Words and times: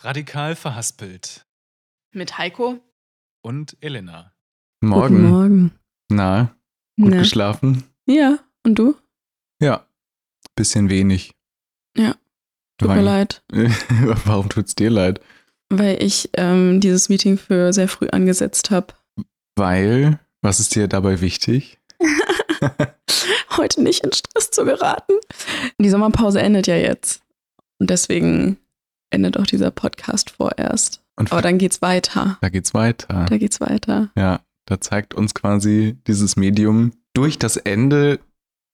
Radikal 0.00 0.54
verhaspelt. 0.56 1.46
Mit 2.12 2.38
Heiko? 2.38 2.78
Und 3.42 3.76
Elena. 3.80 4.32
Morgen. 4.80 5.16
Guten 5.16 5.28
Morgen. 5.30 5.72
Na, 6.10 6.54
gut 7.00 7.10
Na. 7.10 7.18
geschlafen? 7.18 7.84
Ja, 8.06 8.38
und 8.64 8.76
du? 8.78 8.96
Ja. 9.60 9.86
Bisschen 10.56 10.88
wenig. 10.88 11.34
Ja, 11.96 12.14
Tut 12.78 12.90
mir 12.90 12.96
Weil- 12.98 13.04
leid, 13.04 13.42
Warum 14.24 14.48
tut's 14.48 14.74
dir 14.74 14.90
leid? 14.90 15.20
weil 15.70 16.02
ich 16.02 16.30
ähm, 16.34 16.80
dieses 16.80 17.08
Meeting 17.10 17.36
für 17.36 17.72
sehr 17.74 17.88
früh 17.88 18.08
angesetzt 18.08 18.70
habe. 18.70 18.94
Weil, 19.56 20.18
was 20.40 20.60
ist 20.60 20.74
dir 20.74 20.88
dabei 20.88 21.20
wichtig? 21.20 21.78
Heute 23.56 23.82
nicht 23.82 24.02
in 24.04 24.12
Stress 24.12 24.50
zu 24.50 24.64
geraten. 24.64 25.12
Die 25.78 25.90
Sommerpause 25.90 26.40
endet 26.40 26.68
ja 26.68 26.76
jetzt. 26.76 27.20
Und 27.78 27.90
deswegen 27.90 28.56
endet 29.10 29.38
auch 29.38 29.46
dieser 29.46 29.70
Podcast 29.70 30.30
vorerst. 30.30 31.02
Und 31.16 31.32
Aber 31.32 31.42
dann 31.42 31.58
geht's 31.58 31.82
weiter. 31.82 32.38
da 32.40 32.48
geht's 32.48 32.74
weiter. 32.74 33.26
Da 33.28 33.38
geht's 33.38 33.60
weiter. 33.60 34.10
Ja, 34.16 34.40
da 34.66 34.80
zeigt 34.80 35.14
uns 35.14 35.34
quasi 35.34 35.96
dieses 36.06 36.36
Medium 36.36 36.92
durch 37.14 37.38
das 37.38 37.56
Ende 37.56 38.20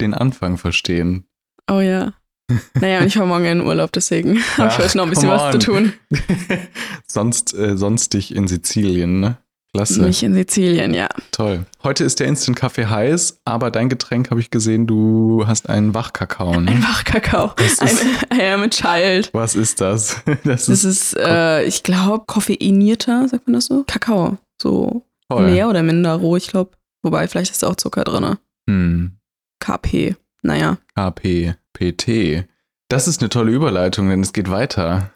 den 0.01 0.13
Anfang 0.13 0.59
verstehen. 0.59 1.25
Oh 1.71 1.81
ja. 1.81 2.13
Naja, 2.75 3.01
und 3.01 3.07
ich 3.07 3.19
war 3.19 3.25
morgen 3.25 3.47
in 3.47 3.59
den 3.61 3.67
Urlaub, 3.67 3.91
deswegen 3.93 4.37
habe 4.59 4.69
ich 4.69 4.75
Ach, 4.75 4.79
heute 4.79 4.99
noch 4.99 5.05
ein 5.05 5.11
bisschen 5.11 5.31
was 5.31 5.53
zu 5.53 5.59
tun. 5.59 5.95
sonst, 7.07 7.55
äh, 7.55 7.77
sonstig 7.79 8.35
in 8.35 8.49
Sizilien, 8.49 9.21
ne? 9.21 9.39
Klasse. 9.75 10.03
Nicht 10.03 10.23
in 10.23 10.35
Sizilien, 10.35 10.95
ja. 10.95 11.09
Toll. 11.33 11.67
Heute 11.83 12.05
ist 12.05 12.21
der 12.21 12.29
Instant 12.29 12.57
Kaffee 12.57 12.87
heiß, 12.87 13.41
aber 13.45 13.73
dein 13.73 13.89
Getränk 13.89 14.31
habe 14.31 14.39
ich 14.39 14.51
gesehen, 14.51 14.87
du 14.87 15.45
hast 15.49 15.69
einen 15.69 15.95
Wachkakao. 15.95 16.61
Ne? 16.61 16.71
Ein 16.71 16.83
Wachkakao. 16.85 17.51
Ein 17.81 18.39
I 18.39 18.43
am 18.53 18.63
a 18.63 18.69
child. 18.69 19.31
Was 19.33 19.57
ist 19.57 19.81
das? 19.81 20.23
Das 20.45 20.67
Das 20.67 20.69
ist 20.69 20.85
ist, 20.85 21.17
äh, 21.19 21.65
ich 21.65 21.83
glaube, 21.83 22.25
koffeinierter, 22.27 23.27
sagt 23.29 23.49
man 23.49 23.55
das 23.55 23.67
so? 23.67 23.83
Kakao. 23.85 24.39
So 24.63 25.03
toll. 25.29 25.51
mehr 25.51 25.69
oder 25.69 25.83
minder 25.83 26.15
roh, 26.15 26.37
ich 26.37 26.47
glaube. 26.47 26.71
Wobei, 27.03 27.27
vielleicht 27.27 27.51
ist 27.51 27.65
da 27.65 27.69
auch 27.69 27.77
Zucker 27.77 28.05
drin. 28.05 28.37
Hm. 28.71 29.19
KP. 29.59 30.15
Naja, 30.43 30.79
KP, 30.95 31.55
PT. 31.73 32.47
Das 32.89 33.09
ist 33.09 33.21
eine 33.23 33.29
tolle 33.29 33.51
Überleitung, 33.51 34.09
denn 34.09 34.21
es 34.21 34.33
geht 34.33 34.51
weiter. 34.51 35.11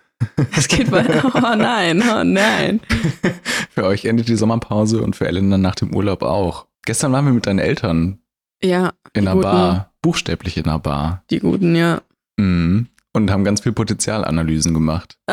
Es 0.56 0.68
geht 0.68 0.90
weiter. 0.90 1.30
Oh 1.34 1.56
nein, 1.56 2.02
oh 2.02 2.24
nein. 2.24 2.80
für 3.70 3.84
euch 3.84 4.04
endet 4.04 4.28
die 4.28 4.36
Sommerpause 4.36 5.02
und 5.02 5.16
für 5.16 5.26
Ellen 5.26 5.50
dann 5.50 5.62
nach 5.62 5.74
dem 5.74 5.94
Urlaub 5.94 6.22
auch. 6.22 6.66
Gestern 6.84 7.12
waren 7.12 7.24
wir 7.26 7.32
mit 7.32 7.46
deinen 7.46 7.58
Eltern 7.58 8.18
Ja, 8.62 8.92
in 9.12 9.28
einer 9.28 9.34
guten. 9.34 9.42
Bar, 9.42 9.92
buchstäblich 10.02 10.56
in 10.56 10.64
einer 10.64 10.78
Bar. 10.78 11.22
die 11.30 11.40
guten, 11.40 11.76
ja. 11.76 12.02
Mhm. 12.36 12.88
Und 13.12 13.30
haben 13.30 13.44
ganz 13.44 13.60
viel 13.62 13.72
Potenzialanalysen 13.72 14.74
gemacht. 14.74 15.18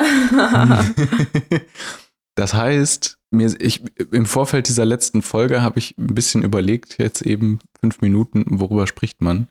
das 2.36 2.54
heißt, 2.54 3.18
mir, 3.32 3.54
ich, 3.60 3.84
im 4.12 4.26
Vorfeld 4.26 4.68
dieser 4.68 4.86
letzten 4.86 5.22
Folge 5.22 5.62
habe 5.62 5.80
ich 5.80 5.96
ein 5.98 6.16
bisschen 6.16 6.44
überlegt, 6.44 6.98
jetzt 6.98 7.22
eben 7.22 7.60
fünf 7.80 8.02
Minuten, 8.02 8.46
worüber 8.60 8.88
spricht 8.88 9.22
man. 9.22 9.48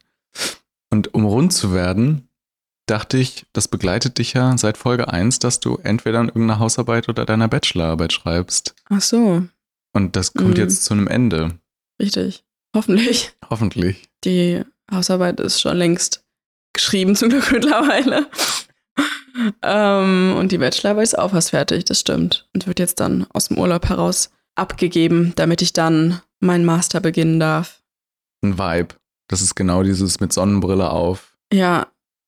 Und 0.91 1.15
um 1.15 1.25
rund 1.25 1.53
zu 1.53 1.73
werden, 1.73 2.24
dachte 2.87 3.17
ich, 3.19 3.47
das 3.53 3.69
begleitet 3.69 4.19
dich 4.19 4.33
ja 4.35 4.57
seit 4.59 4.77
Folge 4.77 5.09
1, 5.09 5.39
dass 5.39 5.61
du 5.61 5.77
entweder 5.83 6.21
an 6.21 6.29
irgendeiner 6.29 6.59
Hausarbeit 6.59 7.09
oder 7.09 7.25
deiner 7.25 7.49
Bachelorarbeit 7.49 8.13
schreibst. 8.13 8.75
Ach 8.91 9.01
so, 9.01 9.43
Und 9.93 10.17
das 10.17 10.35
kommt 10.35 10.57
Mhm. 10.57 10.63
jetzt 10.63 10.85
zu 10.85 10.95
einem 10.95 11.07
Ende. 11.09 11.59
richtig. 12.01 12.45
Hoffentlich. 12.77 13.33
Hoffentlich. 13.49 14.09
Die 14.25 14.63
Hausarbeit 14.93 15.39
ist 15.39 15.61
schon 15.61 15.77
längst 15.77 16.25
geschrieben, 16.73 17.15
zum 17.15 17.29
Glück 17.31 17.53
mittlerweile. 17.53 18.27
ähm, 19.63 20.35
und 20.39 20.53
die 20.53 20.59
Bachelorarbeit 20.59 21.05
ist 21.05 21.19
auch 21.19 21.31
fast 21.31 21.51
fertig, 21.51 21.85
das 21.85 22.01
stimmt. 22.01 22.49
Und 22.55 22.67
wird 22.67 22.79
jetzt 22.79 23.01
dann 23.01 23.27
aus 23.33 23.49
dem 23.49 23.59
Urlaub 23.59 23.89
heraus 23.89 24.31
abgegeben, 24.57 25.33
damit 25.37 25.63
ich 25.63 25.73
dann 25.73 26.21
meinen 26.41 26.65
Master 26.65 27.01
beginnen 27.01 27.41
darf. 27.41 27.83
Ein 28.43 28.59
Vibe. 28.59 28.95
Das 29.29 29.41
ist 29.41 29.55
genau 29.55 29.83
dieses 29.83 30.21
mit 30.21 30.33
Sonnenbrille 30.33 30.91
auf. 30.91 31.37
Ja, 31.53 31.87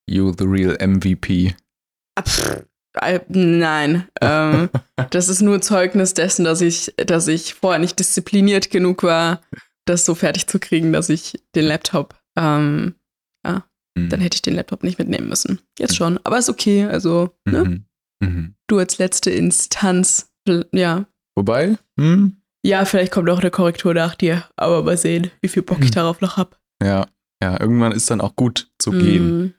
You 0.08 0.32
the 0.36 0.44
real 0.44 0.76
MVP. 0.80 1.54
pff, 2.20 2.64
äh, 3.00 3.20
nein. 3.28 4.08
Ähm, 4.20 4.68
das 5.10 5.28
ist 5.28 5.42
nur 5.42 5.60
Zeugnis 5.60 6.14
dessen, 6.14 6.44
dass 6.44 6.60
ich, 6.60 6.94
dass 6.96 7.28
ich 7.28 7.54
vorher 7.54 7.78
nicht 7.80 7.98
diszipliniert 7.98 8.70
genug 8.70 9.02
war, 9.02 9.40
das 9.84 10.04
so 10.06 10.14
fertig 10.14 10.46
zu 10.46 10.58
kriegen, 10.58 10.92
dass 10.92 11.08
ich 11.08 11.42
den 11.54 11.64
Laptop, 11.66 12.14
ähm, 12.38 12.94
Mhm. 13.98 14.10
dann 14.10 14.20
hätte 14.20 14.34
ich 14.34 14.42
den 14.42 14.52
Laptop 14.56 14.84
nicht 14.84 14.98
mitnehmen 14.98 15.26
müssen. 15.30 15.58
Jetzt 15.78 15.96
schon, 15.96 16.20
aber 16.22 16.36
ist 16.36 16.50
okay. 16.50 16.84
Also, 16.84 17.30
ne? 17.46 17.64
Mhm. 17.64 17.84
Mhm. 18.22 18.54
du 18.66 18.76
als 18.78 18.98
letzte 18.98 19.30
Instanz, 19.30 20.30
ja. 20.72 21.06
Wobei, 21.34 21.78
hm, 21.98 22.36
Ja, 22.62 22.84
vielleicht 22.84 23.10
kommt 23.10 23.30
auch 23.30 23.38
eine 23.40 23.50
Korrektur 23.50 23.94
nach 23.94 24.14
dir, 24.14 24.44
aber 24.56 24.82
mal 24.82 24.98
sehen, 24.98 25.30
wie 25.40 25.48
viel 25.48 25.62
Bock 25.62 25.78
ich 25.78 25.86
Hm. 25.86 25.92
darauf 25.92 26.20
noch 26.20 26.36
hab. 26.36 26.60
ja, 26.82 27.06
ja, 27.42 27.58
irgendwann 27.58 27.92
ist 27.92 28.10
dann 28.10 28.20
auch 28.20 28.36
gut 28.36 28.70
zu 28.78 28.90
gehen. 28.90 29.54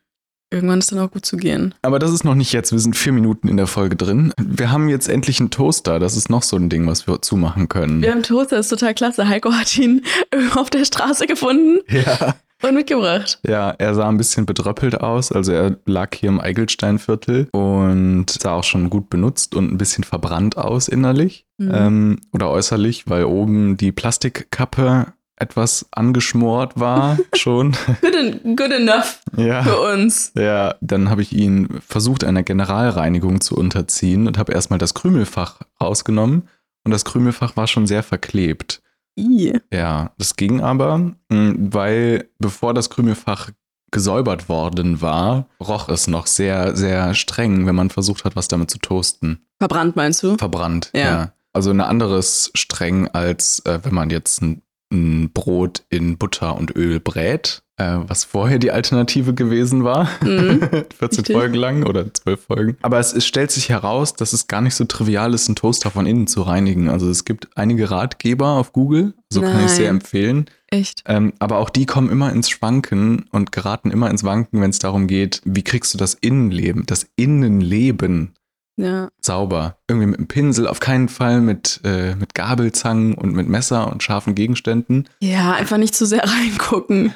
Irgendwann 0.51 0.79
ist 0.79 0.91
dann 0.91 0.99
auch 0.99 1.11
gut 1.11 1.25
zu 1.25 1.35
gehen. 1.37 1.75
Aber 1.81 1.99
das 1.99 2.11
ist 2.11 2.23
noch 2.23 2.35
nicht 2.35 2.53
jetzt. 2.53 2.71
Wir 2.71 2.79
sind 2.79 2.95
vier 2.95 3.11
Minuten 3.11 3.47
in 3.49 3.57
der 3.57 3.67
Folge 3.67 3.95
drin. 3.97 4.33
Wir 4.39 4.71
haben 4.71 4.87
jetzt 4.87 5.09
endlich 5.09 5.39
einen 5.41 5.49
Toaster. 5.49 5.99
Das 5.99 6.15
ist 6.15 6.29
noch 6.29 6.43
so 6.43 6.55
ein 6.55 6.69
Ding, 6.69 6.87
was 6.87 7.05
wir 7.05 7.21
zumachen 7.21 7.67
können. 7.67 8.01
Wir 8.01 8.11
haben 8.11 8.23
Toaster, 8.23 8.55
das 8.55 8.67
ist 8.67 8.79
total 8.79 8.93
klasse. 8.93 9.27
Heiko 9.27 9.51
hat 9.51 9.77
ihn 9.77 10.03
auf 10.55 10.69
der 10.69 10.85
Straße 10.85 11.27
gefunden 11.27 11.79
Ja. 11.89 12.35
und 12.63 12.73
mitgebracht. 12.75 13.39
Ja, 13.45 13.71
er 13.71 13.93
sah 13.93 14.07
ein 14.07 14.15
bisschen 14.17 14.45
bedröppelt 14.45 15.01
aus. 15.01 15.33
Also 15.33 15.51
er 15.51 15.77
lag 15.85 16.15
hier 16.15 16.29
im 16.29 16.39
Eigelsteinviertel 16.39 17.49
und 17.51 18.27
sah 18.29 18.53
auch 18.53 18.63
schon 18.63 18.89
gut 18.89 19.09
benutzt 19.09 19.53
und 19.53 19.71
ein 19.73 19.77
bisschen 19.77 20.05
verbrannt 20.05 20.57
aus 20.57 20.87
innerlich 20.87 21.43
Mhm. 21.59 21.71
ähm, 21.73 22.19
oder 22.33 22.51
äußerlich, 22.51 23.09
weil 23.09 23.23
oben 23.25 23.77
die 23.77 23.91
Plastikkappe 23.91 25.07
etwas 25.37 25.85
angeschmort 25.91 26.79
war 26.79 27.17
schon. 27.35 27.75
Good, 28.01 28.15
en 28.15 28.55
good 28.55 28.71
enough 28.71 29.19
ja. 29.35 29.63
für 29.63 29.79
uns. 29.93 30.31
Ja, 30.35 30.75
dann 30.81 31.09
habe 31.09 31.21
ich 31.21 31.33
ihn 31.33 31.67
versucht, 31.85 32.23
einer 32.23 32.43
Generalreinigung 32.43 33.41
zu 33.41 33.55
unterziehen 33.55 34.27
und 34.27 34.37
habe 34.37 34.53
erstmal 34.53 34.79
das 34.79 34.93
Krümelfach 34.93 35.61
rausgenommen 35.81 36.47
und 36.83 36.91
das 36.91 37.05
Krümelfach 37.05 37.55
war 37.55 37.67
schon 37.67 37.87
sehr 37.87 38.03
verklebt. 38.03 38.81
I. 39.19 39.59
Ja, 39.73 40.11
das 40.17 40.35
ging 40.35 40.61
aber, 40.61 40.97
mh, 41.29 41.55
weil 41.71 42.29
bevor 42.39 42.73
das 42.73 42.89
Krümelfach 42.89 43.49
gesäubert 43.91 44.49
worden 44.49 45.01
war, 45.01 45.47
roch 45.61 45.87
es 45.89 46.07
noch 46.07 46.27
sehr, 46.27 46.75
sehr 46.75 47.13
streng, 47.13 47.65
wenn 47.65 47.75
man 47.75 47.89
versucht 47.89 48.25
hat, 48.25 48.35
was 48.35 48.47
damit 48.47 48.69
zu 48.69 48.79
toasten. 48.79 49.45
Verbrannt 49.59 49.95
meinst 49.95 50.21
du? 50.23 50.37
Verbrannt, 50.37 50.91
Ja. 50.93 50.99
ja. 51.01 51.33
Also 51.53 51.71
ein 51.71 51.81
anderes 51.81 52.51
streng, 52.53 53.07
als 53.07 53.59
äh, 53.65 53.79
wenn 53.81 53.95
man 53.95 54.11
jetzt 54.11 54.43
ein 54.43 54.61
Brot 54.89 55.83
in 55.89 56.17
Butter 56.17 56.55
und 56.55 56.75
Öl 56.75 56.99
brät, 56.99 57.61
äh, 57.77 57.97
was 58.07 58.23
vorher 58.23 58.57
die 58.57 58.71
Alternative 58.71 59.33
gewesen 59.33 59.83
war. 59.83 60.09
Mhm. 60.23 60.61
14 60.97 61.01
Richtig. 61.01 61.35
Folgen 61.35 61.55
lang 61.55 61.83
oder 61.83 62.13
12 62.13 62.45
Folgen. 62.45 62.77
Aber 62.81 62.99
es, 62.99 63.13
es 63.13 63.25
stellt 63.25 63.51
sich 63.51 63.69
heraus, 63.69 64.13
dass 64.13 64.33
es 64.33 64.47
gar 64.47 64.61
nicht 64.61 64.75
so 64.75 64.85
trivial 64.85 65.33
ist, 65.33 65.47
einen 65.47 65.55
Toaster 65.55 65.91
von 65.91 66.05
innen 66.05 66.27
zu 66.27 66.41
reinigen. 66.41 66.89
Also 66.89 67.09
es 67.09 67.25
gibt 67.25 67.49
einige 67.55 67.91
Ratgeber 67.91 68.51
auf 68.53 68.71
Google, 68.73 69.13
so 69.29 69.41
kann 69.41 69.65
ich 69.65 69.71
sehr 69.71 69.87
Nein. 69.87 70.01
empfehlen. 70.01 70.45
Echt? 70.69 71.03
Ähm, 71.05 71.33
aber 71.39 71.57
auch 71.57 71.69
die 71.69 71.85
kommen 71.85 72.09
immer 72.09 72.31
ins 72.31 72.49
Schwanken 72.49 73.25
und 73.31 73.51
geraten 73.51 73.91
immer 73.91 74.09
ins 74.09 74.23
Wanken, 74.23 74.61
wenn 74.61 74.69
es 74.69 74.79
darum 74.79 75.07
geht, 75.07 75.41
wie 75.45 75.63
kriegst 75.63 75.93
du 75.93 75.97
das 75.97 76.13
Innenleben, 76.13 76.85
das 76.85 77.07
Innenleben 77.15 78.33
Ja. 78.79 79.09
sauber. 79.21 79.77
Irgendwie 79.89 80.05
mit 80.07 80.19
einem 80.19 80.27
Pinsel, 80.27 80.67
auf 80.67 80.79
keinen 80.79 81.09
Fall 81.09 81.41
mit, 81.41 81.81
äh, 81.83 82.13
mit 82.15 82.35
Gabelzangen 82.35 83.15
und 83.15 83.33
mit 83.33 83.47
Messer 83.49 83.91
und 83.91 84.03
scharfen 84.03 84.35
Gegenständen. 84.35 85.09
Ja, 85.19 85.53
einfach 85.53 85.77
nicht 85.77 85.95
zu 85.95 86.05
sehr 86.05 86.23
reingucken. 86.29 87.13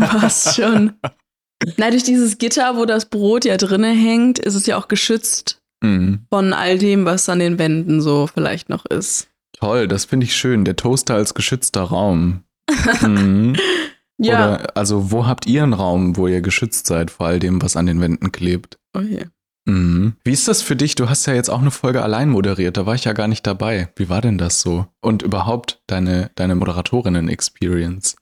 Passt 0.00 0.56
schon. 0.56 0.94
Nein, 1.76 1.92
durch 1.92 2.02
dieses 2.02 2.38
Gitter, 2.38 2.76
wo 2.76 2.84
das 2.84 3.06
Brot 3.06 3.44
ja 3.44 3.56
drinne 3.56 3.92
hängt, 3.92 4.38
ist 4.40 4.54
es 4.56 4.66
ja 4.66 4.76
auch 4.76 4.88
geschützt 4.88 5.60
Mhm. 5.82 6.20
von 6.30 6.52
all 6.54 6.78
dem, 6.78 7.04
was 7.04 7.28
an 7.28 7.38
den 7.40 7.58
Wänden 7.58 8.00
so 8.00 8.26
vielleicht 8.26 8.68
noch 8.70 8.86
ist. 8.86 9.28
Toll, 9.58 9.86
das 9.86 10.06
finde 10.06 10.24
ich 10.24 10.34
schön. 10.34 10.64
Der 10.64 10.76
Toaster 10.76 11.14
als 11.14 11.34
geschützter 11.34 11.82
Raum. 11.82 12.42
mhm. 13.02 13.56
Ja. 14.16 14.54
Oder, 14.54 14.76
also, 14.76 15.10
wo 15.10 15.26
habt 15.26 15.44
ihr 15.46 15.64
einen 15.64 15.72
Raum, 15.72 16.16
wo 16.16 16.28
ihr 16.28 16.40
geschützt 16.40 16.86
seid 16.86 17.10
vor 17.10 17.26
all 17.26 17.40
dem, 17.40 17.60
was 17.60 17.76
an 17.76 17.86
den 17.86 18.00
Wänden 18.00 18.30
klebt? 18.30 18.78
Okay. 18.92 19.26
Mhm. 19.66 20.14
Wie 20.24 20.32
ist 20.32 20.48
das 20.48 20.62
für 20.62 20.76
dich? 20.76 20.94
Du 20.94 21.08
hast 21.08 21.26
ja 21.26 21.34
jetzt 21.34 21.48
auch 21.48 21.60
eine 21.60 21.70
Folge 21.70 22.02
allein 22.02 22.28
moderiert, 22.28 22.76
da 22.76 22.86
war 22.86 22.94
ich 22.94 23.04
ja 23.04 23.12
gar 23.12 23.28
nicht 23.28 23.46
dabei. 23.46 23.88
Wie 23.96 24.08
war 24.08 24.20
denn 24.20 24.38
das 24.38 24.60
so? 24.60 24.86
Und 25.00 25.22
überhaupt 25.22 25.82
deine, 25.86 26.30
deine 26.34 26.54
Moderatorinnen-Experience? 26.54 28.16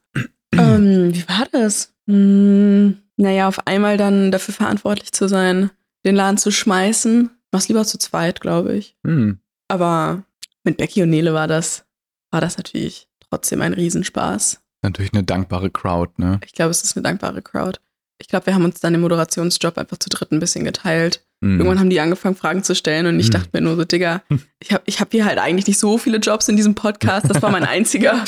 ähm, 0.52 1.14
wie 1.14 1.28
war 1.28 1.46
das? 1.50 1.92
Hm, 2.06 2.98
naja, 3.16 3.48
auf 3.48 3.66
einmal 3.66 3.96
dann 3.96 4.30
dafür 4.30 4.54
verantwortlich 4.54 5.12
zu 5.12 5.28
sein, 5.28 5.70
den 6.04 6.14
Laden 6.14 6.38
zu 6.38 6.50
schmeißen. 6.50 7.30
Mach's 7.50 7.68
lieber 7.68 7.84
zu 7.84 7.98
zweit, 7.98 8.40
glaube 8.40 8.74
ich. 8.74 8.96
Hm. 9.04 9.38
Aber 9.68 10.24
mit 10.64 10.76
Becky 10.76 11.02
und 11.02 11.10
Nele 11.10 11.34
war 11.34 11.48
das, 11.48 11.84
war 12.30 12.40
das 12.40 12.56
natürlich 12.56 13.08
trotzdem 13.20 13.62
ein 13.62 13.74
Riesenspaß. 13.74 14.60
Natürlich 14.82 15.12
eine 15.12 15.22
dankbare 15.22 15.70
Crowd, 15.70 16.12
ne? 16.16 16.40
Ich 16.44 16.52
glaube, 16.52 16.70
es 16.70 16.82
ist 16.82 16.96
eine 16.96 17.04
dankbare 17.04 17.42
Crowd. 17.42 17.78
Ich 18.18 18.28
glaube, 18.28 18.46
wir 18.46 18.54
haben 18.54 18.64
uns 18.64 18.80
dann 18.80 18.92
den 18.92 19.02
Moderationsjob 19.02 19.78
einfach 19.78 19.98
zu 19.98 20.08
dritt 20.08 20.32
ein 20.32 20.40
bisschen 20.40 20.64
geteilt. 20.64 21.24
Mhm. 21.42 21.58
Irgendwann 21.60 21.80
haben 21.80 21.90
die 21.90 22.00
angefangen, 22.00 22.36
Fragen 22.36 22.62
zu 22.62 22.74
stellen 22.74 23.06
und 23.06 23.18
ich 23.20 23.26
Hm. 23.26 23.32
dachte 23.32 23.48
mir 23.52 23.60
nur 23.60 23.76
so, 23.76 23.84
Digga, 23.84 24.22
ich 24.60 24.72
habe 24.72 24.82
ich 24.86 25.00
hab 25.00 25.10
hier 25.12 25.24
halt 25.24 25.38
eigentlich 25.38 25.66
nicht 25.66 25.78
so 25.78 25.98
viele 25.98 26.18
Jobs 26.18 26.48
in 26.48 26.56
diesem 26.56 26.74
Podcast. 26.74 27.26
Das 27.28 27.42
war 27.42 27.50
mein 27.50 27.64
einziger, 27.76 28.24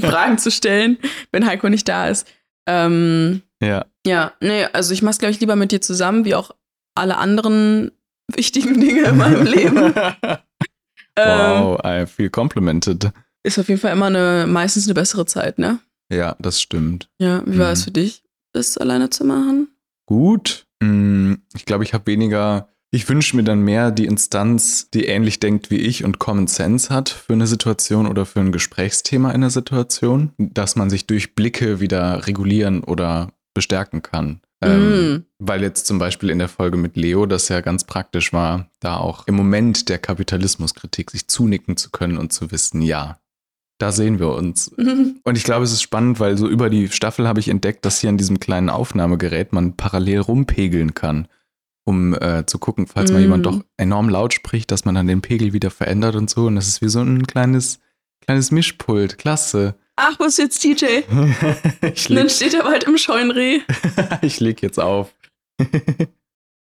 Fragen 0.00 0.38
zu 0.38 0.50
stellen, 0.50 0.98
wenn 1.32 1.46
Heiko 1.46 1.68
nicht 1.68 1.88
da 1.88 2.08
ist. 2.08 2.26
Ähm, 2.66 3.42
Ja. 3.62 3.86
ja, 4.06 4.32
nee, 4.40 4.64
also 4.72 4.92
ich 4.92 5.02
mach's, 5.02 5.18
glaube 5.18 5.32
ich, 5.32 5.40
lieber 5.40 5.56
mit 5.56 5.72
dir 5.72 5.80
zusammen, 5.80 6.24
wie 6.24 6.34
auch 6.34 6.50
alle 6.94 7.16
anderen 7.16 7.90
wichtigen 8.32 8.78
Dinge 8.80 9.02
in 9.08 9.16
meinem 9.16 9.44
Leben. 9.46 9.94
Ähm, 11.16 11.62
wow, 11.62 11.80
I 11.84 12.06
feel 12.06 12.30
complimented. 12.30 13.10
ist 13.42 13.58
auf 13.58 13.68
jeden 13.68 13.80
Fall 13.80 13.92
immer 13.92 14.06
eine, 14.06 14.46
meistens 14.48 14.86
eine 14.86 14.94
bessere 14.94 15.26
Zeit, 15.26 15.58
ne? 15.58 15.80
Ja, 16.10 16.36
das 16.38 16.60
stimmt. 16.62 17.10
Ja, 17.18 17.42
wie 17.46 17.58
war 17.58 17.66
Mhm. 17.66 17.72
es 17.72 17.84
für 17.84 17.90
dich, 17.90 18.22
das 18.52 18.78
alleine 18.78 19.10
zu 19.10 19.24
machen? 19.24 19.68
Gut. 20.06 20.66
Mm, 20.80 21.34
Ich 21.54 21.64
glaube, 21.64 21.84
ich 21.84 21.94
habe 21.94 22.06
weniger. 22.06 22.68
Ich 22.92 23.08
wünsche 23.08 23.36
mir 23.36 23.44
dann 23.44 23.60
mehr 23.60 23.92
die 23.92 24.06
Instanz, 24.06 24.90
die 24.90 25.04
ähnlich 25.04 25.38
denkt 25.38 25.70
wie 25.70 25.76
ich 25.76 26.04
und 26.04 26.18
Common 26.18 26.48
Sense 26.48 26.92
hat 26.92 27.08
für 27.08 27.34
eine 27.34 27.46
Situation 27.46 28.08
oder 28.08 28.26
für 28.26 28.40
ein 28.40 28.50
Gesprächsthema 28.50 29.30
in 29.30 29.42
der 29.42 29.50
Situation, 29.50 30.32
dass 30.38 30.74
man 30.74 30.90
sich 30.90 31.06
durch 31.06 31.36
Blicke 31.36 31.78
wieder 31.78 32.26
regulieren 32.26 32.82
oder 32.82 33.32
bestärken 33.54 34.02
kann. 34.02 34.40
Ähm, 34.62 34.80
Mm. 35.14 35.24
Weil 35.38 35.62
jetzt 35.62 35.86
zum 35.86 35.98
Beispiel 35.98 36.30
in 36.30 36.38
der 36.38 36.48
Folge 36.48 36.76
mit 36.76 36.96
Leo 36.96 37.24
das 37.26 37.48
ja 37.48 37.60
ganz 37.60 37.84
praktisch 37.84 38.32
war, 38.32 38.68
da 38.80 38.96
auch 38.96 39.26
im 39.26 39.34
Moment 39.36 39.88
der 39.88 39.98
Kapitalismuskritik 39.98 41.10
sich 41.12 41.28
zunicken 41.28 41.76
zu 41.76 41.90
können 41.90 42.18
und 42.18 42.32
zu 42.32 42.50
wissen, 42.50 42.82
ja, 42.82 43.18
da 43.80 43.92
sehen 43.92 44.18
wir 44.18 44.28
uns. 44.30 44.68
Und 44.78 45.36
ich 45.36 45.44
glaube, 45.44 45.64
es 45.64 45.72
ist 45.72 45.82
spannend, 45.82 46.20
weil 46.20 46.36
so 46.38 46.48
über 46.48 46.70
die 46.70 46.88
Staffel 46.88 47.26
habe 47.26 47.40
ich 47.40 47.48
entdeckt, 47.48 47.84
dass 47.84 48.00
hier 48.00 48.10
an 48.10 48.16
diesem 48.18 48.38
kleinen 48.40 48.70
Aufnahmegerät 48.70 49.52
man 49.52 49.76
parallel 49.76 50.20
rumpegeln 50.20 50.94
kann, 50.94 51.28
um 51.84 52.14
äh, 52.14 52.44
zu 52.46 52.58
gucken, 52.58 52.86
falls 52.86 53.10
mal 53.10 53.18
Mm. 53.18 53.22
jemand 53.22 53.46
doch 53.46 53.60
enorm 53.76 54.08
laut 54.08 54.34
spricht, 54.34 54.70
dass 54.70 54.84
man 54.84 54.94
dann 54.94 55.06
den 55.06 55.22
Pegel 55.22 55.52
wieder 55.52 55.70
verändert 55.70 56.14
und 56.14 56.30
so. 56.30 56.46
Und 56.46 56.56
das 56.56 56.68
ist 56.68 56.82
wie 56.82 56.88
so 56.88 57.00
ein 57.00 57.26
kleines, 57.26 57.80
kleines 58.20 58.50
Mischpult. 58.50 59.18
Klasse. 59.18 59.74
Ach, 59.96 60.18
wo 60.18 60.24
ist 60.24 60.38
jetzt 60.38 60.62
DJ? 60.64 60.84
ich 61.82 62.08
Und 62.08 62.16
dann 62.16 62.26
leg, 62.26 62.30
steht 62.30 62.54
er 62.54 62.62
bald 62.62 62.84
im 62.84 62.96
Scheunenreh. 62.96 63.60
ich 64.22 64.40
leg 64.40 64.62
jetzt 64.62 64.78
auf. 64.78 65.12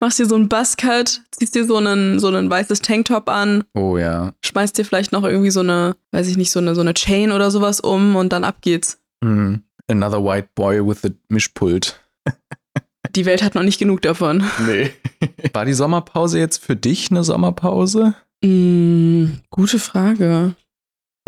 Machst 0.02 0.18
dir 0.18 0.26
so 0.26 0.34
einen 0.34 0.48
Buzzcut, 0.48 1.22
ziehst 1.30 1.54
dir 1.54 1.64
so 1.64 1.76
einen, 1.76 2.18
so 2.18 2.26
einen 2.26 2.50
weißes 2.50 2.82
Tanktop 2.82 3.28
an, 3.28 3.62
oh 3.74 3.96
ja. 3.96 4.34
schmeißt 4.44 4.76
dir 4.76 4.84
vielleicht 4.84 5.12
noch 5.12 5.22
irgendwie 5.22 5.52
so 5.52 5.60
eine, 5.60 5.94
weiß 6.10 6.26
ich 6.26 6.36
nicht, 6.36 6.50
so 6.50 6.58
eine, 6.58 6.74
so 6.74 6.80
eine 6.80 6.92
Chain 6.92 7.30
oder 7.30 7.52
sowas 7.52 7.78
um 7.78 8.16
und 8.16 8.32
dann 8.32 8.42
ab 8.42 8.56
geht's. 8.62 8.98
Mm. 9.20 9.58
Another 9.86 10.24
white 10.24 10.48
boy 10.56 10.84
with 10.84 11.04
a 11.04 11.10
Mischpult. 11.28 12.00
Die 13.14 13.26
Welt 13.26 13.44
hat 13.44 13.54
noch 13.54 13.62
nicht 13.62 13.78
genug 13.78 14.02
davon. 14.02 14.42
Nee. 14.66 14.90
War 15.52 15.66
die 15.66 15.72
Sommerpause 15.72 16.40
jetzt 16.40 16.64
für 16.64 16.74
dich 16.74 17.12
eine 17.12 17.22
Sommerpause? 17.22 18.16
Mm, 18.44 19.26
gute 19.50 19.78
Frage. 19.78 20.56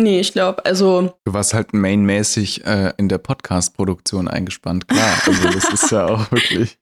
Nee, 0.00 0.19
ich 0.19 0.32
glaube, 0.32 0.65
also, 0.65 1.15
Du 1.25 1.32
warst 1.32 1.55
halt 1.55 1.75
mainmäßig 1.75 2.65
äh, 2.65 2.93
in 2.97 3.09
der 3.09 3.19
Podcast-Produktion 3.19 4.26
eingespannt. 4.26 4.88
Klar, 4.88 5.15
also 5.26 5.49
das 5.49 5.73
ist 5.73 5.93
ja 5.93 6.06
auch 6.06 6.32
wirklich. 6.32 6.76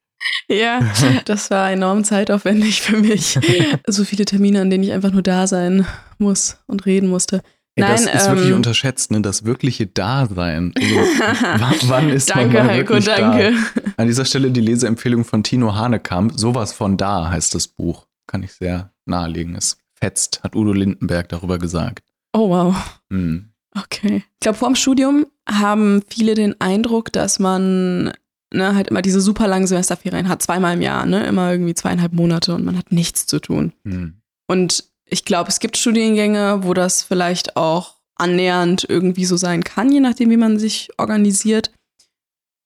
Ja, 0.49 0.81
das 1.25 1.51
war 1.51 1.71
enorm 1.71 2.05
zeitaufwendig 2.05 2.83
für 2.83 2.97
mich. 2.97 3.39
so 3.87 4.05
viele 4.05 4.25
Termine, 4.25 4.61
an 4.61 4.71
denen 4.71 4.85
ich 4.85 4.93
einfach 4.93 5.13
nur 5.13 5.23
da 5.23 5.47
sein 5.47 5.87
muss 6.19 6.59
und 6.67 6.87
reden 6.87 7.09
musste. 7.09 7.43
Ey, 7.75 7.85
das 7.85 8.05
Nein, 8.05 8.17
ist 8.17 8.27
wirklich 8.29 8.51
ähm, 8.51 8.57
unterschätzt, 8.57 9.11
ne? 9.11 9.23
Das 9.23 9.45
wirkliche 9.45 9.87
Dasein. 9.87 10.75
Also, 10.77 10.95
wann, 11.89 12.11
ist 12.11 12.29
danke, 12.29 12.59
man 12.59 12.67
mal 12.67 12.75
Heiko, 12.75 12.95
wirklich 12.95 13.07
danke. 13.07 13.55
Da? 13.75 13.93
An 13.97 14.07
dieser 14.09 14.27
Stelle 14.27 14.51
die 14.51 14.61
Leseempfehlung 14.61 15.25
von 15.25 15.43
Tino 15.43 15.75
Hanekamp. 15.75 16.33
Sowas 16.37 16.75
von 16.75 16.99
da 16.99 17.31
heißt 17.31 17.55
das 17.55 17.69
Buch. 17.69 18.07
Kann 18.27 18.43
ich 18.43 18.53
sehr 18.53 18.93
nahelegen. 19.07 19.55
Es 19.57 19.79
fetzt, 19.95 20.43
hat 20.43 20.55
Udo 20.55 20.75
Lindenberg 20.75 21.31
darüber 21.31 21.59
gesagt. 21.59 22.05
Oh, 22.35 22.51
wow. 22.51 23.01
Hm. 23.11 23.53
Okay. 23.75 24.23
Ich 24.35 24.41
glaube, 24.41 24.59
vor 24.59 24.69
dem 24.69 24.77
Studium 24.77 25.27
haben 25.49 26.03
viele 26.09 26.35
den 26.35 26.61
Eindruck, 26.61 27.11
dass 27.11 27.39
man 27.39 28.13
ne, 28.53 28.75
halt 28.75 28.89
immer 28.89 29.03
diese 29.03 29.21
super 29.21 29.47
langen 29.49 29.67
Semesterferien 29.67 30.29
hat, 30.29 30.43
zweimal 30.43 30.75
im 30.75 30.83
Jahr, 30.83 31.07
ne? 31.07 31.27
Immer 31.27 31.53
irgendwie 31.53 31.75
zweieinhalb 31.75 32.13
Monate 32.13 32.55
und 32.55 32.65
man 32.65 32.77
hat 32.77 32.93
nichts 32.93 33.27
zu 33.27 33.41
tun. 33.41 33.73
Hm. 33.85 34.21
Und 34.47 34.85
ich 35.05 35.25
glaube, 35.25 35.51
es 35.51 35.61
gibt 35.61 35.77
Studiengänge, 35.77 36.61
wo 36.63 36.75
das 36.75 37.03
vielleicht 37.03 37.57
auch 37.57 37.97
annähernd 38.17 38.87
irgendwie 38.89 39.25
so 39.25 39.37
sein 39.37 39.65
kann, 39.65 39.91
je 39.91 40.01
nachdem, 40.01 40.31
wie 40.31 40.37
man 40.37 40.59
sich 40.59 40.91
organisiert. 40.99 41.71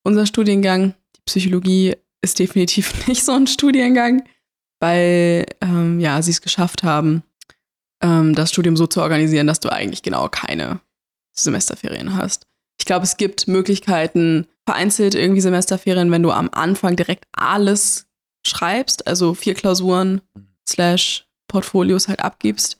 Unser 0.05 0.27
Studiengang, 0.27 0.95
die 1.17 1.23
Psychologie, 1.25 1.97
ist 2.23 2.39
definitiv 2.39 3.07
nicht 3.09 3.25
so 3.25 3.33
ein 3.33 3.47
Studiengang, 3.47 4.25
weil 4.81 5.47
ähm, 5.61 6.01
ja, 6.01 6.21
sie 6.23 6.31
es 6.31 6.43
geschafft 6.43 6.83
haben, 6.83 7.23
ähm, 8.03 8.35
das 8.35 8.51
Studium 8.51 8.77
so 8.77 8.87
zu 8.87 9.01
organisieren, 9.01 9.47
dass 9.47 9.61
du 9.61 9.71
eigentlich 9.71 10.03
genau 10.03 10.29
keine 10.29 10.81
Semesterferien 11.33 12.15
hast. 12.17 12.47
Ich 12.79 12.87
glaube, 12.87 13.05
es 13.05 13.17
gibt 13.17 13.49
Möglichkeiten, 13.49 14.47
vereinzelt 14.67 15.15
irgendwie 15.15 15.41
Semesterferien, 15.41 16.11
wenn 16.11 16.23
du 16.23 16.31
am 16.33 16.51
Anfang 16.53 16.97
direkt 16.97 17.25
alles 17.33 18.07
schreibst, 18.47 19.07
also 19.07 19.35
vier 19.35 19.55
Klausuren 19.55 20.21
slash 20.69 21.27
Portfolios 21.49 22.09
halt 22.09 22.21
abgibst, 22.21 22.79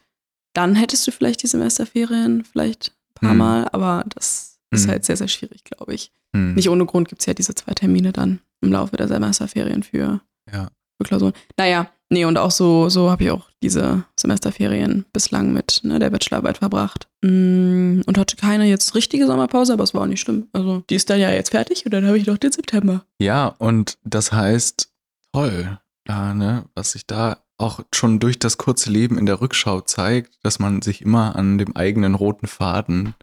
dann 0.53 0.75
hättest 0.75 1.07
du 1.07 1.13
vielleicht 1.13 1.43
die 1.43 1.47
Semesterferien, 1.47 2.45
vielleicht 2.45 2.93
ein 3.11 3.15
paar 3.15 3.33
Mhm. 3.33 3.39
Mal, 3.39 3.69
aber 3.73 4.05
das 4.15 4.59
ist 4.73 4.87
Mhm. 4.87 4.91
halt 4.91 5.05
sehr, 5.05 5.17
sehr 5.17 5.29
schwierig, 5.29 5.65
glaube 5.65 5.95
ich. 5.95 6.11
Hm. 6.35 6.55
Nicht 6.55 6.69
ohne 6.69 6.87
Grund 6.87 7.09
gibt 7.09 7.23
es 7.23 7.27
ja 7.27 7.35
diese 7.35 7.55
zwei 7.55 7.73
Termine 7.73 8.13
dann 8.13 8.41
im 8.61 8.73
Laufe 8.73 8.97
der 8.97 9.07
Semesterferien 9.09 9.83
für, 9.83 10.21
Ja. 10.53 10.69
für 10.99 11.05
Klausuren. 11.05 11.33
Naja, 11.57 11.89
nee, 12.11 12.25
und 12.25 12.39
auch 12.39 12.51
so, 12.51 12.89
so 12.89 13.11
habe 13.11 13.25
ich 13.25 13.31
auch 13.31 13.49
diese 13.63 14.05
Semesterferien 14.19 15.05
bislang 15.13 15.53
mit 15.53 15.81
ne, 15.83 15.99
der 15.99 16.11
Bachelorarbeit 16.11 16.59
verbracht. 16.59 17.09
Mm, 17.23 18.01
Und 18.07 18.19
hatte 18.19 18.37
keine 18.37 18.67
jetzt 18.67 18.95
richtige 18.95 19.27
Sommerpause, 19.27 19.73
aber 19.73 19.85
es 19.85 19.95
war 19.95 20.03
auch 20.03 20.07
nicht 20.07 20.21
schlimm. 20.21 20.49
Also, 20.53 20.83
die 20.91 20.95
ist 20.95 21.11
dann 21.11 21.21
ja 21.21 21.31
jetzt 21.31 21.51
fertig 21.51 21.85
und 21.85 21.93
dann 21.93 22.07
habe 22.07 22.19
ich 22.19 22.27
noch 22.27 22.39
den 22.39 22.53
September. 22.53 23.05
Ja, 23.19 23.49
und 23.59 23.99
das 24.05 24.33
heißt, 24.33 24.91
toll, 25.33 25.79
ja, 26.09 26.35
ne, 26.35 26.65
was 26.75 26.93
sich 26.93 27.07
da 27.07 27.39
auch 27.59 27.81
schon 27.95 28.21
durch 28.21 28.39
das 28.39 28.59
kurze 28.59 28.91
Leben 28.91 29.19
in 29.19 29.27
der 29.27 29.41
Rückschau 29.41 29.81
zeigt, 29.81 30.39
dass 30.43 30.59
man 30.59 30.83
sich 30.83 31.01
immer 31.03 31.37
an 31.37 31.59
dem 31.59 31.75
eigenen 31.75 32.15
roten 32.15 32.47
Faden 32.47 33.15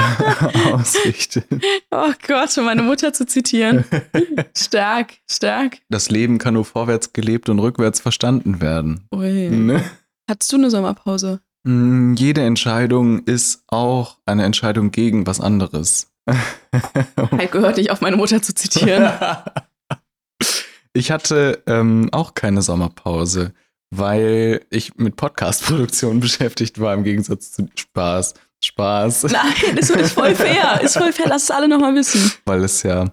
ausrichtet. 0.72 1.46
Oh 1.90 2.12
Gott, 2.26 2.56
um 2.58 2.64
meine 2.64 2.82
Mutter 2.82 3.12
zu 3.12 3.26
zitieren. 3.26 3.84
stark, 4.56 5.14
stark. 5.30 5.78
Das 5.88 6.10
Leben 6.10 6.38
kann 6.38 6.54
nur 6.54 6.64
vorwärts 6.64 7.12
gelebt 7.12 7.48
und 7.48 7.58
rückwärts 7.58 8.00
verstanden 8.00 8.60
werden. 8.60 9.06
Ui. 9.14 9.50
Ne? 9.50 9.84
Hattest 10.28 10.52
du 10.52 10.56
eine 10.56 10.70
Sommerpause? 10.70 11.40
Mm, 11.64 12.14
Jede 12.14 12.42
Entscheidung 12.42 13.24
ist 13.24 13.64
auch 13.66 14.18
eine 14.26 14.44
Entscheidung 14.44 14.90
gegen 14.90 15.26
was 15.26 15.40
anderes. 15.40 16.10
Heiko 17.32 17.58
hört 17.58 17.76
nicht 17.76 17.90
auf, 17.90 18.00
meine 18.00 18.16
Mutter 18.16 18.40
zu 18.42 18.54
zitieren. 18.54 19.10
Ich 20.92 21.10
hatte 21.10 21.62
ähm, 21.66 22.08
auch 22.12 22.34
keine 22.34 22.62
Sommerpause, 22.62 23.52
weil 23.90 24.64
ich 24.70 24.96
mit 24.96 25.16
Podcast-Produktion 25.16 26.20
beschäftigt 26.20 26.80
war, 26.80 26.94
im 26.94 27.04
Gegensatz 27.04 27.52
zu 27.52 27.68
Spaß. 27.74 28.34
Spaß. 28.62 29.24
Nein, 29.30 29.76
ist, 29.76 29.90
ist 29.90 30.12
voll 30.12 30.34
fair. 30.34 30.80
Ist 30.82 30.96
voll 30.96 31.12
fair, 31.12 31.26
lass 31.28 31.44
es 31.44 31.50
alle 31.50 31.68
nochmal 31.68 31.94
wissen. 31.94 32.32
Weil 32.44 32.64
es 32.64 32.82
ja 32.82 33.06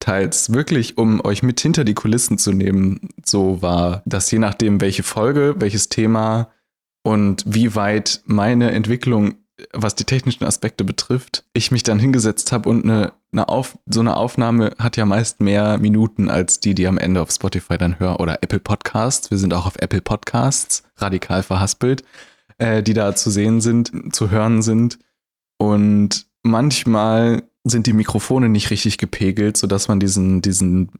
teils 0.00 0.52
wirklich, 0.52 0.98
um 0.98 1.24
euch 1.24 1.42
mit 1.42 1.60
hinter 1.60 1.84
die 1.84 1.94
Kulissen 1.94 2.38
zu 2.38 2.52
nehmen, 2.52 3.08
so 3.24 3.62
war, 3.62 4.02
dass 4.04 4.30
je 4.30 4.38
nachdem, 4.38 4.80
welche 4.80 5.02
Folge, 5.02 5.54
welches 5.58 5.88
Thema 5.88 6.50
und 7.02 7.44
wie 7.46 7.74
weit 7.74 8.22
meine 8.24 8.72
Entwicklung, 8.72 9.36
was 9.72 9.94
die 9.94 10.04
technischen 10.04 10.44
Aspekte 10.44 10.84
betrifft, 10.84 11.44
ich 11.54 11.70
mich 11.70 11.82
dann 11.82 11.98
hingesetzt 11.98 12.52
habe 12.52 12.68
und 12.68 12.84
eine, 12.84 13.12
eine 13.32 13.48
Auf, 13.48 13.78
so 13.86 14.00
eine 14.00 14.16
Aufnahme 14.16 14.72
hat 14.78 14.96
ja 14.96 15.06
meist 15.06 15.40
mehr 15.40 15.78
Minuten 15.78 16.28
als 16.28 16.60
die, 16.60 16.74
die 16.74 16.86
am 16.86 16.98
Ende 16.98 17.22
auf 17.22 17.30
Spotify 17.30 17.78
dann 17.78 17.98
hören 17.98 18.16
oder 18.16 18.42
Apple 18.42 18.60
Podcasts. 18.60 19.30
Wir 19.30 19.38
sind 19.38 19.54
auch 19.54 19.66
auf 19.66 19.76
Apple 19.78 20.02
Podcasts, 20.02 20.82
radikal 20.98 21.42
verhaspelt, 21.42 22.04
äh, 22.58 22.82
die 22.82 22.94
da 22.94 23.14
zu 23.14 23.30
sehen 23.30 23.60
sind, 23.60 24.14
zu 24.14 24.30
hören 24.30 24.62
sind. 24.62 24.98
Und 25.58 26.26
manchmal 26.42 27.42
sind 27.64 27.86
die 27.86 27.92
Mikrofone 27.92 28.48
nicht 28.48 28.70
richtig 28.70 28.98
gepegelt, 28.98 29.56
sodass 29.56 29.88
man 29.88 30.00
diesen, 30.00 30.42
diesen 30.42 30.90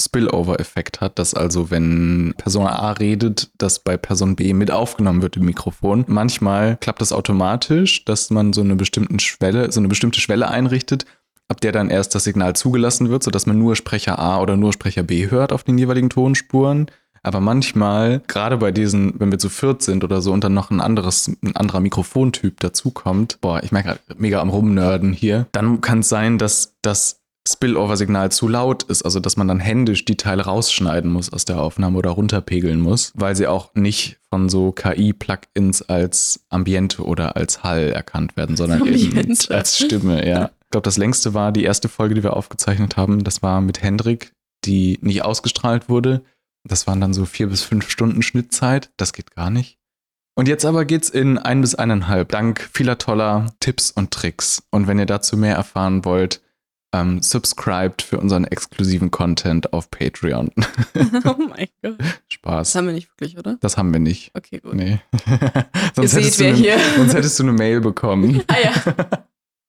Spillover-Effekt 0.00 1.00
hat, 1.00 1.18
dass 1.18 1.34
also, 1.34 1.70
wenn 1.70 2.34
Person 2.36 2.66
A 2.66 2.92
redet, 2.92 3.50
dass 3.56 3.78
bei 3.78 3.96
Person 3.96 4.36
B 4.36 4.52
mit 4.52 4.70
aufgenommen 4.70 5.22
wird 5.22 5.36
im 5.36 5.44
Mikrofon. 5.44 6.04
Manchmal 6.08 6.76
klappt 6.78 7.00
das 7.00 7.12
automatisch, 7.12 8.04
dass 8.04 8.30
man 8.30 8.52
so 8.52 8.60
eine 8.60 8.76
bestimmte 8.76 9.20
Schwelle, 9.20 9.72
so 9.72 9.80
eine 9.80 9.88
bestimmte 9.88 10.20
Schwelle 10.20 10.48
einrichtet, 10.48 11.06
ab 11.48 11.60
der 11.60 11.72
dann 11.72 11.90
erst 11.90 12.14
das 12.14 12.24
Signal 12.24 12.54
zugelassen 12.54 13.08
wird, 13.08 13.22
sodass 13.22 13.46
man 13.46 13.58
nur 13.58 13.76
Sprecher 13.76 14.18
A 14.18 14.40
oder 14.40 14.56
nur 14.56 14.72
Sprecher 14.72 15.02
B 15.02 15.30
hört 15.30 15.52
auf 15.52 15.64
den 15.64 15.78
jeweiligen 15.78 16.10
Tonspuren. 16.10 16.86
Aber 17.22 17.40
manchmal, 17.40 18.20
gerade 18.26 18.56
bei 18.56 18.72
diesen, 18.72 19.18
wenn 19.20 19.30
wir 19.30 19.38
zu 19.38 19.48
viert 19.48 19.82
sind 19.82 20.02
oder 20.02 20.20
so 20.20 20.32
und 20.32 20.42
dann 20.42 20.54
noch 20.54 20.70
ein 20.70 20.80
anderes, 20.80 21.30
ein 21.42 21.54
anderer 21.54 21.80
Mikrofontyp 21.80 22.58
dazukommt, 22.60 23.38
boah, 23.40 23.62
ich 23.62 23.70
merke 23.70 23.90
gerade 23.90 24.00
mega 24.16 24.40
am 24.40 24.50
Rumnörden 24.50 25.12
hier, 25.12 25.46
dann 25.52 25.80
kann 25.80 26.00
es 26.00 26.08
sein, 26.08 26.38
dass 26.38 26.74
das 26.82 27.22
Spillover-Signal 27.48 28.30
zu 28.30 28.46
laut 28.46 28.84
ist, 28.84 29.02
also 29.02 29.18
dass 29.18 29.36
man 29.36 29.48
dann 29.48 29.58
händisch 29.58 30.04
die 30.04 30.16
Teile 30.16 30.44
rausschneiden 30.44 31.10
muss 31.10 31.32
aus 31.32 31.44
der 31.44 31.60
Aufnahme 31.60 31.98
oder 31.98 32.10
runterpegeln 32.10 32.80
muss, 32.80 33.12
weil 33.16 33.34
sie 33.34 33.48
auch 33.48 33.74
nicht 33.74 34.18
von 34.30 34.48
so 34.48 34.70
KI-Plugins 34.70 35.82
als 35.82 36.44
Ambiente 36.50 37.02
oder 37.02 37.36
als 37.36 37.64
Hall 37.64 37.90
erkannt 37.90 38.36
werden, 38.36 38.56
sondern 38.56 38.86
eben 38.86 39.36
als 39.48 39.78
Stimme, 39.78 40.26
ja. 40.26 40.50
Ich 40.64 40.70
glaube, 40.70 40.84
das 40.84 40.96
längste 40.96 41.34
war 41.34 41.52
die 41.52 41.64
erste 41.64 41.88
Folge, 41.88 42.14
die 42.14 42.22
wir 42.22 42.34
aufgezeichnet 42.34 42.96
haben. 42.96 43.24
Das 43.24 43.42
war 43.42 43.60
mit 43.60 43.82
Hendrik, 43.82 44.32
die 44.64 44.98
nicht 45.02 45.22
ausgestrahlt 45.22 45.88
wurde. 45.88 46.22
Das 46.64 46.86
waren 46.86 47.00
dann 47.00 47.14
so 47.14 47.24
vier 47.24 47.48
bis 47.48 47.62
fünf 47.62 47.90
Stunden 47.90 48.22
Schnittzeit. 48.22 48.90
Das 48.96 49.12
geht 49.12 49.34
gar 49.34 49.50
nicht. 49.50 49.78
Und 50.34 50.48
jetzt 50.48 50.64
aber 50.64 50.84
geht's 50.84 51.10
in 51.10 51.36
ein 51.36 51.60
bis 51.60 51.74
eineinhalb, 51.74 52.30
dank 52.30 52.68
vieler 52.72 52.96
toller 52.96 53.52
Tipps 53.60 53.90
und 53.90 54.12
Tricks. 54.12 54.62
Und 54.70 54.86
wenn 54.86 54.98
ihr 54.98 55.06
dazu 55.06 55.36
mehr 55.36 55.54
erfahren 55.54 56.04
wollt, 56.04 56.40
ähm, 56.94 57.22
subscribed 57.22 58.02
für 58.02 58.18
unseren 58.18 58.44
exklusiven 58.44 59.10
Content 59.10 59.72
auf 59.72 59.90
Patreon. 59.90 60.50
oh 61.24 61.34
mein 61.48 61.68
Gott. 61.82 61.98
Das 61.98 62.14
Spaß. 62.28 62.74
haben 62.74 62.86
wir 62.86 62.94
nicht 62.94 63.08
wirklich, 63.10 63.38
oder? 63.38 63.56
Das 63.60 63.76
haben 63.76 63.92
wir 63.92 64.00
nicht. 64.00 64.30
Okay, 64.34 64.60
gut. 64.60 64.74
Nee. 64.74 65.00
Ihr 65.26 65.68
sonst, 65.94 66.12
seht, 66.12 66.24
hättest 66.24 66.40
du 66.40 66.44
wer 66.44 66.50
eine, 66.50 66.58
hier. 66.58 66.78
sonst 66.96 67.14
hättest 67.14 67.38
du 67.38 67.42
eine 67.44 67.52
Mail 67.52 67.80
bekommen. 67.80 68.42
Ah 68.46 68.56
ja. 68.62 69.24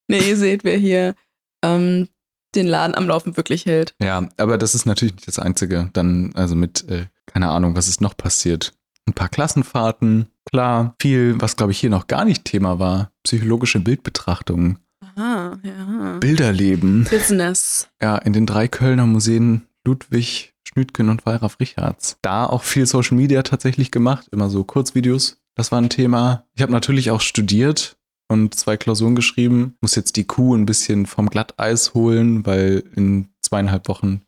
Nee, 0.09 0.19
ihr 0.19 0.35
seht, 0.35 0.65
wer 0.65 0.77
hier 0.77 1.15
ähm, 1.63 2.09
den 2.55 2.67
Laden 2.67 2.95
am 2.95 3.07
Laufen 3.07 3.37
wirklich 3.37 3.65
hält. 3.65 3.93
Ja, 4.01 4.27
aber 4.37 4.57
das 4.57 4.75
ist 4.75 4.85
natürlich 4.85 5.15
nicht 5.15 5.27
das 5.27 5.39
Einzige. 5.39 5.89
Dann, 5.93 6.31
also 6.35 6.55
mit, 6.55 6.87
äh, 6.89 7.07
keine 7.25 7.49
Ahnung, 7.49 7.75
was 7.75 7.87
ist 7.87 8.01
noch 8.01 8.15
passiert? 8.15 8.73
Ein 9.05 9.13
paar 9.13 9.29
Klassenfahrten, 9.29 10.27
klar. 10.45 10.95
Viel, 11.01 11.35
was 11.39 11.57
glaube 11.57 11.71
ich 11.71 11.79
hier 11.79 11.89
noch 11.89 12.07
gar 12.07 12.25
nicht 12.25 12.45
Thema 12.45 12.79
war. 12.79 13.11
Psychologische 13.23 13.79
Bildbetrachtungen. 13.79 14.79
Aha, 15.01 15.59
ja. 15.63 16.17
Bilderleben. 16.19 17.05
Business. 17.09 17.89
Ja, 18.01 18.17
in 18.17 18.33
den 18.33 18.45
drei 18.45 18.67
Kölner 18.67 19.05
Museen 19.05 19.67
Ludwig, 19.85 20.53
Schnütgen 20.63 21.09
und 21.09 21.25
Wallraf 21.25 21.59
Richards. 21.59 22.17
Da 22.21 22.45
auch 22.45 22.63
viel 22.63 22.85
Social 22.85 23.17
Media 23.17 23.43
tatsächlich 23.43 23.91
gemacht, 23.91 24.27
immer 24.31 24.49
so 24.49 24.63
Kurzvideos. 24.63 25.37
Das 25.55 25.71
war 25.71 25.79
ein 25.79 25.89
Thema. 25.89 26.45
Ich 26.55 26.61
habe 26.61 26.71
natürlich 26.71 27.11
auch 27.11 27.21
studiert 27.21 27.97
und 28.27 28.55
zwei 28.55 28.77
Klausuren 28.77 29.15
geschrieben. 29.15 29.75
Muss 29.81 29.95
jetzt 29.95 30.15
die 30.15 30.25
Kuh 30.25 30.55
ein 30.55 30.65
bisschen 30.65 31.05
vom 31.05 31.29
Glatteis 31.29 31.93
holen, 31.93 32.45
weil 32.45 32.83
in 32.95 33.29
zweieinhalb 33.41 33.87
Wochen, 33.87 34.21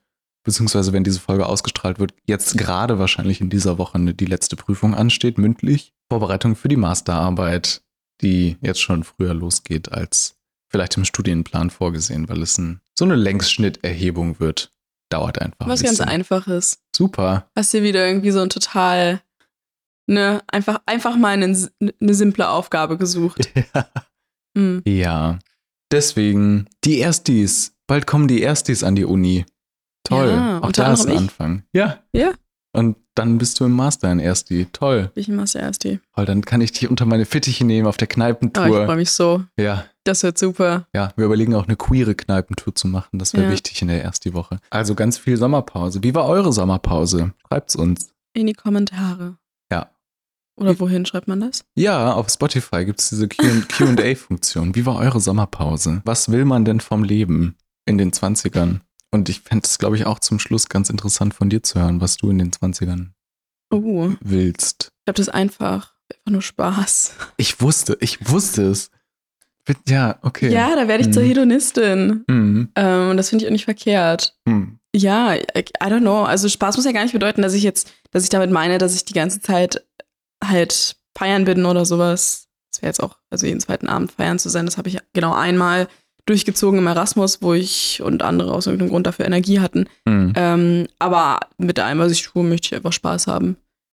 beziehungsweise 0.43 0.93
wenn 0.93 1.03
diese 1.03 1.19
Folge 1.19 1.45
ausgestrahlt 1.45 1.99
wird, 1.99 2.13
jetzt 2.25 2.57
gerade 2.57 2.99
wahrscheinlich 2.99 3.41
in 3.41 3.49
dieser 3.49 3.77
Woche 3.77 3.99
die 4.13 4.25
letzte 4.25 4.55
Prüfung 4.55 4.93
ansteht, 4.93 5.37
mündlich. 5.37 5.93
Vorbereitung 6.09 6.55
für 6.55 6.67
die 6.67 6.75
Masterarbeit, 6.75 7.81
die 8.21 8.57
jetzt 8.61 8.81
schon 8.81 9.03
früher 9.03 9.33
losgeht 9.33 9.91
als 9.91 10.35
vielleicht 10.69 10.97
im 10.97 11.05
Studienplan 11.05 11.69
vorgesehen, 11.69 12.27
weil 12.29 12.41
es 12.41 12.57
ein, 12.57 12.81
so 12.97 13.05
eine 13.05 13.15
Längsschnitterhebung 13.15 14.39
wird. 14.39 14.71
Dauert 15.09 15.39
einfach. 15.39 15.67
Was 15.67 15.81
ein 15.81 15.85
ganz. 15.85 16.01
Einfaches. 16.01 16.79
Super. 16.95 17.49
Hast 17.55 17.73
dir 17.73 17.83
wieder 17.83 18.05
irgendwie 18.05 18.31
so 18.31 18.41
ein 18.41 18.49
total, 18.49 19.21
ne, 20.07 20.41
einfach, 20.47 20.81
einfach 20.85 21.15
mal 21.17 21.29
eine, 21.33 21.45
eine 22.01 22.13
simple 22.13 22.49
Aufgabe 22.49 22.97
gesucht. 22.97 23.49
Hm. 24.57 24.81
Ja. 24.87 25.39
Deswegen, 25.91 26.67
die 26.85 26.99
Erstis. 26.99 27.73
Bald 27.87 28.07
kommen 28.07 28.27
die 28.27 28.41
Erstis 28.41 28.83
an 28.83 28.95
die 28.95 29.05
Uni. 29.05 29.45
Toll. 30.03 30.29
Ja, 30.29 30.59
Auch 30.61 30.71
da 30.71 30.93
ist 30.93 31.07
ein. 31.07 31.17
Anfang. 31.17 31.63
Ja. 31.73 31.99
Ja. 32.13 32.31
Und 32.71 32.95
dann 33.15 33.37
bist 33.37 33.59
du 33.59 33.65
im 33.65 33.71
Master 33.73 34.11
in 34.11 34.19
Ersti. 34.19 34.67
Toll. 34.71 35.11
Ich 35.15 35.27
mach's 35.29 35.55
erst 35.55 35.83
die. 35.85 35.99
Toll, 36.15 36.25
dann 36.25 36.41
kann 36.43 36.61
ich 36.61 36.71
dich 36.73 36.89
unter 36.89 37.05
meine 37.05 37.25
Fittiche 37.25 37.63
nehmen 37.65 37.87
auf 37.87 37.97
der 37.97 38.07
Oh, 38.07 38.09
ich 38.09 38.15
Kneipentour. 38.15 38.85
freue 38.85 38.95
mich 38.97 39.11
so. 39.11 39.43
ja, 39.57 39.85
Das 40.03 40.23
wird 40.23 40.37
super. 40.37 40.87
ja. 40.93 41.11
Wir 41.15 41.25
überlegen 41.25 41.53
auch 41.55 41.65
eine 41.67 41.75
queere 41.77 42.15
Kneipentour 42.15 42.75
zu 42.75 42.87
machen. 42.87 43.19
Das 43.19 43.33
wäre 43.33 43.45
Ja. 43.45 43.51
wichtig 43.51 43.81
in 43.81 43.87
der 43.89 44.03
Ersti-Woche. 44.03 44.59
Also 44.69 44.95
ganz 44.95 45.17
viel 45.17 45.37
Sommerpause. 45.37 46.03
Wie 46.03 46.13
war 46.15 46.25
eure 46.25 46.51
Sommerpause? 46.51 47.33
Schreibt's 47.47 47.75
uns. 47.75 48.09
In 48.33 48.47
die 48.47 48.53
Kommentare. 48.53 49.37
Oder 50.57 50.79
wohin 50.79 51.05
schreibt 51.05 51.27
man 51.27 51.41
das? 51.41 51.65
Ja, 51.75 52.13
auf 52.13 52.29
Spotify 52.29 52.85
gibt 52.85 53.01
es 53.01 53.09
diese 53.09 53.27
QA-Funktion. 53.27 54.73
Wie 54.75 54.85
war 54.85 54.97
eure 54.97 55.19
Sommerpause? 55.19 56.01
Was 56.05 56.31
will 56.31 56.45
man 56.45 56.65
denn 56.65 56.79
vom 56.79 57.03
Leben 57.03 57.55
in 57.85 57.97
den 57.97 58.11
20ern? 58.11 58.79
Und 59.11 59.29
ich 59.29 59.41
fände 59.41 59.65
es, 59.65 59.77
glaube 59.77 59.95
ich, 59.95 60.05
auch 60.05 60.19
zum 60.19 60.39
Schluss 60.39 60.67
ganz 60.69 60.89
interessant 60.89 61.33
von 61.33 61.49
dir 61.49 61.61
zu 61.63 61.79
hören, 61.79 62.01
was 62.01 62.17
du 62.17 62.29
in 62.29 62.37
den 62.37 62.51
20ern 62.51 63.09
Oh, 63.71 64.09
ich 64.11 64.17
willst. 64.21 64.89
glaube, 65.05 65.17
das 65.17 65.27
ist 65.27 65.33
einfach. 65.33 65.93
Einfach 66.11 66.31
nur 66.31 66.41
Spaß. 66.41 67.13
Ich 67.37 67.59
wusste, 67.61 67.97
ich 67.99 68.29
wusste 68.29 68.63
es. 68.69 68.91
Ja, 69.87 70.19
okay. 70.21 70.51
Ja, 70.53 70.75
da 70.75 70.87
werde 70.87 71.03
ich 71.03 71.11
zur 71.11 71.23
Mhm. 71.23 71.27
Hedonistin. 71.27 72.23
Mhm. 72.27 72.69
Ähm, 72.75 73.09
und 73.09 73.17
das 73.17 73.29
finde 73.29 73.43
ich 73.43 73.49
auch 73.49 73.51
nicht 73.53 73.65
verkehrt. 73.65 74.37
Mhm. 74.45 74.77
Ja, 74.95 75.33
I, 75.33 75.39
I 75.39 75.63
don't 75.87 76.01
know. 76.01 76.23
Also 76.23 76.47
Spaß 76.47 76.75
muss 76.77 76.85
ja 76.85 76.91
gar 76.91 77.01
nicht 77.03 77.13
bedeuten, 77.13 77.41
dass 77.41 77.53
ich 77.53 77.63
jetzt, 77.63 77.91
dass 78.11 78.23
ich 78.23 78.29
damit 78.29 78.51
meine, 78.51 78.77
dass 78.77 78.95
ich 78.95 79.05
die 79.05 79.13
ganze 79.13 79.41
Zeit 79.41 79.83
halt 80.43 80.95
feiern 81.17 81.45
bin 81.45 81.65
oder 81.65 81.85
sowas. 81.85 82.47
Das 82.71 82.81
wäre 82.81 82.89
jetzt 82.89 83.03
auch, 83.03 83.17
also 83.29 83.45
jeden 83.45 83.59
zweiten 83.59 83.87
Abend 83.87 84.11
feiern 84.11 84.39
zu 84.39 84.49
sein, 84.49 84.65
das 84.65 84.77
habe 84.77 84.89
ich 84.89 84.99
genau 85.13 85.33
einmal 85.33 85.87
durchgezogen 86.25 86.79
im 86.79 86.87
Erasmus, 86.87 87.41
wo 87.41 87.53
ich 87.53 88.01
und 88.03 88.23
andere 88.23 88.51
aus 88.51 88.65
irgendeinem 88.65 88.89
Grund 88.89 89.07
dafür 89.07 89.25
Energie 89.25 89.59
hatten. 89.59 89.85
Mhm. 90.05 90.33
Ähm, 90.35 90.87
aber 90.99 91.39
mit 91.57 91.79
allem, 91.79 91.99
was 91.99 92.11
ich 92.11 92.23
tue, 92.23 92.43
möchte 92.43 92.67
ich 92.67 92.75
einfach 92.75 92.93
Spaß 92.93 93.27
haben. 93.27 93.57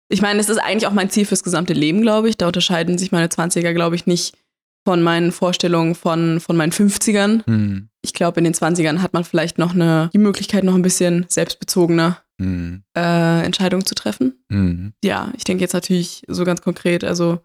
Ich 0.10 0.22
meine, 0.22 0.40
es 0.40 0.50
ist 0.50 0.58
eigentlich 0.58 0.88
auch 0.88 0.94
mein 0.94 1.10
Ziel 1.10 1.26
fürs 1.26 1.44
gesamte 1.44 1.74
Leben, 1.74 2.02
glaube 2.02 2.30
ich. 2.30 2.38
Da 2.38 2.48
unterscheiden 2.48 2.98
sich 2.98 3.12
meine 3.12 3.28
20er, 3.28 3.74
glaube 3.74 3.96
ich, 3.96 4.06
nicht 4.06 4.38
von 4.86 5.02
meinen 5.02 5.32
Vorstellungen 5.32 5.96
von, 5.96 6.40
von 6.40 6.56
meinen 6.56 6.72
50ern. 6.72 7.42
Mhm. 7.46 7.90
Ich 8.02 8.14
glaube, 8.14 8.40
in 8.40 8.46
den 8.46 8.54
20ern 8.54 9.02
hat 9.02 9.14
man 9.14 9.26
vielleicht 9.26 9.58
noch 9.58 9.74
eine, 9.74 10.10
die 10.14 10.18
Möglichkeit, 10.18 10.64
noch 10.64 10.76
ein 10.76 10.82
bisschen 10.82 11.26
selbstbezogener 11.28 12.22
Mhm. 12.40 12.84
äh, 12.96 13.44
Entscheidungen 13.44 13.86
zu 13.86 13.96
treffen. 13.96 14.44
Mhm. 14.50 14.94
Ja, 15.04 15.32
ich 15.36 15.44
denke 15.44 15.64
jetzt 15.64 15.74
natürlich 15.74 16.24
so 16.28 16.44
ganz 16.46 16.62
konkret, 16.62 17.04
also 17.04 17.40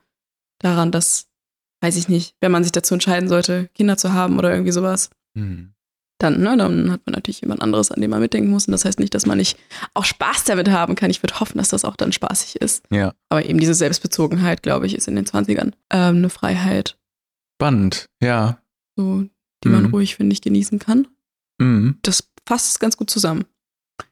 daran, 0.58 0.90
dass, 0.92 1.26
weiß 1.80 1.96
ich 1.96 2.08
nicht, 2.08 2.36
wenn 2.40 2.52
man 2.52 2.62
sich 2.62 2.72
dazu 2.72 2.94
entscheiden 2.94 3.28
sollte, 3.28 3.68
Kinder 3.74 3.96
zu 3.96 4.12
haben 4.12 4.38
oder 4.38 4.50
irgendwie 4.52 4.72
sowas, 4.72 5.10
Mhm. 5.34 5.72
dann, 6.18 6.40
ne, 6.40 6.56
dann 6.56 6.92
hat 6.92 7.00
man 7.06 7.14
natürlich 7.14 7.40
jemand 7.40 7.62
anderes, 7.62 7.90
an 7.90 8.00
dem 8.00 8.10
man 8.10 8.20
mitdenken 8.20 8.50
muss. 8.50 8.66
Und 8.68 8.72
das 8.72 8.84
heißt 8.84 9.00
nicht, 9.00 9.12
dass 9.14 9.26
man 9.26 9.38
nicht 9.38 9.58
auch 9.94 10.04
Spaß 10.04 10.44
damit 10.44 10.70
haben 10.70 10.94
kann. 10.94 11.10
Ich 11.10 11.22
würde 11.22 11.40
hoffen, 11.40 11.58
dass 11.58 11.70
das 11.70 11.84
auch 11.84 11.96
dann 11.96 12.12
spaßig 12.12 12.56
ist. 12.60 12.84
Ja, 12.92 13.14
Aber 13.28 13.44
eben 13.44 13.58
diese 13.58 13.74
Selbstbezogenheit, 13.74 14.62
glaube 14.62 14.86
ich, 14.86 14.94
ist 14.94 15.08
in 15.08 15.16
den 15.16 15.24
20ern 15.26 15.72
ähm, 15.90 16.16
eine 16.16 16.30
Freiheit, 16.30 16.96
spannend. 17.56 18.06
Ja. 18.20 18.58
so, 18.96 19.24
die 19.64 19.68
man 19.68 19.84
Mhm. 19.84 19.90
ruhig, 19.90 20.14
finde 20.16 20.34
ich, 20.34 20.42
genießen 20.42 20.78
kann. 20.78 21.08
Mhm. 21.58 21.98
Das 22.02 22.28
fasst 22.46 22.68
es 22.72 22.78
ganz 22.78 22.96
gut 22.96 23.10
zusammen. 23.10 23.44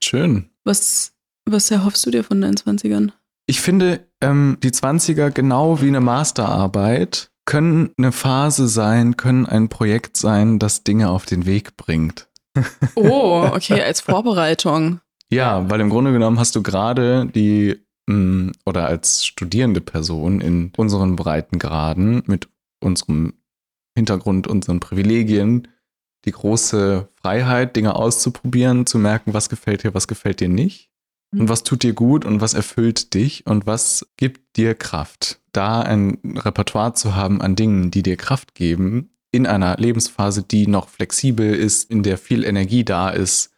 Schön. 0.02 0.49
Was, 0.64 1.12
was 1.44 1.70
erhoffst 1.70 2.04
du 2.06 2.10
dir 2.10 2.24
von 2.24 2.40
deinen 2.40 2.56
20ern? 2.56 3.12
Ich 3.46 3.60
finde, 3.60 4.06
ähm, 4.20 4.58
die 4.62 4.70
20er 4.70 5.30
genau 5.30 5.80
wie 5.80 5.88
eine 5.88 6.00
Masterarbeit 6.00 7.30
können 7.46 7.90
eine 7.98 8.12
Phase 8.12 8.68
sein, 8.68 9.16
können 9.16 9.46
ein 9.46 9.68
Projekt 9.68 10.16
sein, 10.16 10.58
das 10.58 10.84
Dinge 10.84 11.08
auf 11.10 11.26
den 11.26 11.46
Weg 11.46 11.76
bringt. 11.76 12.28
Oh, 12.94 13.48
okay, 13.52 13.82
als 13.82 14.00
Vorbereitung. 14.00 15.00
Ja, 15.30 15.68
weil 15.70 15.80
im 15.80 15.90
Grunde 15.90 16.12
genommen 16.12 16.38
hast 16.38 16.54
du 16.54 16.62
gerade 16.62 17.26
die 17.26 17.80
mh, 18.08 18.52
oder 18.66 18.86
als 18.86 19.24
studierende 19.24 19.80
Person 19.80 20.40
in 20.40 20.72
unseren 20.76 21.16
Breitengraden 21.16 22.22
mit 22.26 22.48
unserem 22.80 23.34
Hintergrund, 23.96 24.46
unseren 24.46 24.80
Privilegien, 24.80 25.68
die 26.24 26.32
große 26.32 27.08
Freiheit, 27.20 27.76
Dinge 27.76 27.94
auszuprobieren, 27.94 28.86
zu 28.86 28.98
merken, 28.98 29.34
was 29.34 29.48
gefällt 29.48 29.84
dir, 29.84 29.94
was 29.94 30.08
gefällt 30.08 30.40
dir 30.40 30.48
nicht. 30.48 30.90
Und 31.32 31.48
was 31.48 31.62
tut 31.62 31.84
dir 31.84 31.92
gut 31.92 32.24
und 32.24 32.40
was 32.40 32.54
erfüllt 32.54 33.14
dich 33.14 33.46
und 33.46 33.64
was 33.64 34.04
gibt 34.16 34.56
dir 34.56 34.74
Kraft? 34.74 35.40
Da 35.52 35.80
ein 35.80 36.18
Repertoire 36.24 36.94
zu 36.94 37.14
haben 37.14 37.40
an 37.40 37.54
Dingen, 37.54 37.92
die 37.92 38.02
dir 38.02 38.16
Kraft 38.16 38.54
geben, 38.54 39.10
in 39.30 39.46
einer 39.46 39.76
Lebensphase, 39.76 40.42
die 40.42 40.66
noch 40.66 40.88
flexibel 40.88 41.54
ist, 41.54 41.88
in 41.88 42.02
der 42.02 42.18
viel 42.18 42.44
Energie 42.44 42.84
da 42.84 43.10
ist, 43.10 43.52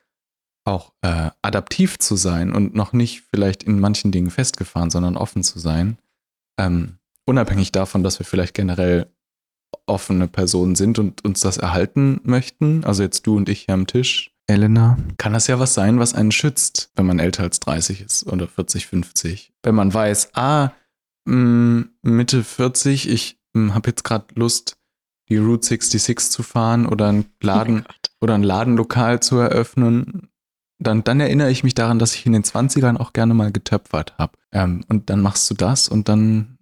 auch 0.64 0.92
äh, 1.00 1.30
adaptiv 1.40 1.98
zu 1.98 2.16
sein 2.16 2.52
und 2.52 2.74
noch 2.74 2.92
nicht 2.92 3.22
vielleicht 3.30 3.62
in 3.62 3.80
manchen 3.80 4.12
Dingen 4.12 4.30
festgefahren, 4.30 4.90
sondern 4.90 5.16
offen 5.16 5.42
zu 5.42 5.58
sein. 5.58 5.98
Ähm, 6.58 6.98
unabhängig 7.24 7.72
davon, 7.72 8.02
dass 8.02 8.18
wir 8.18 8.26
vielleicht 8.26 8.54
generell 8.54 9.11
offene 9.86 10.28
Personen 10.28 10.74
sind 10.74 10.98
und 10.98 11.24
uns 11.24 11.40
das 11.40 11.56
erhalten 11.58 12.20
möchten, 12.24 12.84
also 12.84 13.02
jetzt 13.02 13.26
du 13.26 13.36
und 13.36 13.48
ich 13.48 13.62
hier 13.62 13.74
am 13.74 13.86
Tisch, 13.86 14.30
Elena, 14.48 14.96
kann 15.18 15.32
das 15.32 15.46
ja 15.46 15.58
was 15.60 15.74
sein, 15.74 15.98
was 15.98 16.14
einen 16.14 16.32
schützt, 16.32 16.90
wenn 16.96 17.06
man 17.06 17.18
älter 17.20 17.44
als 17.44 17.60
30 17.60 18.00
ist 18.00 18.26
oder 18.26 18.48
40, 18.48 18.86
50. 18.88 19.52
Wenn 19.62 19.74
man 19.74 19.94
weiß, 19.94 20.30
ah, 20.34 20.70
mh, 21.26 21.84
Mitte 22.02 22.42
40, 22.42 23.08
ich 23.08 23.38
habe 23.56 23.90
jetzt 23.90 24.02
gerade 24.04 24.26
Lust, 24.34 24.76
die 25.28 25.36
Route 25.36 25.66
66 25.66 26.30
zu 26.30 26.42
fahren 26.42 26.86
oder 26.86 27.08
einen 27.08 27.26
Laden 27.40 27.70
Oh 27.70 27.74
mein 27.76 27.84
Gott. 27.84 28.10
oder 28.20 28.34
ein 28.34 28.42
Ladenlokal 28.42 29.20
zu 29.20 29.36
eröffnen, 29.38 30.28
dann, 30.82 31.04
dann 31.04 31.20
erinnere 31.20 31.50
ich 31.50 31.64
mich 31.64 31.74
daran, 31.74 31.98
dass 31.98 32.14
ich 32.14 32.26
in 32.26 32.32
den 32.32 32.44
20ern 32.44 32.96
auch 32.96 33.12
gerne 33.12 33.34
mal 33.34 33.52
getöpfert 33.52 34.14
habe. 34.18 34.32
Ähm, 34.52 34.84
und 34.88 35.10
dann 35.10 35.20
machst 35.20 35.50
du 35.50 35.54
das 35.54 35.88
und 35.88 36.08
dann 36.08 36.58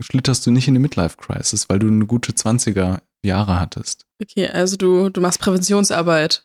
schlitterst 0.00 0.46
du 0.46 0.50
nicht 0.50 0.68
in 0.68 0.74
die 0.74 0.80
Midlife-Crisis, 0.80 1.68
weil 1.68 1.78
du 1.78 1.86
eine 1.86 2.06
gute 2.06 2.32
20er 2.32 2.98
Jahre 3.22 3.60
hattest. 3.60 4.06
Okay, 4.22 4.48
also 4.48 4.76
du, 4.76 5.08
du 5.10 5.20
machst 5.20 5.40
Präventionsarbeit. 5.40 6.44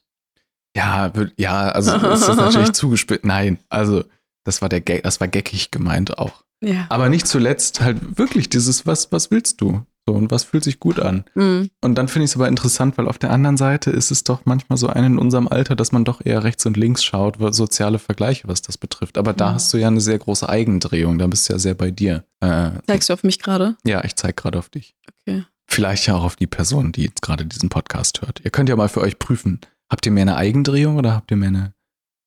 Ja, 0.75 1.11
ja, 1.37 1.69
also 1.69 1.93
ist 1.95 2.27
das 2.27 2.37
natürlich 2.37 2.71
zugespitzt. 2.73 3.25
Nein, 3.25 3.59
also 3.69 4.03
das 4.43 4.61
war 4.61 4.69
der 4.69 4.81
Gag, 4.81 5.03
das 5.03 5.19
war 5.19 5.27
geckig 5.27 5.71
gemeint 5.71 6.17
auch. 6.17 6.43
Ja. 6.61 6.85
Aber 6.89 7.09
nicht 7.09 7.27
zuletzt 7.27 7.81
halt 7.81 8.17
wirklich 8.17 8.49
dieses, 8.49 8.85
was, 8.85 9.11
was 9.11 9.31
willst 9.31 9.61
du? 9.61 9.85
So, 10.05 10.13
und 10.15 10.31
was 10.31 10.43
fühlt 10.43 10.65
sich 10.65 10.81
gut 10.81 10.99
an? 10.99 11.23
Mhm. 11.33 11.69
Und 11.81 11.95
dann 11.95 12.09
finde 12.09 12.25
ich 12.25 12.31
es 12.31 12.35
aber 12.35 12.49
interessant, 12.49 12.97
weil 12.97 13.07
auf 13.07 13.17
der 13.17 13.31
anderen 13.31 13.55
Seite 13.55 13.89
ist 13.89 14.11
es 14.11 14.25
doch 14.25 14.41
manchmal 14.45 14.77
so 14.77 14.87
ein 14.87 15.03
in 15.05 15.17
unserem 15.17 15.47
Alter, 15.47 15.77
dass 15.77 15.93
man 15.93 16.03
doch 16.03 16.19
eher 16.25 16.43
rechts 16.43 16.65
und 16.65 16.75
links 16.75 17.03
schaut, 17.05 17.37
soziale 17.55 17.99
Vergleiche, 17.99 18.47
was 18.49 18.61
das 18.61 18.77
betrifft. 18.77 19.17
Aber 19.17 19.31
da 19.31 19.51
Mhm. 19.51 19.53
hast 19.55 19.73
du 19.73 19.77
ja 19.77 19.87
eine 19.87 20.01
sehr 20.01 20.19
große 20.19 20.47
Eigendrehung, 20.49 21.17
da 21.19 21.27
bist 21.27 21.47
du 21.47 21.53
ja 21.53 21.59
sehr 21.59 21.73
bei 21.73 21.89
dir. 21.89 22.25
Äh, 22.41 22.71
Zeigst 22.85 23.07
du 23.09 23.13
auf 23.13 23.23
mich 23.23 23.39
gerade? 23.39 23.77
ja, 23.85 24.03
ich 24.03 24.15
zeige 24.15 24.33
gerade 24.33 24.59
auf 24.59 24.67
dich. 24.69 24.93
Okay. 25.25 25.45
Vielleicht 25.67 26.05
ja 26.07 26.15
auch 26.15 26.23
auf 26.25 26.35
die 26.35 26.47
Person, 26.47 26.91
die 26.91 27.03
jetzt 27.03 27.21
gerade 27.21 27.45
diesen 27.45 27.69
Podcast 27.69 28.21
hört. 28.21 28.41
Ihr 28.43 28.51
könnt 28.51 28.67
ja 28.67 28.75
mal 28.75 28.89
für 28.89 28.99
euch 29.01 29.17
prüfen, 29.19 29.61
habt 29.89 30.05
ihr 30.05 30.11
mehr 30.11 30.23
eine 30.23 30.35
Eigendrehung 30.35 30.97
oder 30.97 31.15
habt 31.15 31.31
ihr 31.31 31.37
mehr 31.37 31.47
eine 31.47 31.73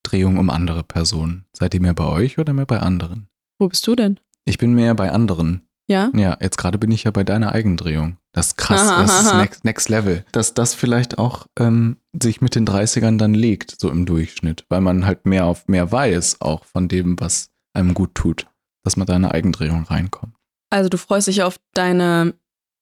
Drehung 0.02 0.38
um 0.38 0.48
andere 0.48 0.82
Personen? 0.82 1.44
Seid 1.52 1.74
ihr 1.74 1.80
mehr 1.82 1.92
bei 1.94 2.06
euch 2.06 2.38
oder 2.38 2.54
mehr 2.54 2.64
bei 2.66 2.78
anderen? 2.80 3.28
Wo 3.58 3.68
bist 3.68 3.86
du 3.86 3.94
denn? 3.94 4.18
Ich 4.46 4.56
bin 4.56 4.72
mehr 4.72 4.94
bei 4.94 5.10
anderen. 5.12 5.65
Ja? 5.88 6.10
Ja, 6.14 6.36
jetzt 6.40 6.58
gerade 6.58 6.78
bin 6.78 6.90
ich 6.90 7.04
ja 7.04 7.10
bei 7.12 7.22
deiner 7.24 7.52
Eigendrehung. 7.52 8.16
Das 8.32 8.48
ist 8.48 8.56
krass, 8.56 8.80
Aha, 8.82 9.02
das 9.02 9.20
ist 9.20 9.26
aha. 9.28 9.40
next, 9.40 9.64
next 9.64 9.88
Level. 9.88 10.24
Dass 10.32 10.52
das 10.52 10.74
vielleicht 10.74 11.18
auch 11.18 11.46
ähm, 11.58 11.96
sich 12.20 12.40
mit 12.40 12.54
den 12.54 12.66
30ern 12.66 13.18
dann 13.18 13.34
legt, 13.34 13.80
so 13.80 13.88
im 13.90 14.04
Durchschnitt, 14.04 14.64
weil 14.68 14.80
man 14.80 15.06
halt 15.06 15.26
mehr 15.26 15.46
auf 15.46 15.68
mehr 15.68 15.90
weiß, 15.92 16.40
auch 16.40 16.64
von 16.64 16.88
dem, 16.88 17.18
was 17.20 17.50
einem 17.72 17.94
gut 17.94 18.14
tut, 18.14 18.46
dass 18.84 18.96
man 18.96 19.06
da 19.06 19.14
in 19.16 19.24
eine 19.24 19.32
Eigendrehung 19.34 19.84
reinkommt. 19.84 20.34
Also 20.70 20.88
du 20.88 20.98
freust 20.98 21.28
dich 21.28 21.42
auf 21.44 21.58
deine 21.74 22.34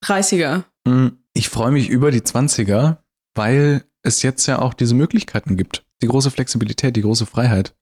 30er. 0.04 0.64
Mm, 0.86 1.08
Ich 1.34 1.48
freue 1.50 1.72
mich 1.72 1.88
über 1.90 2.10
die 2.10 2.20
20er, 2.22 2.98
weil 3.34 3.84
es 4.02 4.22
jetzt 4.22 4.46
ja 4.46 4.58
auch 4.60 4.74
diese 4.74 4.94
Möglichkeiten 4.94 5.56
gibt. 5.56 5.84
Die 6.02 6.06
große 6.08 6.30
Flexibilität, 6.30 6.96
die 6.96 7.02
große 7.02 7.26
Freiheit. 7.26 7.74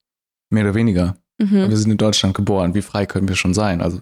Mehr 0.50 0.64
oder 0.64 0.74
weniger. 0.74 1.16
Mhm. 1.38 1.68
Wir 1.70 1.76
sind 1.76 1.90
in 1.90 1.96
Deutschland 1.98 2.34
geboren. 2.34 2.74
Wie 2.74 2.82
frei 2.82 3.06
können 3.06 3.28
wir 3.28 3.36
schon 3.36 3.54
sein? 3.54 3.80
Also, 3.80 4.00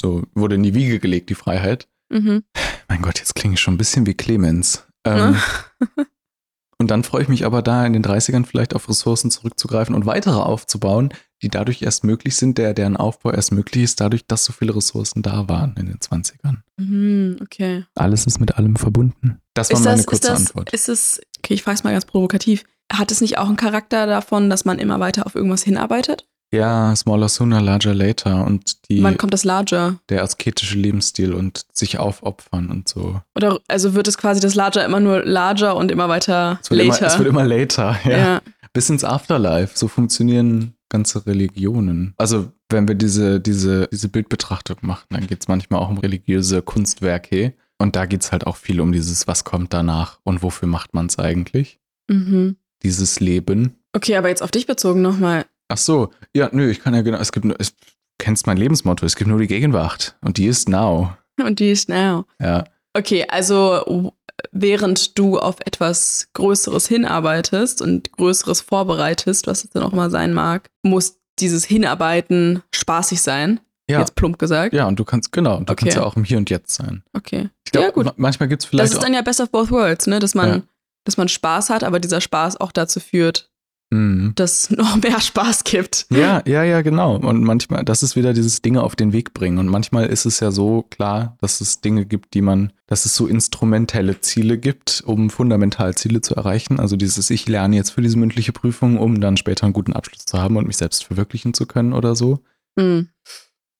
so 0.00 0.22
wurde 0.34 0.54
in 0.56 0.62
die 0.62 0.74
Wiege 0.74 0.98
gelegt, 0.98 1.30
die 1.30 1.34
Freiheit. 1.34 1.88
Mhm. 2.10 2.44
Mein 2.88 3.02
Gott, 3.02 3.18
jetzt 3.18 3.34
klinge 3.34 3.54
ich 3.54 3.60
schon 3.60 3.74
ein 3.74 3.78
bisschen 3.78 4.06
wie 4.06 4.14
Clemens. 4.14 4.86
Ähm, 5.04 5.36
und 6.78 6.90
dann 6.90 7.04
freue 7.04 7.22
ich 7.22 7.28
mich 7.28 7.44
aber 7.44 7.62
da 7.62 7.84
in 7.84 7.92
den 7.92 8.04
30ern 8.04 8.46
vielleicht 8.46 8.74
auf 8.74 8.88
Ressourcen 8.88 9.30
zurückzugreifen 9.30 9.94
und 9.94 10.06
weitere 10.06 10.38
aufzubauen, 10.38 11.12
die 11.42 11.48
dadurch 11.48 11.82
erst 11.82 12.04
möglich 12.04 12.36
sind, 12.36 12.58
der, 12.58 12.74
deren 12.74 12.96
Aufbau 12.96 13.32
erst 13.32 13.52
möglich 13.52 13.84
ist, 13.84 14.00
dadurch, 14.00 14.26
dass 14.26 14.44
so 14.44 14.52
viele 14.52 14.74
Ressourcen 14.74 15.22
da 15.22 15.48
waren 15.48 15.74
in 15.76 15.86
den 15.86 15.98
20ern. 15.98 16.58
Mhm, 16.78 17.36
okay. 17.42 17.84
Alles 17.94 18.26
ist 18.26 18.40
mit 18.40 18.56
allem 18.56 18.76
verbunden. 18.76 19.40
Das 19.54 19.70
war 19.70 19.78
Ist 19.78 19.84
meine 19.84 19.92
das, 19.92 20.00
ist 20.00 20.06
kurze 20.06 20.28
das, 20.28 20.40
Antwort. 20.40 20.72
ist 20.72 20.88
es, 20.88 21.20
okay, 21.38 21.54
ich 21.54 21.62
frage 21.62 21.76
es 21.76 21.84
mal 21.84 21.92
ganz 21.92 22.06
provokativ. 22.06 22.64
Hat 22.92 23.12
es 23.12 23.20
nicht 23.20 23.38
auch 23.38 23.48
einen 23.48 23.56
Charakter 23.56 24.06
davon, 24.06 24.48
dass 24.48 24.64
man 24.64 24.78
immer 24.78 24.98
weiter 24.98 25.26
auf 25.26 25.34
irgendwas 25.34 25.62
hinarbeitet? 25.62 26.26
Ja, 26.52 26.96
smaller 26.96 27.28
sooner, 27.28 27.60
larger 27.60 27.94
later 27.94 28.46
und 28.46 28.88
die, 28.88 29.02
Wann 29.02 29.18
kommt 29.18 29.34
das 29.34 29.44
Larger? 29.44 29.98
der 30.08 30.22
asketische 30.22 30.78
Lebensstil 30.78 31.34
und 31.34 31.66
sich 31.72 31.98
aufopfern 31.98 32.70
und 32.70 32.88
so. 32.88 33.20
Oder 33.34 33.60
also 33.68 33.94
wird 33.94 34.08
es 34.08 34.16
quasi 34.16 34.40
das 34.40 34.54
Larger 34.54 34.84
immer 34.84 35.00
nur 35.00 35.24
larger 35.24 35.76
und 35.76 35.90
immer 35.90 36.08
weiter 36.08 36.58
Es 36.62 36.70
later? 36.70 36.98
Immer, 36.98 37.06
es 37.06 37.18
wird 37.18 37.28
immer 37.28 37.44
later, 37.44 37.96
ja. 38.04 38.10
ja. 38.18 38.40
Bis 38.72 38.88
ins 38.88 39.04
Afterlife. 39.04 39.76
So 39.76 39.88
funktionieren 39.88 40.74
ganze 40.88 41.26
Religionen. 41.26 42.14
Also, 42.16 42.52
wenn 42.70 42.88
wir 42.88 42.94
diese, 42.94 43.40
diese, 43.40 43.88
diese 43.88 44.08
Bildbetrachtung 44.08 44.76
machen, 44.82 45.06
dann 45.10 45.26
geht 45.26 45.40
es 45.40 45.48
manchmal 45.48 45.80
auch 45.80 45.90
um 45.90 45.98
religiöse 45.98 46.62
Kunstwerke. 46.62 47.54
Und 47.78 47.94
da 47.94 48.06
geht 48.06 48.22
es 48.22 48.32
halt 48.32 48.46
auch 48.46 48.56
viel 48.56 48.80
um 48.80 48.92
dieses, 48.92 49.26
was 49.26 49.44
kommt 49.44 49.72
danach 49.72 50.18
und 50.24 50.42
wofür 50.42 50.68
macht 50.68 50.94
man 50.94 51.06
es 51.06 51.18
eigentlich? 51.18 51.78
Mhm. 52.08 52.56
Dieses 52.82 53.20
Leben. 53.20 53.76
Okay, 53.92 54.16
aber 54.16 54.28
jetzt 54.28 54.42
auf 54.42 54.50
dich 54.50 54.66
bezogen 54.66 55.02
nochmal. 55.02 55.44
Ach 55.68 55.76
so, 55.76 56.10
ja, 56.36 56.48
nö, 56.52 56.70
ich 56.70 56.80
kann 56.80 56.94
ja 56.94 57.02
genau, 57.02 57.18
es 57.18 57.32
gibt 57.32 57.44
nur, 57.46 57.56
es, 57.58 57.74
kennst 58.18 58.46
mein 58.46 58.56
Lebensmotto, 58.56 59.04
es 59.06 59.16
gibt 59.16 59.28
nur 59.28 59.38
die 59.38 59.46
Gegenwart 59.46 60.16
und 60.20 60.36
die 60.38 60.46
ist 60.46 60.68
now. 60.68 61.12
Und 61.38 61.60
die 61.60 61.70
ist 61.70 61.88
now. 61.88 62.24
Ja. 62.40 62.64
Okay, 62.94 63.24
also 63.28 64.12
während 64.50 65.16
du 65.18 65.38
auf 65.38 65.56
etwas 65.64 66.28
Größeres 66.34 66.88
hinarbeitest 66.88 67.80
und 67.82 68.10
Größeres 68.12 68.60
vorbereitest, 68.60 69.46
was 69.46 69.62
es 69.64 69.70
dann 69.70 69.82
auch 69.84 69.92
mal 69.92 70.10
sein 70.10 70.32
mag, 70.34 70.68
muss 70.82 71.18
dieses 71.38 71.64
Hinarbeiten 71.64 72.62
spaßig 72.74 73.20
sein. 73.22 73.60
Ja. 73.90 74.00
Jetzt 74.00 74.16
plump 74.16 74.38
gesagt. 74.38 74.74
Ja, 74.74 74.86
und 74.86 74.98
du 74.98 75.04
kannst, 75.04 75.32
genau, 75.32 75.56
du 75.60 75.62
Okay. 75.72 75.74
kannst 75.76 75.96
ja 75.96 76.02
auch 76.04 76.16
im 76.16 76.24
Hier 76.24 76.38
und 76.38 76.50
Jetzt 76.50 76.74
sein. 76.74 77.02
Okay. 77.14 77.48
Ich 77.64 77.72
glaub, 77.72 77.84
ja, 77.84 77.90
gut. 77.90 78.04
ma- 78.06 78.14
Manchmal 78.16 78.48
gibt 78.48 78.62
es 78.62 78.66
Das 78.66 78.70
vielleicht 78.70 78.92
ist 78.94 79.02
dann 79.02 79.14
ja 79.14 79.22
best 79.22 79.40
of 79.40 79.50
both 79.50 79.70
worlds, 79.70 80.06
ne? 80.08 80.18
Dass 80.18 80.34
man, 80.34 80.48
Ja. 80.50 80.62
dass 81.04 81.16
man 81.16 81.28
Spaß 81.28 81.70
hat, 81.70 81.84
aber 81.84 81.98
dieser 82.00 82.20
Spaß 82.20 82.60
auch 82.60 82.72
dazu 82.72 83.00
führt, 83.00 83.50
Mhm. 83.90 84.32
dass 84.34 84.64
es 84.64 84.76
noch 84.76 84.96
mehr 85.02 85.20
Spaß 85.20 85.64
gibt. 85.64 86.06
Ja, 86.10 86.42
ja, 86.46 86.62
ja, 86.62 86.82
genau. 86.82 87.16
Und 87.16 87.42
manchmal, 87.42 87.84
das 87.84 88.02
ist 88.02 88.16
wieder 88.16 88.34
dieses 88.34 88.60
Dinge 88.60 88.82
auf 88.82 88.96
den 88.96 89.12
Weg 89.14 89.32
bringen. 89.32 89.58
Und 89.58 89.68
manchmal 89.68 90.06
ist 90.06 90.26
es 90.26 90.40
ja 90.40 90.50
so 90.50 90.82
klar, 90.90 91.36
dass 91.40 91.62
es 91.62 91.80
Dinge 91.80 92.04
gibt, 92.04 92.34
die 92.34 92.42
man, 92.42 92.72
dass 92.86 93.06
es 93.06 93.14
so 93.14 93.26
instrumentelle 93.26 94.20
Ziele 94.20 94.58
gibt, 94.58 95.02
um 95.06 95.30
Fundamentalziele 95.30 96.20
zu 96.20 96.34
erreichen. 96.34 96.80
Also 96.80 96.96
dieses, 96.96 97.30
ich 97.30 97.48
lerne 97.48 97.76
jetzt 97.76 97.90
für 97.90 98.02
diese 98.02 98.18
mündliche 98.18 98.52
Prüfung, 98.52 98.98
um 98.98 99.20
dann 99.20 99.38
später 99.38 99.64
einen 99.64 99.72
guten 99.72 99.94
Abschluss 99.94 100.26
zu 100.26 100.38
haben 100.38 100.56
und 100.56 100.66
mich 100.66 100.76
selbst 100.76 101.04
verwirklichen 101.04 101.54
zu 101.54 101.64
können 101.66 101.94
oder 101.94 102.14
so. 102.14 102.40
Mhm. 102.76 103.08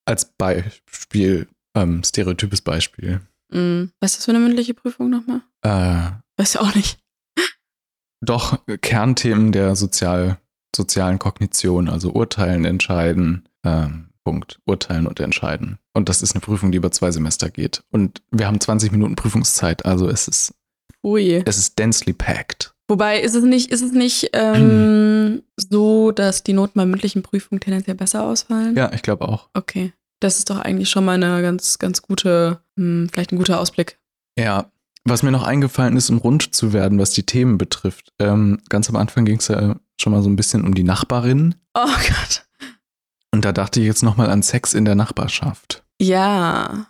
Als 0.05 0.25
Beispiel, 0.25 1.47
ähm, 1.75 2.03
stereotypes 2.03 2.61
Beispiel. 2.61 3.21
Mhm. 3.51 3.91
Was 3.99 4.11
ist 4.13 4.17
das 4.19 4.25
für 4.25 4.31
eine 4.31 4.39
mündliche 4.39 4.73
Prüfung 4.73 5.11
nochmal? 5.11 5.41
Äh, 5.61 6.11
Weiß 6.37 6.53
ja 6.53 6.61
auch 6.61 6.73
nicht. 6.73 6.97
Doch 8.21 8.59
Kernthemen 8.81 9.51
der 9.51 9.75
sozial, 9.75 10.37
sozialen 10.75 11.19
Kognition, 11.19 11.89
also 11.89 12.11
urteilen, 12.11 12.65
entscheiden, 12.65 13.47
ähm, 13.63 14.09
Punkt, 14.23 14.59
urteilen 14.65 15.07
und 15.07 15.19
entscheiden. 15.19 15.79
Und 15.93 16.09
das 16.09 16.21
ist 16.21 16.33
eine 16.33 16.41
Prüfung, 16.41 16.71
die 16.71 16.77
über 16.77 16.91
zwei 16.91 17.11
Semester 17.11 17.49
geht. 17.49 17.83
Und 17.91 18.21
wir 18.31 18.47
haben 18.47 18.59
20 18.59 18.91
Minuten 18.91 19.15
Prüfungszeit, 19.15 19.85
also 19.85 20.07
es 20.07 20.27
ist, 20.27 20.53
Ui. 21.03 21.41
es 21.45 21.57
ist 21.57 21.79
densely 21.79 22.13
packed. 22.13 22.73
Wobei, 22.87 23.21
ist 23.21 23.35
es 23.35 23.43
nicht, 23.43 23.71
ist 23.71 23.81
es 23.81 23.91
nicht 23.91 24.31
ähm, 24.33 25.43
so, 25.57 26.11
dass 26.11 26.43
die 26.43 26.53
Noten 26.53 26.73
bei 26.75 26.85
mündlichen 26.85 27.23
Prüfungen 27.23 27.61
tendenziell 27.61 27.95
besser 27.95 28.23
ausfallen? 28.23 28.75
Ja, 28.75 28.91
ich 28.93 29.01
glaube 29.01 29.27
auch. 29.27 29.49
Okay. 29.53 29.93
Das 30.19 30.37
ist 30.37 30.49
doch 30.49 30.59
eigentlich 30.59 30.89
schon 30.89 31.05
mal 31.05 31.13
eine 31.13 31.41
ganz, 31.41 31.79
ganz 31.79 32.01
gute, 32.01 32.59
hm, 32.75 33.09
vielleicht 33.11 33.31
ein 33.31 33.37
guter 33.37 33.59
Ausblick. 33.59 33.99
Ja, 34.37 34.71
was 35.05 35.23
mir 35.23 35.31
noch 35.31 35.43
eingefallen 35.43 35.97
ist, 35.97 36.09
um 36.09 36.17
rund 36.17 36.53
zu 36.53 36.73
werden, 36.73 36.99
was 36.99 37.11
die 37.11 37.25
Themen 37.25 37.57
betrifft. 37.57 38.11
Ähm, 38.19 38.61
ganz 38.69 38.89
am 38.89 38.95
Anfang 38.95 39.25
ging 39.25 39.37
es 39.37 39.47
ja 39.47 39.75
schon 39.99 40.13
mal 40.13 40.21
so 40.21 40.29
ein 40.29 40.35
bisschen 40.35 40.63
um 40.63 40.75
die 40.75 40.83
Nachbarin. 40.83 41.55
Oh 41.73 41.85
Gott. 41.85 42.45
Und 43.31 43.45
da 43.45 43.51
dachte 43.51 43.79
ich 43.79 43.85
jetzt 43.85 44.03
nochmal 44.03 44.29
an 44.29 44.41
Sex 44.41 44.73
in 44.73 44.85
der 44.85 44.95
Nachbarschaft. 44.95 45.83
Ja. 46.01 46.87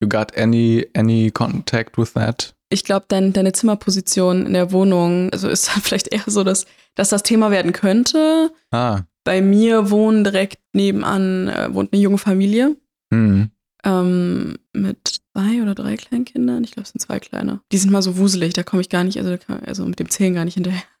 You 0.00 0.08
got 0.08 0.36
any, 0.36 0.86
any 0.94 1.30
contact 1.30 1.98
with 1.98 2.14
that? 2.14 2.54
Ich 2.70 2.84
glaube, 2.84 3.06
dein, 3.08 3.32
deine 3.32 3.52
Zimmerposition 3.52 4.46
in 4.46 4.52
der 4.54 4.72
Wohnung, 4.72 5.30
also 5.30 5.48
ist 5.48 5.68
dann 5.74 5.82
vielleicht 5.82 6.08
eher 6.08 6.24
so, 6.26 6.44
dass, 6.44 6.66
dass 6.94 7.10
das 7.10 7.22
Thema 7.22 7.50
werden 7.50 7.72
könnte. 7.72 8.52
Ah, 8.70 9.02
Bei 9.24 9.40
mir 9.40 9.90
wohnen 9.90 10.24
direkt 10.24 10.58
nebenan, 10.72 11.48
äh, 11.48 11.72
wohnt 11.72 11.92
eine 11.92 12.02
junge 12.02 12.18
Familie 12.18 12.76
hm. 13.12 13.50
ähm, 13.84 14.58
mit 14.72 15.20
zwei 15.36 15.60
oder 15.62 15.74
drei 15.74 15.96
kleinen 15.96 16.24
Kindern. 16.24 16.62
Ich 16.64 16.70
glaube, 16.72 16.84
es 16.84 16.90
sind 16.90 17.00
zwei 17.00 17.18
kleine. 17.18 17.60
Die 17.72 17.76
sind 17.78 17.90
mal 17.90 18.02
so 18.02 18.16
wuselig, 18.16 18.52
da 18.52 18.62
komme 18.62 18.80
ich 18.82 18.88
gar 18.88 19.04
nicht, 19.04 19.18
also, 19.18 19.36
kann- 19.36 19.64
also 19.64 19.84
mit 19.84 19.98
dem 19.98 20.08
Zählen 20.08 20.34
gar 20.34 20.44
nicht 20.44 20.54
hinterher. 20.54 20.82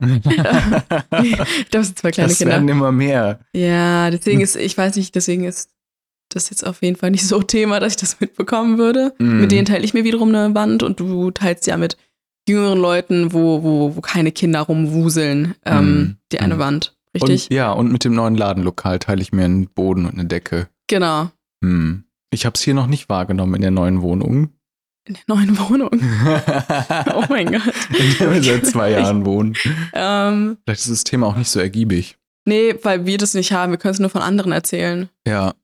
ich 1.22 1.36
glaube, 1.70 1.80
es 1.80 1.86
sind 1.86 1.98
zwei 1.98 2.10
kleine 2.10 2.28
das 2.28 2.38
Kinder. 2.38 2.52
werden 2.54 2.68
immer 2.68 2.92
mehr. 2.92 3.40
Ja, 3.54 4.10
deswegen 4.10 4.40
ist, 4.40 4.56
ich 4.56 4.76
weiß 4.76 4.96
nicht, 4.96 5.14
deswegen 5.14 5.44
ist 5.44 5.70
das 6.30 6.50
jetzt 6.50 6.66
auf 6.66 6.82
jeden 6.82 6.96
Fall 6.96 7.10
nicht 7.10 7.26
so 7.26 7.42
Thema, 7.42 7.80
dass 7.80 7.92
ich 7.92 7.96
das 8.00 8.18
mitbekommen 8.20 8.78
würde. 8.78 9.14
Mhm. 9.18 9.40
Mit 9.42 9.52
denen 9.52 9.66
teile 9.66 9.84
ich 9.84 9.94
mir 9.94 10.04
wiederum 10.04 10.30
eine 10.34 10.54
Wand 10.54 10.82
und 10.82 10.98
du 11.00 11.30
teilst 11.30 11.66
ja 11.66 11.76
mit 11.76 11.96
jüngeren 12.48 12.78
Leuten, 12.80 13.32
wo, 13.32 13.62
wo, 13.62 13.96
wo 13.96 14.00
keine 14.00 14.32
Kinder 14.32 14.60
rumwuseln, 14.62 15.54
ähm, 15.64 15.84
Mhm. 15.86 16.16
die 16.32 16.40
eine 16.40 16.54
Mhm. 16.56 16.58
Wand. 16.58 16.96
Richtig? 17.14 17.44
Und, 17.50 17.54
ja, 17.56 17.70
und 17.72 17.92
mit 17.92 18.04
dem 18.04 18.14
neuen 18.14 18.34
Ladenlokal 18.34 18.98
teile 18.98 19.22
ich 19.22 19.32
mir 19.32 19.44
einen 19.44 19.68
Boden 19.68 20.04
und 20.06 20.14
eine 20.14 20.24
Decke. 20.26 20.68
Genau. 20.88 21.30
Hm. 21.62 22.03
Ich 22.34 22.44
habe 22.46 22.54
es 22.56 22.62
hier 22.62 22.74
noch 22.74 22.86
nicht 22.88 23.08
wahrgenommen 23.08 23.54
in 23.54 23.62
der 23.62 23.70
neuen 23.70 24.02
Wohnung. 24.02 24.50
In 25.06 25.14
der 25.14 25.36
neuen 25.36 25.58
Wohnung. 25.58 25.90
Oh 27.14 27.24
mein 27.28 27.52
Gott. 27.52 27.74
In 27.98 28.18
der 28.18 28.32
wir 28.34 28.42
seit 28.42 28.66
zwei 28.66 28.90
Jahren 28.90 29.24
wohnen. 29.24 29.54
Ähm, 29.92 30.56
Vielleicht 30.64 30.80
ist 30.80 30.90
das 30.90 31.04
Thema 31.04 31.26
auch 31.26 31.36
nicht 31.36 31.50
so 31.50 31.60
ergiebig. 31.60 32.16
nee, 32.44 32.74
weil 32.82 33.06
wir 33.06 33.18
das 33.18 33.34
nicht 33.34 33.52
haben. 33.52 33.70
Wir 33.72 33.78
können 33.78 33.94
es 33.94 34.00
nur 34.00 34.10
von 34.10 34.22
anderen 34.22 34.52
erzählen. 34.52 35.08
Ja. 35.26 35.54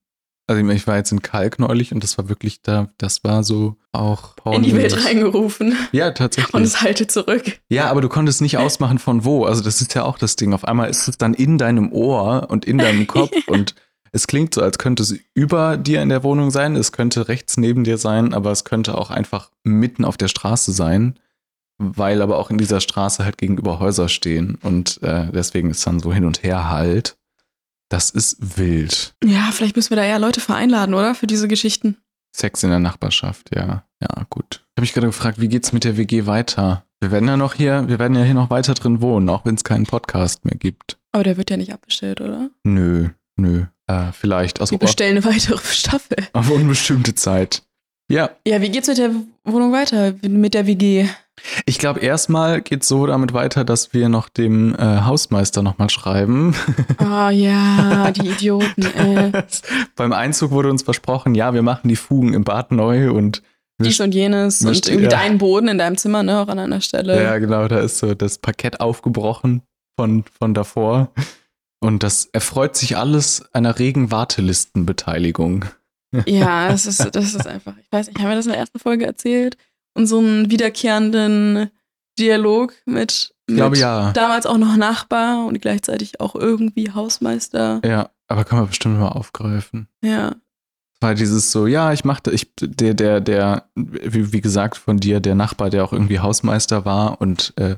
Also 0.47 0.67
ich 0.69 0.87
war 0.89 0.97
jetzt 0.97 1.13
in 1.13 1.23
Kalk 1.23 1.61
neulich 1.61 1.93
und 1.93 2.03
das 2.03 2.19
war 2.19 2.29
wirklich 2.29 2.61
da, 2.61 2.89
das 2.99 3.23
war 3.23 3.45
so 3.45 3.77
auch 3.93 4.35
In 4.53 4.63
die 4.65 4.75
Welt 4.75 5.05
reingerufen. 5.07 5.77
Ja, 5.93 6.11
tatsächlich. 6.11 6.53
Und 6.55 6.63
es 6.63 6.81
halte 6.83 7.07
zurück. 7.07 7.61
Ja, 7.69 7.89
aber 7.89 8.01
du 8.01 8.09
konntest 8.09 8.41
nicht 8.43 8.59
ausmachen 8.59 8.99
von 8.99 9.25
wo. 9.25 9.45
Also 9.45 9.63
das 9.63 9.81
ist 9.81 9.95
ja 9.95 10.03
auch 10.03 10.19
das 10.19 10.35
Ding. 10.37 10.53
Auf 10.53 10.65
einmal 10.65 10.91
ist 10.91 11.07
es 11.07 11.19
dann 11.19 11.35
in 11.35 11.57
deinem 11.57 11.93
Ohr 11.93 12.47
und 12.51 12.65
in 12.65 12.79
deinem 12.79 13.07
Kopf 13.07 13.31
und 13.47 13.75
es 14.13 14.27
klingt 14.27 14.55
so, 14.55 14.63
als 14.63 14.79
könnte 14.79 15.03
es 15.03 15.15
über 15.35 15.77
dir 15.77 16.03
in 16.03 16.09
der 16.09 16.23
Wohnung 16.23 16.51
sein. 16.51 16.77
Es 16.77 16.93
könnte 16.93 17.29
rechts 17.29 17.57
neben 17.57 17.85
dir 17.85 17.99
sein, 17.99 18.35
aber 18.35 18.51
es 18.51 18.65
könnte 18.65 18.97
auch 18.99 19.11
einfach 19.11 19.51
mitten 19.65 20.05
auf 20.05 20.17
der 20.17 20.29
Straße 20.29 20.73
sein. 20.73 21.19
weil 21.83 22.21
aber 22.21 22.39
auch 22.39 22.51
in 22.51 22.59
dieser 22.59 22.81
Straße 22.81 23.25
halt 23.25 23.39
gegenüber 23.39 23.81
Häuser 23.81 24.09
stehen 24.11 24.59
und 24.63 25.03
äh, 25.03 25.31
deswegen 25.33 25.71
ist 25.71 25.87
dann 25.87 25.99
so 25.99 26.13
hin 26.13 26.27
und 26.27 26.43
her 26.43 26.69
halt. 26.69 27.17
Das 27.89 28.11
ist 28.11 28.59
wild. 28.59 29.15
Ja, 29.25 29.49
vielleicht 29.51 29.77
müssen 29.77 29.91
wir 29.91 29.97
da 29.97 30.05
eher 30.05 30.19
Leute 30.19 30.41
vereinladen, 30.43 30.95
oder? 30.95 31.15
Für 31.15 31.27
diese 31.27 31.49
Geschichten. 31.49 31.97
Sex 32.37 32.63
in 32.63 32.71
der 32.71 32.79
Nachbarschaft, 32.81 33.55
ja. 33.55 33.85
Ja, 34.01 34.27
gut. 34.29 34.61
Ich 34.63 34.77
habe 34.77 34.83
mich 34.83 34.93
gerade 34.93 35.07
gefragt, 35.07 35.41
wie 35.41 35.49
geht's 35.49 35.73
mit 35.73 35.85
der 35.85 35.97
WG 35.97 36.27
weiter? 36.27 36.85
Wir 37.01 37.11
werden 37.11 37.27
ja 37.29 37.39
noch 37.39 37.55
hier, 37.55 37.89
wir 37.89 37.99
werden 37.99 38.15
ja 38.15 38.25
hier 38.25 38.35
noch 38.35 38.51
weiter 38.51 38.75
drin 38.75 39.01
wohnen, 39.01 39.29
auch 39.31 39.47
wenn 39.47 39.55
es 39.55 39.65
keinen 39.65 39.87
Podcast 39.87 40.45
mehr 40.45 40.57
gibt. 40.57 40.99
Aber 41.13 41.25
der 41.25 41.39
wird 41.39 41.51
ja 41.51 41.57
nicht 41.57 41.73
abbestellt, 41.73 42.21
oder? 42.21 42.51
Nö, 42.63 43.09
nö. 43.37 43.65
Äh, 43.87 44.13
vielleicht 44.13 44.61
aus 44.61 44.71
Wir 44.71 44.79
bestellen 44.79 45.17
eine 45.17 45.25
weitere 45.25 45.59
Staffel. 45.59 46.17
auf 46.33 46.51
unbestimmte 46.51 47.15
Zeit. 47.15 47.63
Ja, 48.11 48.31
Ja, 48.47 48.61
wie 48.61 48.71
geht's 48.71 48.89
mit 48.89 48.99
der 48.99 49.11
Wohnung 49.45 49.73
weiter? 49.73 50.15
Mit 50.23 50.55
der 50.55 50.67
WG? 50.67 51.09
ich 51.67 51.79
glaube, 51.79 52.01
erstmal 52.01 52.61
geht's 52.61 52.89
so 52.89 53.07
damit 53.07 53.33
weiter, 53.33 53.65
dass 53.65 53.93
wir 53.93 54.09
noch 54.09 54.29
dem 54.29 54.75
äh, 54.75 55.01
Hausmeister 55.03 55.63
nochmal 55.63 55.91
schreiben. 55.91 56.55
Oh 57.01 57.29
ja, 57.29 58.11
die 58.15 58.29
Idioten, 58.29 58.85
ey. 58.97 59.33
Beim 59.97 60.13
Einzug 60.13 60.51
wurde 60.51 60.71
uns 60.71 60.83
versprochen, 60.83 61.35
ja, 61.35 61.55
wir 61.55 61.63
machen 61.63 61.89
die 61.89 61.97
Fugen 61.97 62.35
im 62.35 62.45
Bad 62.45 62.73
neu 62.73 63.13
und 63.13 63.43
Dies 63.83 63.99
und 63.99 64.15
jenes 64.15 64.63
und 64.63 64.87
irgendwie 64.87 65.05
ja. 65.05 65.09
dein 65.09 65.39
Boden 65.39 65.69
in 65.69 65.79
deinem 65.79 65.97
Zimmer, 65.97 66.23
ne, 66.23 66.41
auch 66.41 66.49
an 66.49 66.59
einer 66.59 66.83
Stelle. 66.83 67.23
Ja, 67.23 67.39
genau, 67.39 67.67
da 67.67 67.81
ist 67.81 67.97
so 67.97 68.15
das 68.15 68.37
Parkett 68.37 68.79
aufgebrochen 68.79 69.63
von, 69.99 70.25
von 70.39 70.53
davor. 70.53 71.11
Und 71.81 72.03
das 72.03 72.27
erfreut 72.27 72.77
sich 72.77 72.97
alles 72.97 73.43
einer 73.55 73.79
regen 73.79 74.11
Wartelistenbeteiligung. 74.11 75.65
Ja, 76.27 76.69
das 76.71 76.87
ist, 76.87 77.15
das 77.15 77.35
ist 77.35 77.47
einfach, 77.47 77.75
ich 77.79 77.91
weiß 77.91 78.09
nicht, 78.09 78.19
haben 78.19 78.29
wir 78.29 78.37
das 78.37 78.47
in 78.47 78.53
der 78.53 78.61
ersten 78.61 78.79
Folge 78.79 79.07
erzählt? 79.07 79.57
Unseren 79.95 80.51
wiederkehrenden 80.51 81.71
Dialog 82.19 82.75
mit, 82.85 83.35
Ich 83.47 83.57
glaube 83.57 83.71
mit 83.71 83.81
ja. 83.81 84.13
damals 84.13 84.47
auch 84.47 84.59
noch 84.59 84.77
Nachbar 84.77 85.47
und 85.47 85.61
gleichzeitig 85.61 86.21
auch 86.21 86.35
irgendwie 86.35 86.93
Hausmeister. 86.93 87.81
Ja, 87.85 88.11
aber 88.29 88.45
kann 88.45 88.59
man 88.59 88.69
bestimmt 88.69 88.99
mal 88.99 89.09
aufgreifen. 89.09 89.89
Ja. 90.03 90.37
Weil 91.01 91.15
dieses 91.15 91.51
so, 91.51 91.67
ja, 91.67 91.93
ich 91.93 92.05
machte, 92.05 92.31
ich, 92.31 92.53
der, 92.61 92.93
der, 92.93 93.21
der, 93.21 93.71
wie, 93.75 94.33
wie 94.35 94.43
gesagt, 94.43 94.77
von 94.77 94.99
dir, 94.99 95.21
der 95.21 95.35
Nachbar, 95.35 95.71
der 95.71 95.83
auch 95.83 95.95
irgendwie 95.95 96.21
Hausmeister 96.21 96.85
war 96.85 97.21
und 97.23 97.55
äh, 97.57 97.77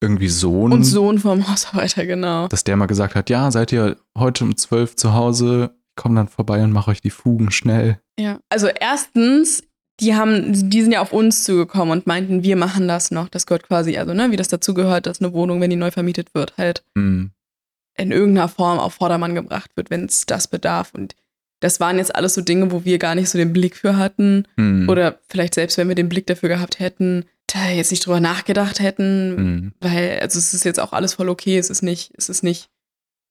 irgendwie 0.00 0.28
Sohn, 0.28 0.72
Und 0.72 0.84
Sohn 0.84 1.18
vom 1.18 1.48
Hausarbeiter, 1.48 2.06
genau. 2.06 2.48
dass 2.48 2.64
der 2.64 2.76
mal 2.76 2.86
gesagt 2.86 3.14
hat, 3.14 3.30
ja, 3.30 3.50
seid 3.50 3.72
ihr 3.72 3.96
heute 4.16 4.44
um 4.44 4.56
zwölf 4.56 4.96
zu 4.96 5.14
Hause, 5.14 5.74
ich 5.90 5.96
komme 6.02 6.14
dann 6.16 6.28
vorbei 6.28 6.62
und 6.64 6.72
mache 6.72 6.90
euch 6.90 7.00
die 7.02 7.10
Fugen 7.10 7.50
schnell. 7.50 8.00
Ja. 8.18 8.38
Also 8.48 8.68
erstens, 8.68 9.62
die 10.00 10.14
haben, 10.14 10.70
die 10.70 10.82
sind 10.82 10.92
ja 10.92 11.02
auf 11.02 11.12
uns 11.12 11.44
zugekommen 11.44 11.92
und 11.92 12.06
meinten, 12.06 12.42
wir 12.42 12.56
machen 12.56 12.88
das 12.88 13.10
noch. 13.10 13.28
Das 13.28 13.46
gehört 13.46 13.64
quasi, 13.64 13.98
also 13.98 14.14
ne, 14.14 14.30
wie 14.30 14.36
das 14.36 14.48
dazugehört, 14.48 15.06
dass 15.06 15.20
eine 15.20 15.34
Wohnung, 15.34 15.60
wenn 15.60 15.70
die 15.70 15.76
neu 15.76 15.90
vermietet 15.90 16.34
wird, 16.34 16.56
halt 16.56 16.82
Hm. 16.96 17.32
in 17.98 18.12
irgendeiner 18.12 18.48
Form 18.48 18.78
auf 18.78 18.94
Vordermann 18.94 19.34
gebracht 19.34 19.72
wird, 19.74 19.90
wenn 19.90 20.06
es 20.06 20.24
das 20.24 20.48
bedarf. 20.48 20.92
Und 20.94 21.14
das 21.60 21.80
waren 21.80 21.98
jetzt 21.98 22.14
alles 22.14 22.32
so 22.32 22.40
Dinge, 22.40 22.72
wo 22.72 22.86
wir 22.86 22.96
gar 22.98 23.14
nicht 23.14 23.28
so 23.28 23.36
den 23.36 23.52
Blick 23.52 23.76
für 23.76 23.98
hatten. 23.98 24.46
Hm. 24.56 24.88
Oder 24.88 25.18
vielleicht 25.28 25.54
selbst, 25.54 25.76
wenn 25.76 25.88
wir 25.88 25.94
den 25.94 26.08
Blick 26.08 26.26
dafür 26.26 26.48
gehabt 26.48 26.78
hätten, 26.78 27.26
da 27.54 27.68
jetzt 27.68 27.90
nicht 27.90 28.04
drüber 28.04 28.20
nachgedacht 28.20 28.80
hätten. 28.80 29.36
Hm. 29.36 29.72
Weil, 29.80 30.20
also 30.20 30.38
es 30.38 30.54
ist 30.54 30.64
jetzt 30.64 30.80
auch 30.80 30.92
alles 30.92 31.14
voll 31.14 31.28
okay. 31.28 31.58
Es 31.58 31.70
ist 31.70 31.82
nicht, 31.82 32.12
es 32.16 32.28
ist 32.28 32.42
nicht, 32.42 32.68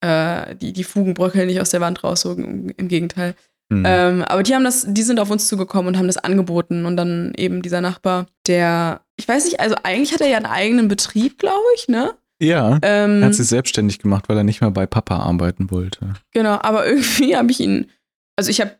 äh, 0.01 0.55
die, 0.55 0.73
die 0.73 0.83
Fugen 0.83 1.13
bröckeln 1.13 1.47
nicht 1.47 1.61
aus 1.61 1.69
der 1.71 1.81
Wand 1.81 2.03
raus, 2.03 2.21
so 2.21 2.33
im, 2.33 2.69
im 2.77 2.87
Gegenteil. 2.87 3.35
Hm. 3.71 3.83
Ähm, 3.85 4.23
aber 4.23 4.43
die 4.43 4.55
haben 4.55 4.63
das, 4.63 4.85
die 4.87 5.03
sind 5.03 5.19
auf 5.19 5.29
uns 5.29 5.47
zugekommen 5.47 5.89
und 5.89 5.97
haben 5.97 6.07
das 6.07 6.17
angeboten. 6.17 6.85
Und 6.85 6.97
dann 6.97 7.33
eben 7.37 7.61
dieser 7.61 7.81
Nachbar, 7.81 8.27
der, 8.47 9.01
ich 9.17 9.27
weiß 9.27 9.45
nicht, 9.45 9.59
also 9.59 9.75
eigentlich 9.83 10.13
hat 10.13 10.21
er 10.21 10.27
ja 10.27 10.37
einen 10.37 10.45
eigenen 10.45 10.87
Betrieb, 10.87 11.37
glaube 11.37 11.65
ich, 11.75 11.87
ne? 11.87 12.13
ja, 12.41 12.79
Ähm, 12.81 13.21
er 13.21 13.27
hat 13.27 13.35
sich 13.35 13.47
selbstständig 13.47 13.99
gemacht, 13.99 14.29
weil 14.29 14.37
er 14.37 14.43
nicht 14.43 14.61
mehr 14.61 14.71
bei 14.71 14.85
Papa 14.85 15.17
arbeiten 15.17 15.71
wollte. 15.71 16.13
Genau, 16.31 16.57
aber 16.61 16.87
irgendwie 16.89 17.35
habe 17.35 17.51
ich 17.51 17.59
ihn, 17.59 17.89
also 18.35 18.49
ich 18.49 18.61
habe 18.61 18.71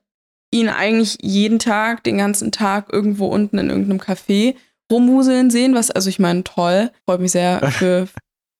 ihn 0.51 0.69
eigentlich 0.69 1.17
jeden 1.21 1.59
Tag, 1.59 2.03
den 2.03 2.17
ganzen 2.17 2.51
Tag 2.51 2.91
irgendwo 2.91 3.27
unten 3.27 3.57
in 3.57 3.69
irgendeinem 3.69 3.99
Café 3.99 4.55
rummuseln 4.91 5.49
sehen, 5.49 5.75
was, 5.75 5.91
also 5.91 6.09
ich 6.09 6.19
meine, 6.19 6.43
toll. 6.43 6.91
Freut 7.05 7.21
mich 7.21 7.31
sehr 7.31 7.71
für, 7.71 8.07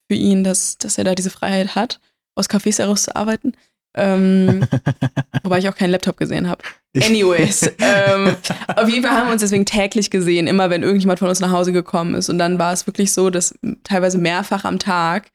für 0.10 0.16
ihn, 0.16 0.44
dass, 0.44 0.78
dass 0.78 0.98
er 0.98 1.04
da 1.04 1.16
diese 1.16 1.30
Freiheit 1.30 1.76
hat, 1.76 2.00
aus 2.36 2.50
Cafés 2.50 2.80
heraus 2.80 3.04
zu 3.04 3.16
arbeiten. 3.16 3.54
Ähm, 3.96 4.68
wobei 5.44 5.60
ich 5.60 5.68
auch 5.68 5.76
keinen 5.76 5.92
Laptop 5.92 6.18
gesehen 6.18 6.48
habe. 6.48 6.62
Anyways, 6.96 7.64
ähm, 7.80 8.36
auf 8.76 8.88
jeden 8.88 9.04
Fall 9.04 9.16
haben 9.16 9.28
wir 9.28 9.34
uns 9.34 9.42
deswegen 9.42 9.66
täglich 9.66 10.12
gesehen, 10.12 10.48
immer 10.48 10.70
wenn 10.70 10.84
irgendjemand 10.84 11.20
von 11.20 11.28
uns 11.28 11.40
nach 11.40 11.52
Hause 11.52 11.74
gekommen 11.74 12.16
ist. 12.16 12.30
Und 12.30 12.38
dann 12.38 12.60
war 12.60 12.72
es 12.72 12.86
wirklich 12.88 13.12
so, 13.12 13.30
dass 13.30 13.56
teilweise 13.84 14.18
mehrfach 14.18 14.64
am 14.64 14.80
Tag 14.80 15.30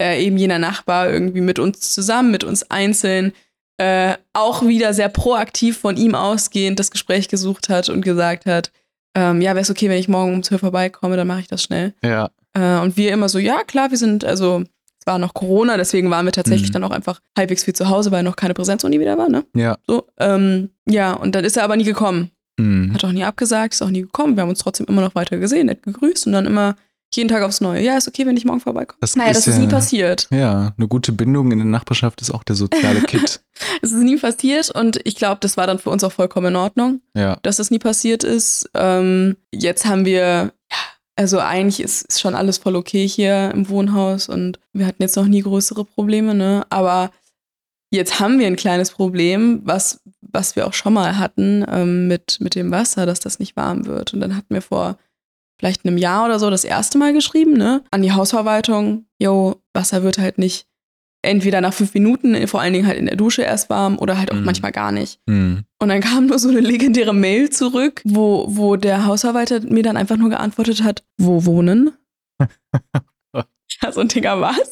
äh, 0.00 0.24
eben 0.24 0.38
jener 0.38 0.58
Nachbar 0.58 1.10
irgendwie 1.10 1.42
mit 1.42 1.58
uns 1.58 1.92
zusammen, 1.92 2.30
mit 2.30 2.42
uns 2.42 2.70
einzeln, 2.70 3.32
äh, 3.76 4.16
auch 4.32 4.66
wieder 4.66 4.94
sehr 4.94 5.08
proaktiv 5.08 5.78
von 5.78 5.96
ihm 5.96 6.14
ausgehend 6.14 6.78
das 6.78 6.90
Gespräch 6.90 7.28
gesucht 7.28 7.68
hat 7.68 7.88
und 7.88 8.02
gesagt 8.02 8.46
hat, 8.46 8.72
ähm, 9.14 9.40
ja, 9.40 9.50
wäre 9.52 9.60
es 9.60 9.70
okay, 9.70 9.88
wenn 9.88 9.98
ich 9.98 10.08
morgen 10.08 10.34
um 10.34 10.42
12 10.42 10.60
vorbeikomme, 10.60 11.16
dann 11.16 11.26
mache 11.26 11.40
ich 11.40 11.48
das 11.48 11.62
schnell. 11.62 11.94
ja, 12.02 12.30
Äh, 12.52 12.78
und 12.80 12.96
wir 12.96 13.12
immer 13.12 13.28
so, 13.28 13.38
ja, 13.38 13.62
klar, 13.64 13.90
wir 13.90 13.98
sind, 13.98 14.24
also 14.24 14.62
es 14.98 15.06
war 15.06 15.18
noch 15.18 15.34
Corona, 15.34 15.76
deswegen 15.76 16.10
waren 16.10 16.26
wir 16.26 16.32
tatsächlich 16.32 16.70
Mhm. 16.70 16.74
dann 16.74 16.84
auch 16.84 16.90
einfach 16.90 17.20
halbwegs 17.38 17.64
viel 17.64 17.74
zu 17.74 17.88
Hause, 17.88 18.10
weil 18.10 18.22
noch 18.22 18.36
keine 18.36 18.54
Präsenzuni 18.54 18.98
wieder 19.00 19.16
war, 19.16 19.28
ne? 19.28 19.44
ja. 19.54 19.78
So, 19.86 20.06
ähm, 20.18 20.70
ja, 20.88 21.12
und 21.12 21.34
dann 21.34 21.44
ist 21.44 21.56
er 21.56 21.64
aber 21.64 21.76
nie 21.76 21.84
gekommen. 21.84 22.30
Hm. 22.58 22.92
Hat 22.92 23.04
auch 23.04 23.12
nie 23.12 23.24
abgesagt, 23.24 23.72
ist 23.74 23.82
auch 23.82 23.88
nie 23.90 24.02
gekommen. 24.02 24.36
Wir 24.36 24.42
haben 24.42 24.50
uns 24.50 24.58
trotzdem 24.58 24.86
immer 24.86 25.00
noch 25.00 25.14
weiter 25.14 25.38
gesehen, 25.38 25.66
nett 25.66 25.82
gegrüßt 25.82 26.26
und 26.26 26.32
dann 26.34 26.44
immer 26.46 26.74
jeden 27.16 27.28
Tag 27.28 27.42
aufs 27.42 27.60
Neue. 27.60 27.82
Ja, 27.82 27.96
ist 27.96 28.08
okay, 28.08 28.26
wenn 28.26 28.36
ich 28.36 28.44
morgen 28.44 28.60
vorbeikomme. 28.60 28.98
Das 29.00 29.16
naja, 29.16 29.30
ist 29.30 29.38
das 29.38 29.46
ist 29.48 29.54
ja- 29.54 29.60
nie 29.64 29.68
passiert. 29.68 30.28
Ja, 30.30 30.72
eine 30.76 30.88
gute 30.88 31.12
Bindung 31.12 31.50
in 31.52 31.58
der 31.58 31.66
Nachbarschaft 31.66 32.20
ist 32.20 32.30
auch 32.30 32.44
der 32.44 32.56
soziale 32.56 33.02
Kit. 33.02 33.40
Es 33.82 33.92
ist 33.92 34.02
nie 34.02 34.16
passiert 34.16 34.70
und 34.70 35.00
ich 35.04 35.16
glaube, 35.16 35.38
das 35.40 35.58
war 35.58 35.66
dann 35.66 35.78
für 35.78 35.90
uns 35.90 36.02
auch 36.02 36.12
vollkommen 36.12 36.46
in 36.46 36.56
Ordnung, 36.56 37.02
ja. 37.14 37.36
dass 37.42 37.58
das 37.58 37.70
nie 37.70 37.78
passiert 37.78 38.24
ist. 38.24 38.70
Ähm, 38.72 39.36
jetzt 39.52 39.84
haben 39.84 40.06
wir, 40.06 40.54
also 41.14 41.40
eigentlich 41.40 41.80
ist, 41.80 42.06
ist 42.08 42.20
schon 42.22 42.34
alles 42.34 42.56
voll 42.56 42.74
okay 42.74 43.06
hier 43.06 43.50
im 43.52 43.68
Wohnhaus 43.68 44.30
und 44.30 44.58
wir 44.72 44.86
hatten 44.86 45.02
jetzt 45.02 45.16
noch 45.16 45.26
nie 45.26 45.42
größere 45.42 45.84
Probleme, 45.84 46.34
ne? 46.34 46.64
Aber 46.70 47.10
jetzt 47.90 48.18
haben 48.18 48.38
wir 48.38 48.46
ein 48.46 48.56
kleines 48.56 48.92
Problem, 48.92 49.60
was, 49.64 50.00
was 50.22 50.56
wir 50.56 50.66
auch 50.66 50.72
schon 50.72 50.94
mal 50.94 51.18
hatten 51.18 51.64
ähm, 51.68 52.08
mit, 52.08 52.38
mit 52.40 52.54
dem 52.54 52.70
Wasser, 52.70 53.04
dass 53.04 53.20
das 53.20 53.38
nicht 53.38 53.56
warm 53.56 53.84
wird. 53.84 54.14
Und 54.14 54.20
dann 54.20 54.36
hatten 54.36 54.54
wir 54.54 54.62
vor 54.62 54.96
vielleicht 55.60 55.84
einem 55.84 55.98
Jahr 55.98 56.24
oder 56.24 56.38
so 56.38 56.48
das 56.48 56.64
erste 56.64 56.96
Mal 56.96 57.12
geschrieben, 57.12 57.52
ne? 57.52 57.82
An 57.90 58.00
die 58.02 58.12
Hausverwaltung, 58.12 59.04
yo, 59.18 59.60
Wasser 59.74 60.02
wird 60.02 60.16
halt 60.18 60.38
nicht 60.38 60.66
entweder 61.22 61.60
nach 61.60 61.74
fünf 61.74 61.92
Minuten, 61.92 62.46
vor 62.48 62.62
allen 62.62 62.72
Dingen 62.72 62.86
halt 62.86 62.96
in 62.98 63.04
der 63.04 63.14
Dusche 63.16 63.42
erst 63.42 63.68
warm 63.68 63.98
oder 63.98 64.16
halt 64.18 64.32
auch 64.32 64.36
Mhm. 64.36 64.44
manchmal 64.44 64.72
gar 64.72 64.90
nicht. 64.90 65.20
Hm. 65.28 65.64
Und 65.78 65.88
dann 65.90 66.00
kam 66.00 66.26
nur 66.28 66.38
so 66.38 66.48
eine 66.48 66.60
legendäre 66.60 67.12
Mail 67.14 67.50
zurück, 67.50 68.00
wo, 68.04 68.46
wo 68.48 68.76
der 68.76 69.04
Hausverwalter 69.04 69.60
mir 69.60 69.82
dann 69.82 69.98
einfach 69.98 70.16
nur 70.16 70.30
geantwortet 70.30 70.82
hat, 70.82 71.04
wo 71.18 71.44
wohnen? 71.44 71.90
ja, 73.34 73.92
so 73.92 74.00
ein 74.00 74.08
Dinger, 74.08 74.40
was? 74.40 74.70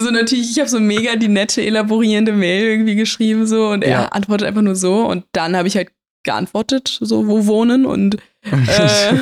so 0.00 0.10
natürlich, 0.10 0.50
ich 0.50 0.58
habe 0.58 0.68
so 0.68 0.80
mega 0.80 1.16
die 1.16 1.28
nette, 1.28 1.62
elaborierende 1.64 2.32
Mail 2.32 2.64
irgendwie 2.66 2.94
geschrieben 2.94 3.46
so 3.46 3.68
und 3.68 3.84
er 3.84 3.90
Ja. 3.90 4.04
antwortet 4.08 4.46
einfach 4.48 4.60
nur 4.62 4.76
so 4.76 5.06
und 5.06 5.24
dann 5.32 5.56
habe 5.56 5.66
ich 5.68 5.76
halt 5.76 5.90
geantwortet, 6.24 6.98
so 7.00 7.26
wo 7.28 7.46
wohnen 7.46 7.86
und 7.86 8.16
äh, 8.50 9.14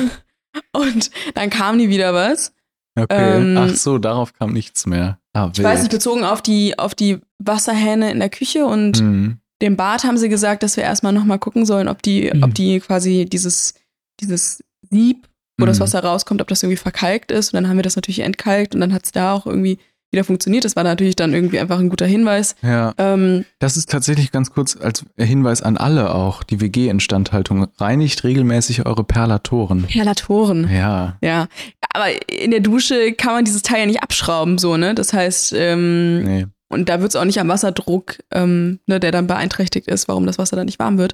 und 0.73 1.09
dann 1.33 1.49
kam 1.49 1.77
nie 1.77 1.89
wieder 1.89 2.13
was. 2.13 2.53
okay. 2.97 3.37
ähm, 3.37 3.57
Ach 3.57 3.69
so, 3.75 3.97
darauf 3.97 4.33
kam 4.33 4.53
nichts 4.53 4.85
mehr. 4.85 5.19
Ah, 5.33 5.49
Ich 5.55 5.63
weiß 5.63 5.81
nicht, 5.81 5.91
bezogen 5.91 6.23
auf 6.23 6.41
die, 6.41 6.77
auf 6.77 6.93
die 6.93 7.19
Wasserhähne 7.39 8.11
in 8.11 8.19
der 8.19 8.29
Küche 8.29 8.65
und 8.65 8.97
Hm. 8.97 9.37
dem 9.61 9.75
Bad 9.77 10.03
haben 10.03 10.17
sie 10.17 10.29
gesagt, 10.29 10.61
dass 10.63 10.77
wir 10.77 10.83
erstmal 10.83 11.13
nochmal 11.13 11.39
gucken 11.39 11.65
sollen, 11.65 11.87
ob 11.87 12.01
die, 12.03 12.29
Mhm. 12.33 12.43
ob 12.43 12.53
die 12.53 12.79
quasi 12.79 13.25
dieses, 13.25 13.73
dieses 14.19 14.63
Sieb, 14.89 15.27
wo 15.57 15.65
das 15.65 15.77
Mhm. 15.79 15.83
Wasser 15.83 16.03
rauskommt, 16.03 16.41
ob 16.41 16.47
das 16.47 16.61
irgendwie 16.61 16.77
verkalkt 16.77 17.31
ist. 17.31 17.53
Und 17.53 17.57
dann 17.57 17.67
haben 17.69 17.77
wir 17.77 17.83
das 17.83 17.95
natürlich 17.95 18.19
entkalkt 18.19 18.75
und 18.75 18.81
dann 18.81 18.93
hat 18.93 19.05
es 19.05 19.11
da 19.11 19.33
auch 19.33 19.45
irgendwie 19.47 19.79
wieder 20.13 20.23
funktioniert. 20.23 20.63
Das 20.63 20.75
war 20.77 20.83
natürlich 20.83 21.15
dann 21.17 21.33
irgendwie 21.33 21.59
einfach 21.59 21.79
ein 21.79 21.89
guter 21.89 22.05
Hinweis. 22.05 22.55
Ja, 22.61 22.93
Ähm, 22.97 23.43
das 23.59 23.75
ist 23.75 23.89
tatsächlich 23.89 24.31
ganz 24.31 24.51
kurz 24.51 24.77
als 24.79 25.03
Hinweis 25.17 25.61
an 25.61 25.75
alle 25.77 26.13
auch, 26.15 26.43
die 26.43 26.61
WG-Instandhaltung. 26.61 27.67
Reinigt 27.77 28.23
regelmäßig 28.23 28.85
eure 28.85 29.03
Perlatoren. 29.03 29.83
Perlatoren. 29.83 30.69
Ja. 30.71 31.17
Ja. 31.21 31.47
Aber 31.93 32.05
in 32.31 32.51
der 32.51 32.61
Dusche 32.61 33.13
kann 33.13 33.33
man 33.33 33.45
dieses 33.45 33.61
Teil 33.63 33.81
ja 33.81 33.85
nicht 33.87 34.03
abschrauben, 34.03 34.57
so, 34.57 34.77
ne? 34.77 34.95
Das 34.95 35.11
heißt, 35.13 35.53
ähm, 35.57 36.23
Nee. 36.23 36.45
Und 36.69 36.89
da 36.89 37.01
wird 37.01 37.11
es 37.11 37.15
auch 37.15 37.25
nicht 37.25 37.39
am 37.39 37.49
Wasserdruck, 37.49 38.17
ähm, 38.31 38.79
ne, 38.87 38.99
der 38.99 39.11
dann 39.11 39.27
beeinträchtigt 39.27 39.87
ist, 39.87 40.07
warum 40.07 40.25
das 40.25 40.39
Wasser 40.39 40.55
dann 40.55 40.65
nicht 40.65 40.79
warm 40.79 40.97
wird, 40.97 41.13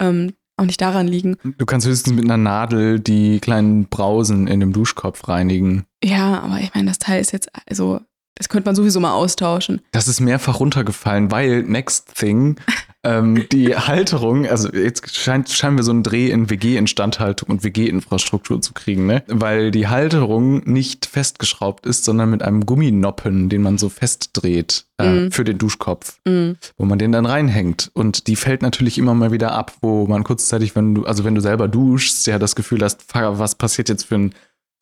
ähm, 0.00 0.34
auch 0.58 0.66
nicht 0.66 0.80
daran 0.82 1.06
liegen. 1.08 1.36
Du 1.56 1.64
kannst 1.64 1.86
höchstens 1.86 2.12
mit 2.14 2.24
einer 2.24 2.36
Nadel 2.36 3.00
die 3.00 3.38
kleinen 3.40 3.86
Brausen 3.86 4.46
in 4.46 4.60
dem 4.60 4.74
Duschkopf 4.74 5.26
reinigen. 5.28 5.84
Ja, 6.04 6.40
aber 6.40 6.60
ich 6.60 6.74
meine, 6.74 6.88
das 6.88 6.98
Teil 6.98 7.22
ist 7.22 7.32
jetzt, 7.32 7.48
also, 7.70 8.00
das 8.38 8.48
könnte 8.48 8.68
man 8.68 8.74
sowieso 8.76 9.00
mal 9.00 9.12
austauschen. 9.12 9.80
Das 9.92 10.08
ist 10.08 10.20
mehrfach 10.20 10.60
runtergefallen, 10.60 11.30
weil 11.30 11.62
Next 11.64 12.14
Thing, 12.16 12.56
ähm, 13.04 13.46
die 13.52 13.76
Halterung, 13.76 14.46
also 14.46 14.70
jetzt 14.72 15.14
scheint, 15.14 15.50
scheinen 15.50 15.76
wir 15.76 15.82
so 15.84 15.90
einen 15.90 16.02
Dreh 16.04 16.30
in 16.30 16.48
WG-Instandhaltung 16.48 17.48
und 17.50 17.64
WG-Infrastruktur 17.64 18.60
zu 18.62 18.72
kriegen, 18.74 19.06
ne? 19.06 19.22
Weil 19.26 19.70
die 19.70 19.88
Halterung 19.88 20.62
nicht 20.70 21.06
festgeschraubt 21.06 21.84
ist, 21.86 22.04
sondern 22.04 22.30
mit 22.30 22.42
einem 22.42 22.64
Gumminoppen, 22.64 23.48
den 23.48 23.62
man 23.62 23.76
so 23.78 23.88
festdreht 23.88 24.84
äh, 25.00 25.08
Mhm. 25.08 25.32
für 25.32 25.44
den 25.44 25.58
Duschkopf, 25.58 26.18
Mhm. 26.26 26.56
wo 26.76 26.84
man 26.84 26.98
den 26.98 27.12
dann 27.12 27.26
reinhängt. 27.26 27.90
Und 27.94 28.26
die 28.26 28.36
fällt 28.36 28.62
natürlich 28.62 28.98
immer 28.98 29.14
mal 29.14 29.32
wieder 29.32 29.52
ab, 29.52 29.72
wo 29.80 30.06
man 30.06 30.24
kurzzeitig, 30.24 30.74
wenn 30.76 30.94
du, 30.94 31.04
also 31.04 31.24
wenn 31.24 31.34
du 31.34 31.40
selber 31.40 31.68
duschst, 31.68 32.26
ja 32.26 32.38
das 32.38 32.56
Gefühl 32.56 32.82
hast, 32.82 33.04
was 33.14 33.54
passiert 33.54 33.88
jetzt 33.88 34.04
für 34.04 34.16
ein 34.16 34.34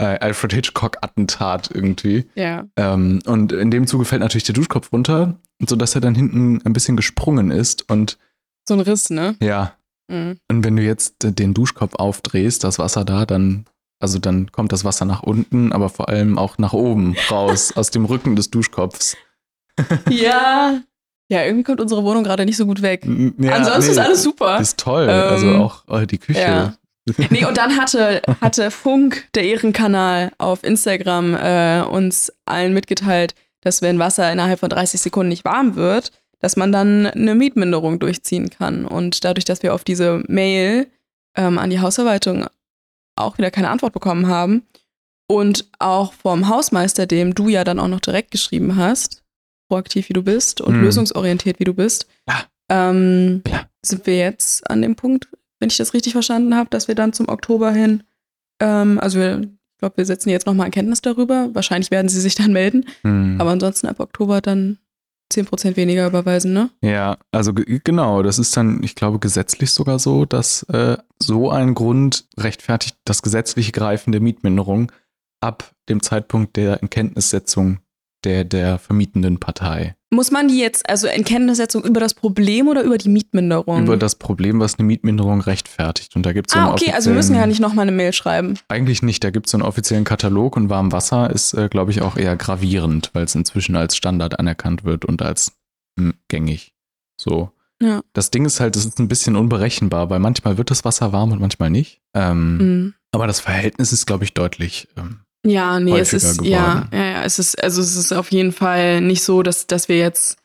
Alfred 0.05 0.53
Hitchcock-Attentat 0.53 1.71
irgendwie. 1.73 2.27
Ja. 2.35 2.65
Ähm, 2.77 3.21
und 3.27 3.53
in 3.53 3.71
dem 3.71 3.87
Zuge 3.87 4.05
fällt 4.05 4.21
natürlich 4.21 4.45
der 4.45 4.55
Duschkopf 4.55 4.93
runter, 4.93 5.37
sodass 5.67 5.95
er 5.95 6.01
dann 6.01 6.15
hinten 6.15 6.61
ein 6.65 6.73
bisschen 6.73 6.97
gesprungen 6.97 7.51
ist. 7.51 7.91
Und 7.91 8.19
So 8.69 8.75
ein 8.75 8.81
Riss, 8.81 9.11
ne? 9.11 9.37
ja, 9.41 9.73
Mhm. 10.09 10.39
und 10.49 10.65
wenn 10.65 10.77
du 10.77 10.83
jetzt 10.83 11.25
äh, 11.25 11.33
den 11.33 11.53
Duschkopf 11.53 11.95
aufdrehst, 11.97 12.63
das 12.63 12.79
Wasser 12.79 13.05
da, 13.05 13.27
dann, 13.27 13.65
also 13.99 14.21
dann 14.21 14.53
kommt 14.53 14.71
das 14.71 14.85
Wasser 14.85 15.05
nach 15.05 15.25
unten, 15.25 15.73
aber 15.73 15.89
vor 15.89 16.09
allem 16.09 16.39
auch 16.39 16.59
nach 16.59 16.75
oben 16.75 17.17
raus, 17.31 17.73
aus 17.77 17.91
dem 17.91 18.05
Rücken 18.05 18.37
des 18.37 18.51
Duschkopfs. 18.51 19.17
Ja. 20.09 20.81
Ja, 21.29 21.43
irgendwie 21.43 21.65
kommt 21.65 21.81
unsere 21.81 22.05
Wohnung 22.05 22.23
gerade 22.23 22.45
nicht 22.45 22.57
so 22.57 22.67
gut 22.67 22.83
weg. 22.83 23.05
Ja, 23.05 23.55
Ansonsten 23.57 23.87
nee, 23.87 23.91
ist 23.91 23.99
alles 23.99 24.23
super. 24.23 24.61
Ist 24.61 24.79
toll. 24.79 25.09
Ähm, 25.11 25.29
also 25.29 25.55
auch 25.57 25.89
äh, 25.89 26.07
die 26.07 26.19
Küche. 26.19 26.39
ja. 26.41 26.75
Nee, 27.31 27.45
und 27.45 27.57
dann 27.57 27.77
hatte, 27.77 28.23
hatte 28.41 28.71
Funk, 28.71 29.29
der 29.35 29.45
Ehrenkanal, 29.45 30.33
auf 30.39 30.65
Instagram 30.65 31.35
äh, 31.35 31.83
uns 31.83 32.33
allen 32.47 32.73
mitgeteilt, 32.75 33.35
dass 33.61 33.83
wenn 33.83 33.99
Wasser 33.99 34.31
innerhalb 34.33 34.61
von 34.61 34.69
30 34.71 35.01
Sekunden 35.01 35.29
nicht 35.29 35.45
warm 35.45 35.77
wird, 35.77 36.11
dass 36.41 36.57
man 36.57 36.73
dann 36.73 37.07
eine 37.07 37.35
Mietminderung 37.35 37.99
durchziehen 37.99 38.51
kann. 38.51 38.85
Und 38.85 39.25
dadurch, 39.25 39.45
dass 39.45 39.63
wir 39.63 39.75
auf 39.75 39.85
diese 39.85 40.23
Mail 40.29 40.87
ähm, 41.37 41.59
an 41.59 41.71
die 41.71 41.81
Hausverwaltung 41.81 42.47
auch 43.17 43.39
wieder 43.39 43.51
keine 43.51 43.71
Antwort 43.71 43.93
bekommen 43.93 44.27
haben 44.29 44.63
und 45.29 45.67
auch 45.79 46.13
vom 46.13 46.49
Hausmeister, 46.49 47.07
dem 47.07 47.35
du 47.35 47.49
ja 47.49 47.65
dann 47.65 47.81
auch 47.81 47.89
noch 47.89 48.01
direkt 48.01 48.31
geschrieben 48.31 48.77
hast, 48.77 49.23
proaktiv 49.69 50.09
wie 50.09 50.13
du 50.13 50.23
bist 50.23 50.61
und 50.61 50.77
Mhm. 50.77 50.83
lösungsorientiert 50.85 51.59
wie 51.59 51.65
du 51.65 51.75
bist, 51.75 52.07
Ja. 52.29 52.45
ähm, 52.71 53.43
Ja. 53.49 53.67
sind 53.85 54.07
wir 54.07 54.17
jetzt 54.19 54.69
an 54.71 54.83
dem 54.83 54.95
Punkt, 54.97 55.29
wenn 55.61 55.69
ich 55.71 55.77
das 55.77 55.95
richtig 55.95 56.13
verstanden 56.13 56.55
habe, 56.55 56.69
dass 56.71 56.89
wir 56.89 56.95
dann 56.95 57.13
zum 57.13 57.29
Oktober 57.29 57.73
hin, 57.73 58.03
ähm, 58.61 58.99
also 59.01 59.19
wir, 59.19 59.41
ich 59.43 59.79
glaube, 59.79 59.97
wir 59.99 60.07
setzen 60.07 60.31
jetzt 60.31 60.47
nochmal 60.47 60.67
in 60.67 60.73
Kenntnis 60.73 61.03
darüber. 61.03 61.51
Wahrscheinlich 61.55 61.91
werden 61.91 62.09
sie 62.09 62.21
sich 62.21 62.35
dann 62.35 62.53
melden, 62.53 62.87
Hm. 63.03 63.37
aber 63.41 63.51
ansonsten 63.51 63.87
ab 63.89 64.01
Oktober 64.01 64.41
dann 64.41 64.79
10% 65.33 65.77
weniger 65.77 66.07
überweisen, 66.07 66.53
ne? 66.53 66.71
Ja, 66.83 67.19
also 67.33 67.53
ge- 67.53 67.81
genau, 67.83 68.23
das 68.23 68.39
ist 68.39 68.57
dann, 68.57 68.83
ich 68.85 68.95
glaube, 68.95 69.19
gesetzlich 69.19 69.73
sogar 69.73 69.99
so, 69.99 70.25
dass 70.25 70.63
äh, 70.65 70.97
so 71.21 71.51
ein 71.51 71.75
Grund 71.75 72.27
rechtfertigt 72.39 72.97
das 73.05 73.23
gesetzliche 73.23 73.73
Greifen 73.73 74.13
der 74.13 74.21
Mietminderung 74.21 74.93
ab 75.41 75.73
dem 75.89 76.01
Zeitpunkt 76.01 76.57
der 76.57 76.81
Inkenntnissetzung 76.81 77.81
der, 78.25 78.45
der 78.45 78.79
vermietenden 78.79 79.39
Partei. 79.41 79.96
Muss 80.11 80.31
man 80.31 80.47
die 80.47 80.59
jetzt, 80.59 80.89
also 80.89 81.09
in 81.09 81.25
Kenntnissetzung 81.25 81.85
über 81.85 81.99
das 81.99 82.15
Problem 82.15 82.69
oder 82.69 82.83
über 82.83 82.97
die 82.97 83.09
Mietminderung? 83.09 83.83
Über 83.83 83.97
das 83.97 84.15
Problem, 84.15 84.61
was 84.61 84.79
eine 84.79 84.87
Mietminderung 84.87 85.41
rechtfertigt. 85.41 86.15
Und 86.15 86.25
da 86.25 86.33
gibt 86.33 86.49
es 86.49 86.55
so 86.55 86.61
ah, 86.61 86.73
okay, 86.73 86.93
also 86.93 87.11
wir 87.11 87.17
müssen 87.17 87.35
ja 87.35 87.45
nicht 87.47 87.61
nochmal 87.61 87.83
eine 87.83 87.93
Mail 87.97 88.13
schreiben. 88.13 88.55
Eigentlich 88.69 89.03
nicht, 89.03 89.25
da 89.25 89.31
gibt 89.31 89.47
es 89.47 89.53
so 89.53 89.59
einen 89.59 89.67
offiziellen 89.67 90.05
Katalog 90.05 90.57
und 90.57 90.71
Warmwasser 90.71 91.31
ist, 91.31 91.55
äh, 91.55 91.69
glaube 91.69 91.91
ich, 91.91 92.03
auch 92.03 92.17
eher 92.17 92.37
gravierend, 92.37 93.11
weil 93.15 93.25
es 93.25 93.35
inzwischen 93.35 93.75
als 93.75 93.97
Standard 93.97 94.39
anerkannt 94.39 94.85
wird 94.85 95.05
und 95.05 95.23
als 95.23 95.53
hm, 95.99 96.15
gängig. 96.29 96.73
So. 97.21 97.51
Ja. 97.83 98.01
Das 98.13 98.31
Ding 98.31 98.45
ist 98.45 98.61
halt, 98.61 98.77
es 98.77 98.87
ist 98.87 99.01
ein 99.01 99.09
bisschen 99.09 99.35
unberechenbar, 99.35 100.09
weil 100.09 100.21
manchmal 100.21 100.57
wird 100.57 100.71
das 100.71 100.85
Wasser 100.85 101.13
warm 101.13 101.33
und 101.33 101.41
manchmal 101.41 101.71
nicht. 101.71 102.01
Ähm, 102.15 102.57
Mhm. 102.59 102.95
Aber 103.13 103.27
das 103.27 103.41
Verhältnis 103.41 103.93
ist, 103.93 104.07
glaube 104.07 104.25
ich, 104.25 104.35
deutlich. 104.35 104.89
Ähm, 104.97 105.21
Ja, 105.47 105.81
nee, 105.81 105.99
es 105.99 106.13
ist, 106.13 106.43
ja, 106.45 106.75
geworden. 106.75 106.89
ja, 106.93 107.05
ja, 107.05 107.25
es 107.25 107.39
ist, 107.39 107.63
also 107.63 107.81
es 107.81 107.97
ist 107.97 108.13
auf 108.13 108.33
jeden 108.33 108.53
Fall 108.53 109.01
nicht 109.01 109.23
so, 109.23 109.43
dass, 109.43 109.67
dass 109.67 109.89
wir 109.89 109.99
jetzt 109.99 110.39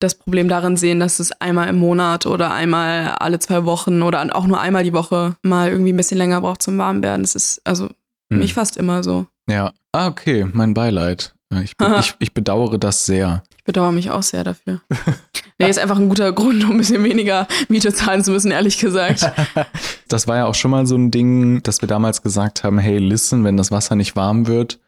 das 0.00 0.14
Problem 0.14 0.48
darin 0.48 0.76
sehen, 0.76 1.00
dass 1.00 1.18
es 1.18 1.32
einmal 1.32 1.68
im 1.68 1.76
Monat 1.76 2.26
oder 2.26 2.52
einmal 2.52 3.16
alle 3.18 3.38
zwei 3.38 3.64
Wochen 3.64 4.02
oder 4.02 4.24
auch 4.34 4.46
nur 4.46 4.60
einmal 4.60 4.84
die 4.84 4.92
Woche 4.92 5.36
mal 5.42 5.70
irgendwie 5.70 5.92
ein 5.92 5.96
bisschen 5.96 6.18
länger 6.18 6.40
braucht 6.40 6.62
zum 6.62 6.78
Warmwerden. 6.78 7.24
Es 7.24 7.34
ist 7.34 7.60
also 7.64 7.88
hm. 8.30 8.38
mich 8.38 8.54
fast 8.54 8.76
immer 8.76 9.02
so. 9.02 9.26
Ja. 9.48 9.72
Ah, 9.92 10.06
okay, 10.06 10.46
mein 10.52 10.74
Beileid. 10.74 11.34
Ich, 11.62 11.72
ich, 11.80 12.14
ich 12.18 12.34
bedauere 12.34 12.78
das 12.78 13.06
sehr. 13.06 13.42
Ich 13.56 13.64
bedauere 13.64 13.92
mich 13.92 14.10
auch 14.10 14.22
sehr 14.22 14.44
dafür. 14.44 14.80
nee, 15.58 15.68
ist 15.68 15.78
einfach 15.78 15.98
ein 15.98 16.08
guter 16.08 16.32
Grund, 16.32 16.64
um 16.64 16.72
ein 16.72 16.78
bisschen 16.78 17.02
weniger 17.04 17.46
Miete 17.68 17.92
zahlen 17.92 18.22
zu 18.24 18.30
müssen, 18.32 18.50
ehrlich 18.50 18.78
gesagt. 18.78 19.30
Das 20.10 20.26
war 20.26 20.36
ja 20.38 20.46
auch 20.46 20.54
schon 20.54 20.70
mal 20.70 20.86
so 20.86 20.96
ein 20.96 21.10
Ding, 21.10 21.62
dass 21.62 21.82
wir 21.82 21.86
damals 21.86 22.22
gesagt 22.22 22.64
haben, 22.64 22.78
hey, 22.78 22.96
listen, 22.96 23.44
wenn 23.44 23.58
das 23.58 23.70
Wasser 23.70 23.94
nicht 23.94 24.16
warm 24.16 24.46
wird, 24.46 24.78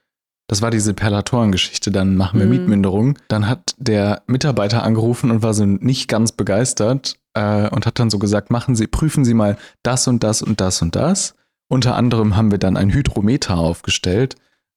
das 0.46 0.62
war 0.62 0.70
diese 0.70 0.94
Perlatoren-Geschichte, 0.94 1.90
dann 1.90 2.16
machen 2.16 2.40
wir 2.40 2.46
Mhm. 2.46 2.52
Mietminderung. 2.52 3.18
Dann 3.28 3.46
hat 3.46 3.74
der 3.76 4.22
Mitarbeiter 4.26 4.82
angerufen 4.82 5.30
und 5.30 5.42
war 5.42 5.52
so 5.52 5.66
nicht 5.66 6.08
ganz 6.08 6.32
begeistert 6.32 7.16
äh, 7.34 7.68
und 7.68 7.84
hat 7.84 7.98
dann 7.98 8.08
so 8.08 8.18
gesagt, 8.18 8.50
machen 8.50 8.74
Sie, 8.76 8.86
prüfen 8.86 9.26
Sie 9.26 9.34
mal 9.34 9.58
das 9.82 10.08
und 10.08 10.24
das 10.24 10.40
und 10.40 10.62
das 10.62 10.80
und 10.80 10.96
das. 10.96 11.34
Unter 11.68 11.96
anderem 11.96 12.34
haben 12.34 12.50
wir 12.50 12.58
dann 12.58 12.78
ein 12.78 12.90
Hydrometer 12.90 13.58
aufgestellt. 13.58 14.36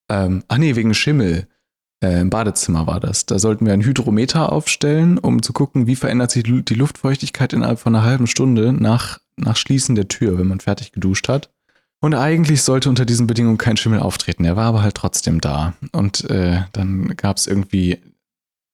Ähm, 0.09 0.43
ach 0.49 0.57
nee, 0.57 0.75
wegen 0.75 0.93
Schimmel. 0.93 1.47
Äh, 2.03 2.19
Im 2.19 2.29
Badezimmer 2.29 2.85
war 2.85 2.99
das. 2.99 3.25
Da 3.25 3.39
sollten 3.39 3.65
wir 3.65 3.71
ein 3.71 3.83
Hydrometer 3.83 4.51
aufstellen, 4.51 5.17
um 5.17 5.41
zu 5.41 5.53
gucken, 5.53 5.87
wie 5.87 5.95
verändert 5.95 6.31
sich 6.31 6.43
die 6.43 6.63
die 6.63 6.75
Luftfeuchtigkeit 6.75 7.53
innerhalb 7.53 7.79
von 7.79 7.95
einer 7.95 8.03
halben 8.03 8.27
Stunde 8.27 8.73
nach, 8.73 9.19
nach 9.37 9.55
Schließen 9.55 9.95
der 9.95 10.09
Tür, 10.09 10.37
wenn 10.37 10.47
man 10.47 10.59
fertig 10.59 10.91
geduscht 10.91 11.29
hat. 11.29 11.49
Und 12.01 12.13
eigentlich 12.13 12.63
sollte 12.63 12.89
unter 12.89 13.05
diesen 13.05 13.27
Bedingungen 13.27 13.57
kein 13.57 13.77
Schimmel 13.77 13.99
auftreten. 13.99 14.43
Er 14.43 14.57
war 14.57 14.65
aber 14.65 14.81
halt 14.83 14.95
trotzdem 14.95 15.39
da. 15.39 15.75
Und 15.93 16.29
äh, 16.29 16.63
dann 16.73 17.15
gab 17.15 17.37
es 17.37 17.47
irgendwie 17.47 17.99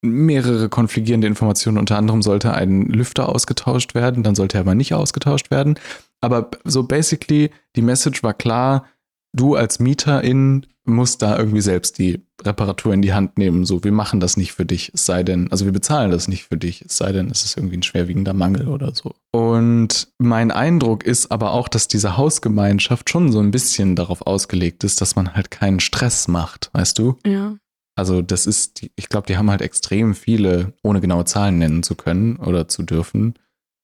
mehrere 0.01 0.67
konfligierende 0.67 1.27
Informationen. 1.27 1.77
Unter 1.77 1.97
anderem 1.99 2.23
sollte 2.23 2.53
ein 2.53 2.87
Lüfter 2.87 3.29
ausgetauscht 3.29 3.93
werden, 3.93 4.23
dann 4.23 4.33
sollte 4.33 4.57
er 4.57 4.61
aber 4.61 4.73
nicht 4.73 4.95
ausgetauscht 4.95 5.51
werden. 5.51 5.77
Aber 6.21 6.49
so 6.63 6.81
basically, 6.81 7.51
die 7.75 7.83
Message 7.83 8.23
war 8.23 8.33
klar, 8.33 8.85
du 9.33 9.53
als 9.53 9.77
Mieterin 9.77 10.65
musst 10.89 11.21
da 11.21 11.37
irgendwie 11.37 11.61
selbst 11.61 11.97
die 11.97 12.21
Reparatur 12.43 12.93
in 12.93 13.01
die 13.01 13.13
Hand 13.13 13.37
nehmen. 13.37 13.65
So, 13.65 13.83
wir 13.83 13.91
machen 13.91 14.19
das 14.19 14.37
nicht 14.37 14.53
für 14.53 14.65
dich, 14.65 14.91
es 14.93 15.05
sei 15.05 15.23
denn, 15.23 15.51
also 15.51 15.65
wir 15.65 15.71
bezahlen 15.71 16.11
das 16.11 16.27
nicht 16.27 16.45
für 16.45 16.57
dich, 16.57 16.83
es 16.83 16.97
sei 16.97 17.11
denn, 17.11 17.29
es 17.29 17.43
ist 17.45 17.57
irgendwie 17.57 17.77
ein 17.77 17.83
schwerwiegender 17.83 18.33
Mangel 18.33 18.67
oder 18.67 18.93
so. 18.93 19.13
Und 19.31 20.07
mein 20.17 20.51
Eindruck 20.51 21.03
ist 21.03 21.31
aber 21.31 21.51
auch, 21.51 21.67
dass 21.67 21.87
diese 21.87 22.17
Hausgemeinschaft 22.17 23.09
schon 23.09 23.31
so 23.31 23.39
ein 23.39 23.51
bisschen 23.51 23.95
darauf 23.95 24.25
ausgelegt 24.25 24.83
ist, 24.83 25.01
dass 25.01 25.15
man 25.15 25.33
halt 25.33 25.51
keinen 25.51 25.79
Stress 25.79 26.27
macht, 26.27 26.69
weißt 26.73 26.97
du? 26.99 27.17
ja. 27.25 27.55
Also 27.99 28.21
das 28.21 28.47
ist, 28.47 28.81
ich 28.95 29.09
glaube, 29.09 29.27
die 29.27 29.35
haben 29.35 29.51
halt 29.51 29.61
extrem 29.61 30.15
viele, 30.15 30.71
ohne 30.83 31.01
genaue 31.01 31.25
Zahlen 31.25 31.57
nennen 31.57 31.83
zu 31.83 31.95
können 31.95 32.37
oder 32.37 32.69
zu 32.69 32.81
dürfen, 32.83 33.33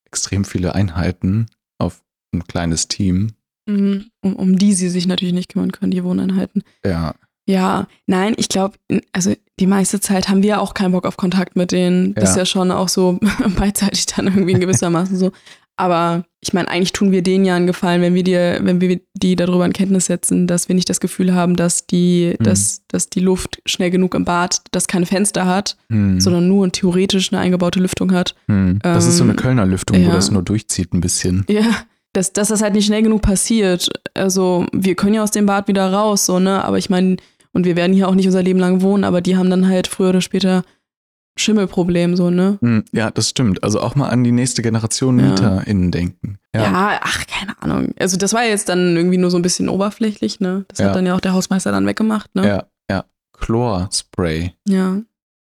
extrem 0.06 0.46
viele 0.46 0.74
Einheiten 0.74 1.48
auf 1.80 2.02
ein 2.34 2.46
kleines 2.46 2.88
Team. 2.88 3.34
Mhm. 3.67 4.06
Um, 4.21 4.36
um 4.36 4.58
die 4.58 4.73
sie 4.73 4.89
sich 4.89 5.08
natürlich 5.08 5.34
nicht 5.34 5.51
kümmern 5.54 5.71
können, 5.71 5.91
die 5.91 6.04
Wohneinheiten. 6.04 6.63
Ja, 6.86 7.15
Ja, 7.47 7.88
nein, 8.08 8.34
ich 8.38 8.49
glaube, 8.49 8.75
also 9.12 9.34
die 9.60 9.67
meiste 9.67 9.99
Zeit 9.99 10.30
haben 10.30 10.41
wir 10.43 10.60
auch 10.62 10.73
keinen 10.73 10.91
Bock 10.93 11.06
auf 11.06 11.15
Kontakt 11.17 11.56
mit 11.56 11.71
denen. 11.71 12.13
Das 12.15 12.32
ist 12.32 12.36
Ja. 12.36 12.41
ja 12.41 12.45
schon 12.47 12.71
auch 12.71 12.89
so 12.89 13.19
beidseitig 13.58 14.06
dann 14.08 14.25
irgendwie 14.28 14.54
in 14.54 14.60
gewissermaßen 14.60 15.15
so. 15.17 15.32
Aber 15.78 16.23
ich 16.39 16.54
meine, 16.54 16.69
eigentlich 16.69 16.93
tun 16.93 17.12
wir 17.12 17.21
denen 17.21 17.43
ja 17.43 17.56
einen 17.56 17.67
Gefallen, 17.67 18.01
wenn 18.01 18.13
wir 18.13 18.23
dir, 18.23 18.60
wenn 18.62 18.80
wir 18.80 19.01
die 19.13 19.36
darüber 19.36 19.65
in 19.65 19.73
Kenntnis 19.73 20.06
setzen, 20.06 20.47
dass 20.47 20.69
wir 20.69 20.75
nicht 20.75 20.89
das 20.89 20.99
Gefühl 21.01 21.34
haben, 21.36 21.56
dass 21.58 21.86
die, 21.86 22.36
Mhm. 22.39 22.43
dass, 22.45 22.84
dass 22.88 23.10
die 23.10 23.19
Luft 23.19 23.62
schnell 23.65 23.91
genug 23.91 24.15
im 24.15 24.23
Bad, 24.25 24.62
das 24.71 24.88
keine 24.88 25.06
Fenster 25.06 25.45
hat, 25.45 25.75
hm. 25.89 26.21
sondern 26.21 26.47
nur 26.47 26.71
theoretisch 26.71 27.34
eine 27.34 27.41
eingebaute 27.41 27.80
Lüftung 27.82 28.13
hat. 28.13 28.36
hm. 28.47 28.80
das 28.84 29.06
ist 29.06 29.17
so 29.17 29.23
eine 29.23 29.34
ähm, 29.34 29.38
Kölner 29.38 29.65
Lüftung, 29.65 29.97
wo 29.97 30.08
ja. 30.08 30.13
das 30.13 30.32
nur 30.32 30.43
durchzieht 30.43 30.93
ein 30.93 31.01
bisschen. 31.01 31.45
Ja, 31.49 31.65
dass, 32.15 32.34
dass 32.34 32.47
das 32.49 32.62
halt 32.62 32.73
nicht 32.73 32.86
schnell 32.86 33.01
genug 33.04 33.21
passiert. 33.21 33.89
Also, 34.13 34.65
wir 34.71 34.95
können 34.95 35.13
ja 35.15 35.23
aus 35.23 35.32
dem 35.32 35.45
Bad 35.45 35.67
wieder 35.67 35.91
raus, 35.91 36.25
so, 36.25 36.39
ne? 36.39 36.63
Aber 36.63 36.78
ich 36.78 36.89
meine, 36.89 37.17
und 37.54 37.65
wir 37.65 37.75
werden 37.75 37.93
hier 37.93 38.08
auch 38.08 38.15
nicht 38.15 38.25
unser 38.25 38.43
Leben 38.43 38.60
lang 38.60 38.82
wohnen, 38.82 39.04
aber 39.04 39.21
die 39.21 39.38
haben 39.38 39.49
dann 39.49 39.67
halt 39.67 39.88
früher 39.88 40.10
oder 40.10 40.21
später 40.21 40.63
Schimmelproblem, 41.38 42.15
so, 42.15 42.30
ne? 42.30 42.58
Hm, 42.62 42.86
Ja, 42.93 43.12
das 43.12 43.30
stimmt. 43.30 43.62
Also 43.63 43.82
auch 43.82 43.95
mal 43.95 44.08
an 44.10 44.23
die 44.23 44.32
nächste 44.32 44.62
Generation 44.62 45.19
Ja. 45.19 45.25
MieterInnen 45.28 45.91
denken. 45.91 46.38
Ja. 46.56 46.99
ach, 47.04 47.25
keine 47.28 47.62
Ahnung. 47.62 47.93
Also, 47.99 48.15
das 48.17 48.34
war 48.34 48.45
jetzt 48.45 48.69
dann 48.69 48.95
irgendwie 48.95 49.17
nur 49.17 49.30
so 49.32 49.38
ein 49.38 49.41
bisschen 49.41 49.67
oberflächlich, 49.67 50.39
ne? 50.39 50.63
Das 50.69 50.80
Ja. 50.80 50.88
hat 50.88 50.95
dann 50.95 51.06
ja 51.06 51.13
auch 51.15 51.19
der 51.19 51.34
Hausmeister 51.34 51.71
dann 51.71 51.86
weggemacht, 51.86 52.34
ne? 52.36 52.47
ja, 52.47 52.63
ja. 52.89 53.04
Chlorspray. 53.34 54.54
Ja. 54.67 55.01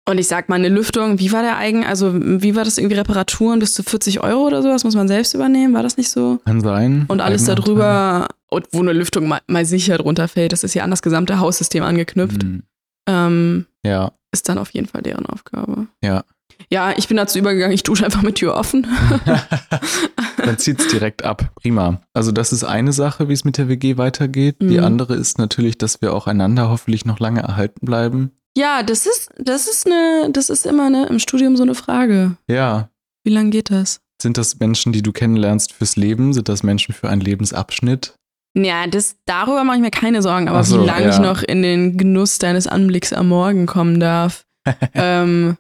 Und 0.10 0.18
ich 0.18 0.28
sag 0.28 0.50
mal, 0.50 0.56
eine 0.56 0.70
Lüftung, 0.70 1.20
wie 1.20 1.32
war 1.32 1.44
der 1.44 1.58
eigen, 1.58 1.86
also 1.86 2.12
wie 2.16 2.56
war 2.56 2.64
das 2.64 2.78
irgendwie 2.80 2.96
Reparaturen 2.98 3.60
bis 3.60 3.74
zu 3.76 3.84
40 3.84 4.22
Euro 4.24 4.48
oder 4.48 4.64
sowas? 4.64 4.84
Muss 4.84 4.96
man 4.96 5.08
selbst 5.08 5.36
übernehmen? 5.36 5.74
War 5.76 5.84
das 5.84 5.98
nicht 5.98 6.10
so? 6.10 6.40
Kann 6.46 6.62
sein. 6.62 7.06
Und 7.10 7.22
alles 7.22 7.46
darüber, 7.46 8.28
und 8.50 8.66
wo 8.72 8.80
eine 8.80 8.94
Lüftung 8.94 9.28
mal, 9.28 9.42
mal 9.48 9.66
sicher 9.66 9.98
drunter 10.00 10.28
fällt, 10.28 10.52
das 10.52 10.64
ist 10.64 10.74
ja 10.74 10.84
an 10.84 10.90
das 10.90 11.04
gesamte 11.04 11.40
Haussystem 11.40 11.84
angeknüpft, 11.84 12.42
Hm. 12.42 12.64
ähm, 13.08 13.66
Ja, 13.86 14.12
ist 14.32 14.50
dann 14.50 14.58
auf 14.58 14.72
jeden 14.72 14.88
Fall 14.88 15.04
deren 15.04 15.26
Aufgabe. 15.28 15.86
Ja. 16.04 16.24
Ja, 16.72 16.92
ich 16.98 17.08
bin 17.08 17.16
dazu 17.18 17.38
übergegangen, 17.40 17.74
ich 17.74 17.84
dusche 17.84 18.04
einfach 18.04 18.22
mit 18.24 18.36
Tür 18.36 18.56
offen. 18.56 18.86
Dann 20.38 20.58
zieht 20.58 20.80
es 20.80 20.88
direkt 20.88 21.24
ab. 21.24 21.52
Prima. 21.56 22.02
Also 22.14 22.32
das 22.32 22.52
ist 22.52 22.64
eine 22.64 22.92
Sache, 22.94 23.30
wie 23.30 23.34
es 23.34 23.46
mit 23.46 23.58
der 23.58 23.70
WG 23.70 23.98
weitergeht. 23.98 24.58
Die 24.62 24.78
Mhm. 24.78 24.84
andere 24.84 25.16
ist 25.16 25.38
natürlich, 25.38 25.78
dass 25.78 26.02
wir 26.02 26.14
auch 26.14 26.28
einander 26.28 26.70
hoffentlich 26.70 27.06
noch 27.06 27.20
lange 27.20 27.42
erhalten 27.42 27.86
bleiben. 27.86 28.32
Ja, 28.58 28.84
das 28.84 29.06
ist, 29.06 29.30
das 29.38 29.68
ist 29.68 29.86
eine, 29.86 30.30
das 30.32 30.50
ist 30.50 30.66
immer 30.66 30.90
ne, 30.90 31.08
im 31.08 31.20
Studium 31.20 31.56
so 31.56 31.64
eine 31.64 31.76
Frage. 31.76 32.38
Ja. 32.48 32.90
Wie 33.24 33.32
lange 33.32 33.50
geht 33.50 33.72
das? 33.72 34.02
Sind 34.22 34.38
das 34.38 34.60
Menschen, 34.60 34.92
die 34.92 35.02
du 35.02 35.12
kennenlernst 35.12 35.74
fürs 35.74 35.96
Leben? 35.96 36.34
Sind 36.34 36.50
das 36.50 36.64
Menschen 36.64 36.94
für 36.94 37.10
einen 37.10 37.22
Lebensabschnitt? 37.22 38.16
Ja, 38.58 38.88
das, 38.88 39.16
darüber 39.26 39.64
mache 39.64 39.78
ich 39.78 39.84
mir 39.84 39.92
keine 39.92 40.22
Sorgen, 40.22 40.50
aber 40.50 40.64
so, 40.64 40.82
wie 40.82 40.86
lange 40.86 41.06
ja. 41.06 41.10
ich 41.10 41.20
noch 41.20 41.44
in 41.44 41.62
den 41.62 41.98
Genuss 41.98 42.40
deines 42.40 42.68
Anblicks 42.68 43.14
am 43.14 43.30
Morgen 43.30 43.66
kommen 43.66 44.00
darf. 44.00 44.46
ähm, 44.94 45.58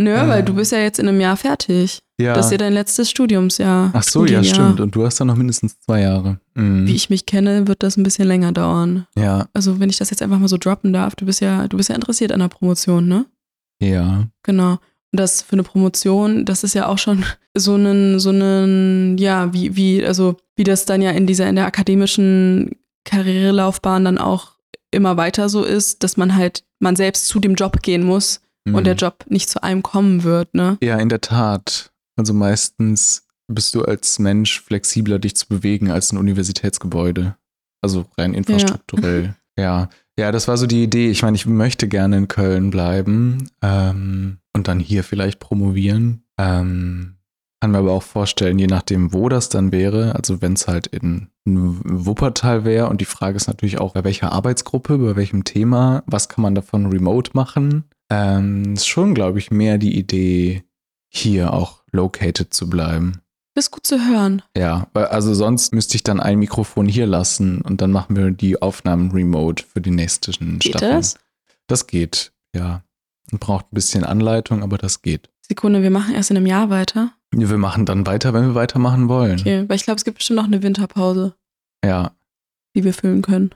nö, 0.00 0.10
Äh. 0.14 0.28
weil 0.28 0.42
du 0.42 0.54
bist 0.54 0.72
ja 0.72 0.78
jetzt 0.78 0.98
in 0.98 1.08
einem 1.08 1.20
Jahr 1.20 1.36
fertig. 1.36 2.00
Ja. 2.20 2.34
Das 2.34 2.46
ist 2.46 2.52
ja 2.52 2.58
dein 2.58 2.72
letztes 2.74 3.08
Studiumsjahr. 3.10 3.90
Ach 3.94 4.02
so, 4.02 4.24
ja, 4.26 4.42
Studienjahr. 4.42 4.54
stimmt. 4.54 4.80
Und 4.80 4.94
du 4.94 5.04
hast 5.06 5.18
dann 5.20 5.28
noch 5.28 5.36
mindestens 5.36 5.78
zwei 5.80 6.00
Jahre. 6.02 6.38
Mhm. 6.54 6.86
Wie 6.86 6.94
ich 6.94 7.08
mich 7.08 7.24
kenne, 7.24 7.66
wird 7.66 7.82
das 7.82 7.96
ein 7.96 8.02
bisschen 8.02 8.28
länger 8.28 8.52
dauern. 8.52 9.06
Ja, 9.16 9.46
Also, 9.54 9.80
wenn 9.80 9.88
ich 9.88 9.96
das 9.98 10.10
jetzt 10.10 10.20
einfach 10.22 10.38
mal 10.38 10.48
so 10.48 10.58
droppen 10.58 10.92
darf, 10.92 11.14
du 11.14 11.24
bist 11.24 11.40
ja, 11.40 11.66
du 11.68 11.76
bist 11.78 11.88
ja 11.88 11.94
interessiert 11.94 12.32
an 12.32 12.40
der 12.40 12.48
Promotion, 12.48 13.06
ne? 13.08 13.26
ja. 13.80 14.24
Genau. 14.42 14.72
Und 15.12 15.18
das 15.18 15.42
für 15.42 15.54
eine 15.54 15.64
Promotion, 15.64 16.44
das 16.44 16.62
ist 16.62 16.74
ja 16.74 16.86
auch 16.86 16.98
schon 16.98 17.24
so 17.56 17.74
einen, 17.74 18.20
so 18.20 18.28
einen, 18.30 19.18
ja, 19.18 19.52
wie, 19.52 19.74
wie, 19.76 20.04
also 20.04 20.36
wie 20.56 20.62
das 20.64 20.84
dann 20.84 21.02
ja 21.02 21.10
in 21.10 21.26
dieser, 21.26 21.48
in 21.48 21.56
der 21.56 21.66
akademischen 21.66 22.76
Karrierelaufbahn 23.04 24.04
dann 24.04 24.18
auch 24.18 24.52
immer 24.90 25.16
weiter 25.16 25.48
so 25.48 25.64
ist, 25.64 26.02
dass 26.02 26.16
man 26.16 26.34
halt, 26.36 26.64
man 26.78 26.96
selbst 26.96 27.26
zu 27.28 27.38
dem 27.40 27.54
Job 27.54 27.82
gehen 27.82 28.04
muss 28.04 28.40
Mhm. 28.64 28.74
und 28.74 28.84
der 28.84 28.94
Job 28.94 29.24
nicht 29.28 29.48
zu 29.48 29.62
einem 29.62 29.82
kommen 29.82 30.22
wird, 30.22 30.54
ne? 30.54 30.78
Ja, 30.82 30.98
in 30.98 31.08
der 31.08 31.20
Tat. 31.20 31.92
Also 32.16 32.34
meistens 32.34 33.26
bist 33.48 33.74
du 33.74 33.82
als 33.82 34.18
Mensch 34.18 34.60
flexibler, 34.60 35.18
dich 35.18 35.36
zu 35.36 35.48
bewegen 35.48 35.90
als 35.90 36.12
ein 36.12 36.18
Universitätsgebäude. 36.18 37.36
Also 37.82 38.06
rein 38.18 38.34
infrastrukturell. 38.34 39.34
Ja. 39.58 39.90
ja. 40.16 40.32
das 40.32 40.48
war 40.48 40.56
so 40.56 40.66
die 40.66 40.82
Idee. 40.82 41.10
Ich 41.10 41.22
meine, 41.22 41.36
ich 41.36 41.44
möchte 41.44 41.86
gerne 41.86 42.16
in 42.16 42.28
Köln 42.28 42.70
bleiben 42.70 43.50
ähm, 43.60 44.38
und 44.54 44.68
dann 44.68 44.80
hier 44.80 45.04
vielleicht 45.04 45.38
promovieren. 45.38 46.22
Ähm, 46.38 47.16
kann 47.60 47.72
mir 47.72 47.78
aber 47.78 47.92
auch 47.92 48.02
vorstellen, 48.02 48.58
je 48.58 48.68
nachdem, 48.68 49.12
wo 49.12 49.28
das 49.28 49.50
dann 49.50 49.70
wäre, 49.70 50.14
also 50.14 50.40
wenn 50.40 50.54
es 50.54 50.66
halt 50.66 50.86
in, 50.86 51.28
in 51.44 51.78
Wuppertal 51.84 52.64
wäre 52.64 52.88
und 52.88 53.02
die 53.02 53.06
Frage 53.06 53.36
ist 53.36 53.48
natürlich 53.48 53.78
auch, 53.78 53.92
bei 53.92 54.02
welcher 54.02 54.32
Arbeitsgruppe, 54.32 54.96
bei 54.96 55.16
welchem 55.16 55.44
Thema, 55.44 56.02
was 56.06 56.30
kann 56.30 56.40
man 56.40 56.54
davon 56.54 56.86
remote 56.86 57.32
machen? 57.34 57.84
Ähm, 58.10 58.74
ist 58.74 58.86
schon, 58.88 59.14
glaube 59.14 59.38
ich, 59.38 59.50
mehr 59.50 59.78
die 59.78 59.96
Idee, 59.98 60.64
hier 61.08 61.52
auch 61.52 61.82
located 61.92 62.52
zu 62.52 62.68
bleiben. 62.68 63.20
Das 63.54 63.66
ist 63.66 63.70
gut 63.72 63.86
zu 63.86 63.98
hören. 63.98 64.42
Ja, 64.56 64.86
weil 64.92 65.06
also 65.06 65.34
sonst 65.34 65.72
müsste 65.74 65.96
ich 65.96 66.02
dann 66.04 66.20
ein 66.20 66.38
Mikrofon 66.38 66.86
hier 66.86 67.06
lassen 67.06 67.60
und 67.62 67.80
dann 67.80 67.90
machen 67.90 68.16
wir 68.16 68.30
die 68.30 68.60
Aufnahmen 68.62 69.10
remote 69.10 69.64
für 69.64 69.80
die 69.80 69.90
nächsten 69.90 70.58
Geht 70.60 70.70
Staffeln. 70.76 70.92
das? 70.92 71.14
Das 71.66 71.86
geht, 71.86 72.32
ja. 72.54 72.82
Und 73.32 73.40
braucht 73.40 73.66
ein 73.66 73.74
bisschen 73.74 74.04
Anleitung, 74.04 74.62
aber 74.62 74.78
das 74.78 75.02
geht. 75.02 75.30
Sekunde, 75.42 75.82
wir 75.82 75.90
machen 75.90 76.14
erst 76.14 76.30
in 76.30 76.36
einem 76.36 76.46
Jahr 76.46 76.70
weiter. 76.70 77.12
Wir 77.32 77.46
machen 77.58 77.86
dann 77.86 78.06
weiter, 78.06 78.32
wenn 78.34 78.46
wir 78.46 78.54
weitermachen 78.54 79.08
wollen. 79.08 79.38
Okay, 79.40 79.68
weil 79.68 79.76
ich 79.76 79.84
glaube, 79.84 79.98
es 79.98 80.04
gibt 80.04 80.18
bestimmt 80.18 80.38
noch 80.38 80.46
eine 80.46 80.62
Winterpause, 80.62 81.34
Ja. 81.84 82.12
die 82.74 82.82
wir 82.84 82.94
füllen 82.94 83.22
können, 83.22 83.50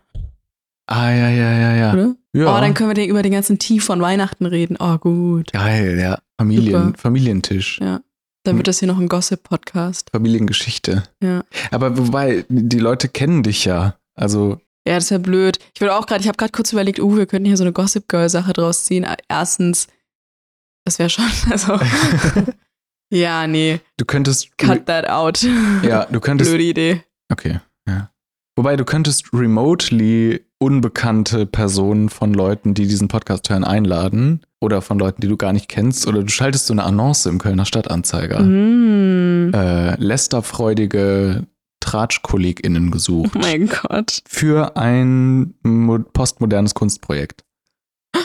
Ah, 0.87 1.11
ja, 1.11 1.31
ja, 1.31 1.53
ja, 1.53 1.75
ja. 1.75 1.93
oder? 1.93 2.15
ja. 2.35 2.57
Oh, 2.57 2.61
dann 2.61 2.75
können 2.75 2.91
wir 2.91 2.95
den, 2.95 3.09
über 3.09 3.23
den 3.23 3.33
ganzen 3.33 3.59
Tee 3.59 3.81
von 3.81 4.01
Weihnachten 4.01 4.47
reden. 4.47 4.77
Oh, 4.79 4.99
gut. 4.99 5.53
Geil, 5.53 5.99
ja. 5.99 6.19
Familien, 6.39 6.87
Super. 6.87 6.99
Familientisch. 6.99 7.79
Ja. 7.81 8.01
Dann 8.45 8.57
wird 8.59 8.69
das 8.69 8.81
hier 8.81 8.89
noch 8.89 8.99
ein 8.99 9.09
Gossip-Podcast. 9.09 10.11
Familiengeschichte. 10.13 11.05
Ja. 11.23 11.45
Aber 11.71 11.97
wobei, 11.97 12.45
die 12.51 12.79
Leute 12.79 13.09
kennen 13.09 13.43
dich 13.43 13.65
ja. 13.65 13.97
Also, 14.15 14.61
Ja, 14.87 14.97
das 14.97 15.05
ist 15.05 15.11
ja 15.11 15.19
blöd. 15.19 15.59
Ich 15.75 15.81
würde 15.81 15.95
auch 15.97 16.07
gerade, 16.07 16.21
ich 16.21 16.29
habe 16.29 16.37
gerade 16.37 16.53
kurz 16.53 16.71
überlegt, 16.73 17.01
uh, 17.01 17.17
wir 17.17 17.25
könnten 17.25 17.47
hier 17.47 17.57
so 17.57 17.65
eine 17.65 17.73
Gossip 17.73 18.07
Girl-Sache 18.09 18.53
draus 18.53 18.85
ziehen. 18.85 19.07
Erstens, 19.29 19.87
das 20.85 20.99
wäre 20.99 21.09
schon, 21.09 21.25
also. 21.51 21.81
ja, 23.11 23.47
nee, 23.47 23.81
du 23.97 24.05
könntest. 24.05 24.59
cut 24.59 24.85
that 24.85 25.09
out. 25.09 25.43
Ja, 25.83 26.05
du 26.05 26.21
könntest. 26.21 26.51
Blöde 26.51 26.65
Idee. 26.65 27.05
Okay. 27.33 27.61
Wobei 28.57 28.77
du 28.77 28.85
könntest 28.85 29.33
remotely 29.33 30.41
unbekannte 30.59 31.45
Personen 31.45 32.09
von 32.09 32.33
Leuten, 32.33 32.75
die 32.75 32.87
diesen 32.87 33.09
Podcast 33.09 33.51
hören, 33.51 33.65
einladen 33.65 34.43
oder 34.61 34.81
von 34.81 34.99
Leuten, 34.99 35.21
die 35.21 35.29
du 35.29 35.37
gar 35.37 35.53
nicht 35.53 35.69
kennst 35.69 36.07
oder 36.07 36.23
du 36.23 36.29
schaltest 36.29 36.67
so 36.67 36.73
eine 36.73 36.85
Annonce 36.85 37.27
im 37.27 37.39
Kölner 37.39 37.65
Stadtanzeiger. 37.65 38.41
Mm. 38.41 39.53
Äh, 39.53 39.97
lästerfreudige 39.97 41.47
TratschkollegInnen 41.81 42.91
gesucht 42.91 43.33
Oh 43.35 43.39
mein 43.41 43.69
Gott. 43.69 44.23
für 44.27 44.77
ein 44.77 45.55
mo 45.63 45.99
postmodernes 45.99 46.75
Kunstprojekt. 46.75 47.45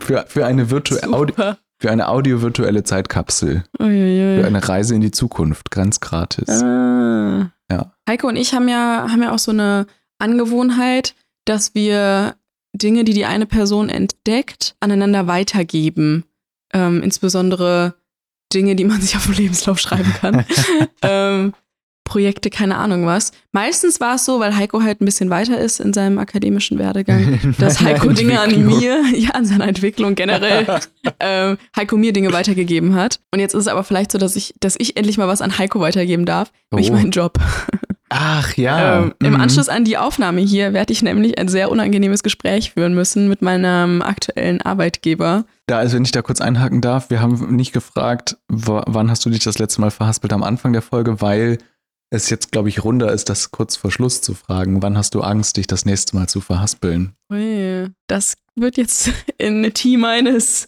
für, 0.00 0.24
für, 0.28 0.46
eine 0.46 0.70
virtu 0.70 0.96
Audi 0.96 1.32
Super. 1.32 1.58
Für 1.80 1.90
eine 1.90 2.08
audio-virtuelle 2.08 2.84
Zeitkapsel. 2.84 3.64
Für 3.76 3.82
Uiuiui. 3.84 4.44
eine 4.44 4.68
Reise 4.68 4.94
in 4.94 5.00
die 5.00 5.10
Zukunft, 5.10 5.70
grenzgratis. 5.70 6.62
Ah. 6.62 7.50
Ja. 7.70 7.94
Heiko 8.08 8.28
und 8.28 8.36
ich 8.36 8.52
haben 8.52 8.68
ja, 8.68 9.06
haben 9.10 9.22
ja 9.22 9.32
auch 9.32 9.38
so 9.38 9.50
eine 9.50 9.86
Angewohnheit, 10.18 11.14
dass 11.46 11.74
wir 11.74 12.36
Dinge, 12.74 13.04
die 13.04 13.14
die 13.14 13.24
eine 13.24 13.46
Person 13.46 13.88
entdeckt, 13.88 14.76
aneinander 14.80 15.26
weitergeben. 15.26 16.24
Ähm, 16.72 17.02
insbesondere 17.02 17.94
Dinge, 18.52 18.76
die 18.76 18.84
man 18.84 19.00
sich 19.00 19.16
auf 19.16 19.26
den 19.26 19.36
Lebenslauf 19.36 19.78
schreiben 19.78 20.12
kann. 20.20 20.44
ähm, 21.02 21.54
Projekte, 22.10 22.50
keine 22.50 22.76
Ahnung 22.76 23.06
was. 23.06 23.30
Meistens 23.52 24.00
war 24.00 24.16
es 24.16 24.24
so, 24.24 24.40
weil 24.40 24.56
Heiko 24.56 24.82
halt 24.82 25.00
ein 25.00 25.04
bisschen 25.04 25.30
weiter 25.30 25.58
ist 25.58 25.78
in 25.78 25.92
seinem 25.92 26.18
akademischen 26.18 26.76
Werdegang, 26.76 27.38
dass 27.58 27.80
Heiko 27.80 28.08
Dinge 28.12 28.40
an 28.40 28.66
mir, 28.66 29.00
ja, 29.16 29.30
an 29.30 29.44
seiner 29.46 29.68
Entwicklung 29.68 30.16
generell, 30.16 30.66
ähm, 31.20 31.56
Heiko 31.76 31.96
mir 31.96 32.12
Dinge 32.12 32.32
weitergegeben 32.32 32.96
hat. 32.96 33.20
Und 33.32 33.38
jetzt 33.38 33.54
ist 33.54 33.60
es 33.62 33.68
aber 33.68 33.84
vielleicht 33.84 34.10
so, 34.10 34.18
dass 34.18 34.34
ich, 34.34 34.54
dass 34.58 34.74
ich 34.78 34.96
endlich 34.96 35.18
mal 35.18 35.28
was 35.28 35.40
an 35.40 35.56
Heiko 35.56 35.78
weitergeben 35.80 36.26
darf, 36.26 36.50
nämlich 36.72 36.90
Oh. 36.90 36.94
meinen 36.94 37.12
Job. 37.12 37.38
Ach 38.12 38.56
ja. 38.56 38.98
Ähm, 39.02 39.14
Im 39.22 39.34
Mhm. 39.34 39.40
Anschluss 39.40 39.68
an 39.68 39.84
die 39.84 39.96
Aufnahme 39.96 40.40
hier 40.40 40.72
werde 40.72 40.92
ich 40.92 41.00
nämlich 41.02 41.38
ein 41.38 41.46
sehr 41.46 41.70
unangenehmes 41.70 42.24
Gespräch 42.24 42.72
führen 42.72 42.92
müssen 42.92 43.28
mit 43.28 43.40
meinem 43.40 44.02
aktuellen 44.02 44.60
Arbeitgeber. 44.60 45.44
Da, 45.68 45.78
also 45.78 45.94
wenn 45.94 46.04
ich 46.04 46.10
da 46.10 46.20
kurz 46.22 46.40
einhaken 46.40 46.80
darf, 46.80 47.08
wir 47.10 47.20
haben 47.22 47.54
nicht 47.54 47.72
gefragt, 47.72 48.36
wann 48.48 49.10
hast 49.12 49.24
du 49.24 49.30
dich 49.30 49.44
das 49.44 49.60
letzte 49.60 49.80
Mal 49.80 49.92
verhaspelt 49.92 50.32
am 50.32 50.42
Anfang 50.42 50.72
der 50.72 50.82
Folge, 50.82 51.20
weil 51.20 51.58
es 52.10 52.28
jetzt, 52.28 52.52
glaube 52.52 52.68
ich, 52.68 52.84
runder 52.84 53.12
ist, 53.12 53.28
das 53.28 53.52
kurz 53.52 53.76
vor 53.76 53.90
Schluss 53.90 54.20
zu 54.20 54.34
fragen. 54.34 54.82
Wann 54.82 54.98
hast 54.98 55.14
du 55.14 55.20
Angst, 55.20 55.56
dich 55.56 55.66
das 55.66 55.84
nächste 55.84 56.16
Mal 56.16 56.28
zu 56.28 56.40
verhaspeln? 56.40 57.14
Das 58.08 58.36
wird 58.56 58.76
jetzt 58.76 59.10
in 59.38 59.72
T 59.72 59.96
minus 59.96 60.66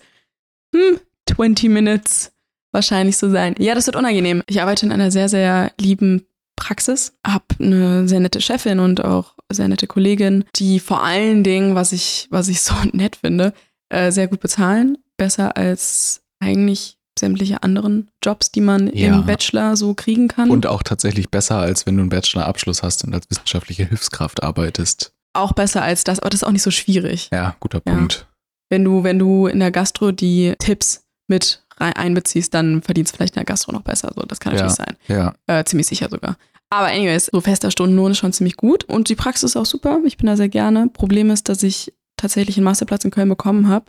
hm, 0.74 1.00
20 1.28 1.68
Minutes 1.68 2.32
wahrscheinlich 2.72 3.16
so 3.16 3.30
sein. 3.30 3.54
Ja, 3.58 3.74
das 3.74 3.86
wird 3.86 3.96
unangenehm. 3.96 4.42
Ich 4.46 4.60
arbeite 4.60 4.86
in 4.86 4.92
einer 4.92 5.10
sehr, 5.10 5.28
sehr 5.28 5.72
lieben 5.78 6.26
Praxis, 6.56 7.14
habe 7.26 7.44
eine 7.58 8.08
sehr 8.08 8.20
nette 8.20 8.40
Chefin 8.40 8.78
und 8.78 9.04
auch 9.04 9.34
sehr 9.50 9.68
nette 9.68 9.86
Kollegin, 9.86 10.44
die 10.56 10.80
vor 10.80 11.02
allen 11.02 11.44
Dingen, 11.44 11.74
was 11.74 11.92
ich, 11.92 12.28
was 12.30 12.48
ich 12.48 12.62
so 12.62 12.74
nett 12.92 13.16
finde, 13.16 13.52
äh, 13.88 14.10
sehr 14.10 14.28
gut 14.28 14.40
bezahlen. 14.40 14.98
Besser 15.16 15.56
als 15.56 16.22
eigentlich 16.40 16.98
sämtliche 17.18 17.62
anderen 17.62 18.10
Jobs, 18.24 18.50
die 18.52 18.60
man 18.60 18.88
Ja. 18.94 19.08
im 19.14 19.26
Bachelor 19.26 19.76
so 19.76 19.94
kriegen 19.94 20.28
kann. 20.28 20.50
Und 20.50 20.66
auch 20.66 20.82
tatsächlich 20.82 21.28
besser, 21.30 21.58
als 21.58 21.86
wenn 21.86 21.96
du 21.96 22.00
einen 22.02 22.10
Bachelorabschluss 22.10 22.82
hast 22.82 23.04
und 23.04 23.14
als 23.14 23.28
wissenschaftliche 23.30 23.84
Hilfskraft 23.86 24.42
arbeitest. 24.42 25.12
auch 25.34 25.52
besser 25.54 25.82
als 25.82 26.04
das, 26.04 26.18
aber 26.20 26.28
das 26.28 26.42
ist 26.42 26.46
auch 26.46 26.52
nicht 26.52 26.62
so 26.62 26.70
schwierig. 26.70 27.30
Ja, 27.32 27.56
guter 27.60 27.80
Ja. 27.86 27.94
Punkt. 27.94 28.26
Wenn 28.68 28.84
du, 28.84 29.02
wenn 29.02 29.18
du 29.18 29.46
in 29.46 29.60
der 29.60 29.70
Gastro 29.70 30.12
die 30.12 30.52
Tipps 30.58 31.04
mit 31.26 31.62
einbeziehst, 31.78 32.52
dann 32.52 32.82
verdienst 32.82 33.12
du 33.12 33.16
vielleicht 33.16 33.34
in 33.34 33.40
der 33.40 33.46
Gastro 33.46 33.72
noch 33.72 33.80
besser. 33.82 34.12
So, 34.14 34.22
das 34.22 34.40
kann 34.40 34.52
natürlich 34.54 34.74
sein. 34.74 34.96
Ja. 35.08 35.34
Äh, 35.46 35.64
ziemlich 35.64 35.86
sicher 35.86 36.08
sogar. 36.10 36.36
Aber 36.70 36.86
anyways, 36.88 37.30
so 37.32 37.40
fester 37.40 37.70
Stundenlohn 37.70 38.12
ist 38.12 38.18
schon 38.18 38.32
ziemlich 38.34 38.56
gut 38.56 38.84
und 38.84 39.08
die 39.08 39.14
Praxis 39.14 39.50
ist 39.52 39.56
auch 39.56 39.64
super. 39.66 40.00
Ich 40.04 40.16
bin 40.18 40.26
da 40.26 40.36
sehr 40.36 40.48
gerne. 40.50 40.88
Problem 40.92 41.30
ist, 41.30 41.48
dass 41.48 41.62
ich 41.62 41.92
tatsächlich 42.16 42.56
einen 42.58 42.64
Masterplatz 42.64 43.04
in 43.04 43.10
Köln 43.10 43.28
bekommen 43.28 43.68
habe. 43.68 43.86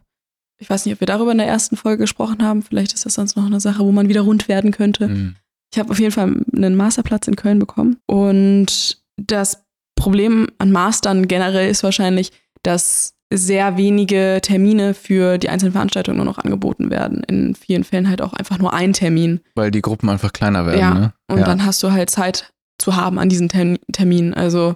Ich 0.63 0.69
weiß 0.69 0.85
nicht, 0.85 0.93
ob 0.93 1.01
wir 1.01 1.07
darüber 1.07 1.33
in 1.33 1.39
der 1.39 1.47
ersten 1.47 1.75
Folge 1.75 2.03
gesprochen 2.03 2.41
haben. 2.41 2.61
Vielleicht 2.61 2.93
ist 2.93 3.05
das 3.05 3.15
sonst 3.15 3.35
noch 3.35 3.45
eine 3.45 3.59
Sache, 3.59 3.83
wo 3.83 3.91
man 3.91 4.07
wieder 4.07 4.21
rund 4.21 4.47
werden 4.47 4.71
könnte. 4.71 5.09
Mhm. 5.09 5.35
Ich 5.73 5.77
habe 5.77 5.91
auf 5.91 5.99
jeden 5.99 6.13
Fall 6.13 6.33
einen 6.55 6.77
Masterplatz 6.77 7.27
in 7.27 7.35
Köln 7.35 7.59
bekommen. 7.59 7.97
Und 8.05 9.03
das 9.17 9.65
Problem 9.97 10.47
an 10.59 10.71
Mastern 10.71 11.27
generell 11.27 11.69
ist 11.69 11.83
wahrscheinlich, 11.83 12.31
dass 12.63 13.15
sehr 13.33 13.75
wenige 13.75 14.39
Termine 14.41 14.93
für 14.93 15.37
die 15.37 15.49
einzelnen 15.49 15.73
Veranstaltungen 15.73 16.15
nur 16.15 16.25
noch 16.25 16.37
angeboten 16.37 16.89
werden. 16.89 17.23
In 17.23 17.55
vielen 17.55 17.83
Fällen 17.83 18.07
halt 18.07 18.21
auch 18.21 18.31
einfach 18.31 18.57
nur 18.57 18.73
ein 18.73 18.93
Termin. 18.93 19.41
Weil 19.55 19.69
die 19.69 19.81
Gruppen 19.81 20.07
einfach 20.07 20.31
kleiner 20.31 20.65
werden, 20.65 20.79
Ja, 20.79 20.93
ne? 20.93 21.13
Und 21.27 21.41
dann 21.41 21.65
hast 21.65 21.83
du 21.83 21.91
halt 21.91 22.09
Zeit 22.09 22.53
zu 22.77 22.95
haben 22.95 23.19
an 23.19 23.27
diesen 23.27 23.49
Term 23.49 23.77
Terminen. 23.91 24.33
Also, 24.33 24.75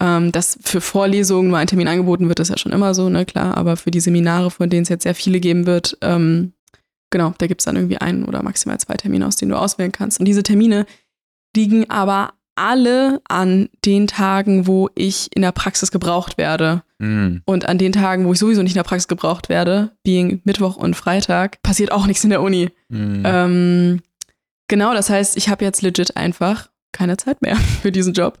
ähm, 0.00 0.32
dass 0.32 0.58
für 0.62 0.80
Vorlesungen 0.80 1.48
nur 1.48 1.58
ein 1.58 1.66
Termin 1.66 1.88
angeboten 1.88 2.28
wird, 2.28 2.40
ist 2.40 2.50
ja 2.50 2.58
schon 2.58 2.72
immer 2.72 2.94
so, 2.94 3.08
ne, 3.08 3.24
klar. 3.24 3.56
Aber 3.56 3.76
für 3.76 3.90
die 3.90 4.00
Seminare, 4.00 4.50
von 4.50 4.70
denen 4.70 4.82
es 4.82 4.88
jetzt 4.88 5.04
sehr 5.04 5.14
viele 5.14 5.40
geben 5.40 5.66
wird, 5.66 5.96
ähm, 6.00 6.52
genau, 7.10 7.34
da 7.38 7.46
gibt 7.46 7.60
es 7.60 7.64
dann 7.64 7.76
irgendwie 7.76 7.98
ein 7.98 8.24
oder 8.24 8.42
maximal 8.42 8.78
zwei 8.78 8.94
Termine, 8.94 9.26
aus 9.26 9.36
denen 9.36 9.50
du 9.50 9.58
auswählen 9.58 9.92
kannst. 9.92 10.18
Und 10.18 10.26
diese 10.26 10.42
Termine 10.42 10.86
liegen 11.56 11.88
aber 11.90 12.32
alle 12.56 13.20
an 13.28 13.68
den 13.84 14.06
Tagen, 14.06 14.66
wo 14.66 14.88
ich 14.94 15.28
in 15.34 15.42
der 15.42 15.52
Praxis 15.52 15.90
gebraucht 15.90 16.38
werde. 16.38 16.82
Hm. 17.00 17.42
Und 17.44 17.66
an 17.66 17.78
den 17.78 17.92
Tagen, 17.92 18.26
wo 18.26 18.32
ich 18.32 18.38
sowieso 18.38 18.62
nicht 18.62 18.72
in 18.72 18.78
der 18.78 18.84
Praxis 18.84 19.08
gebraucht 19.08 19.48
werde, 19.48 19.90
being 20.04 20.40
Mittwoch 20.44 20.76
und 20.76 20.94
Freitag, 20.94 21.60
passiert 21.62 21.90
auch 21.90 22.06
nichts 22.06 22.24
in 22.24 22.30
der 22.30 22.42
Uni. 22.42 22.70
Hm. 22.90 23.22
Ähm, 23.24 24.00
genau, 24.68 24.94
das 24.94 25.10
heißt, 25.10 25.36
ich 25.36 25.48
habe 25.48 25.64
jetzt 25.64 25.82
legit 25.82 26.16
einfach 26.16 26.68
keine 26.94 27.16
Zeit 27.18 27.42
mehr 27.42 27.56
für 27.82 27.92
diesen 27.92 28.14
Job, 28.14 28.38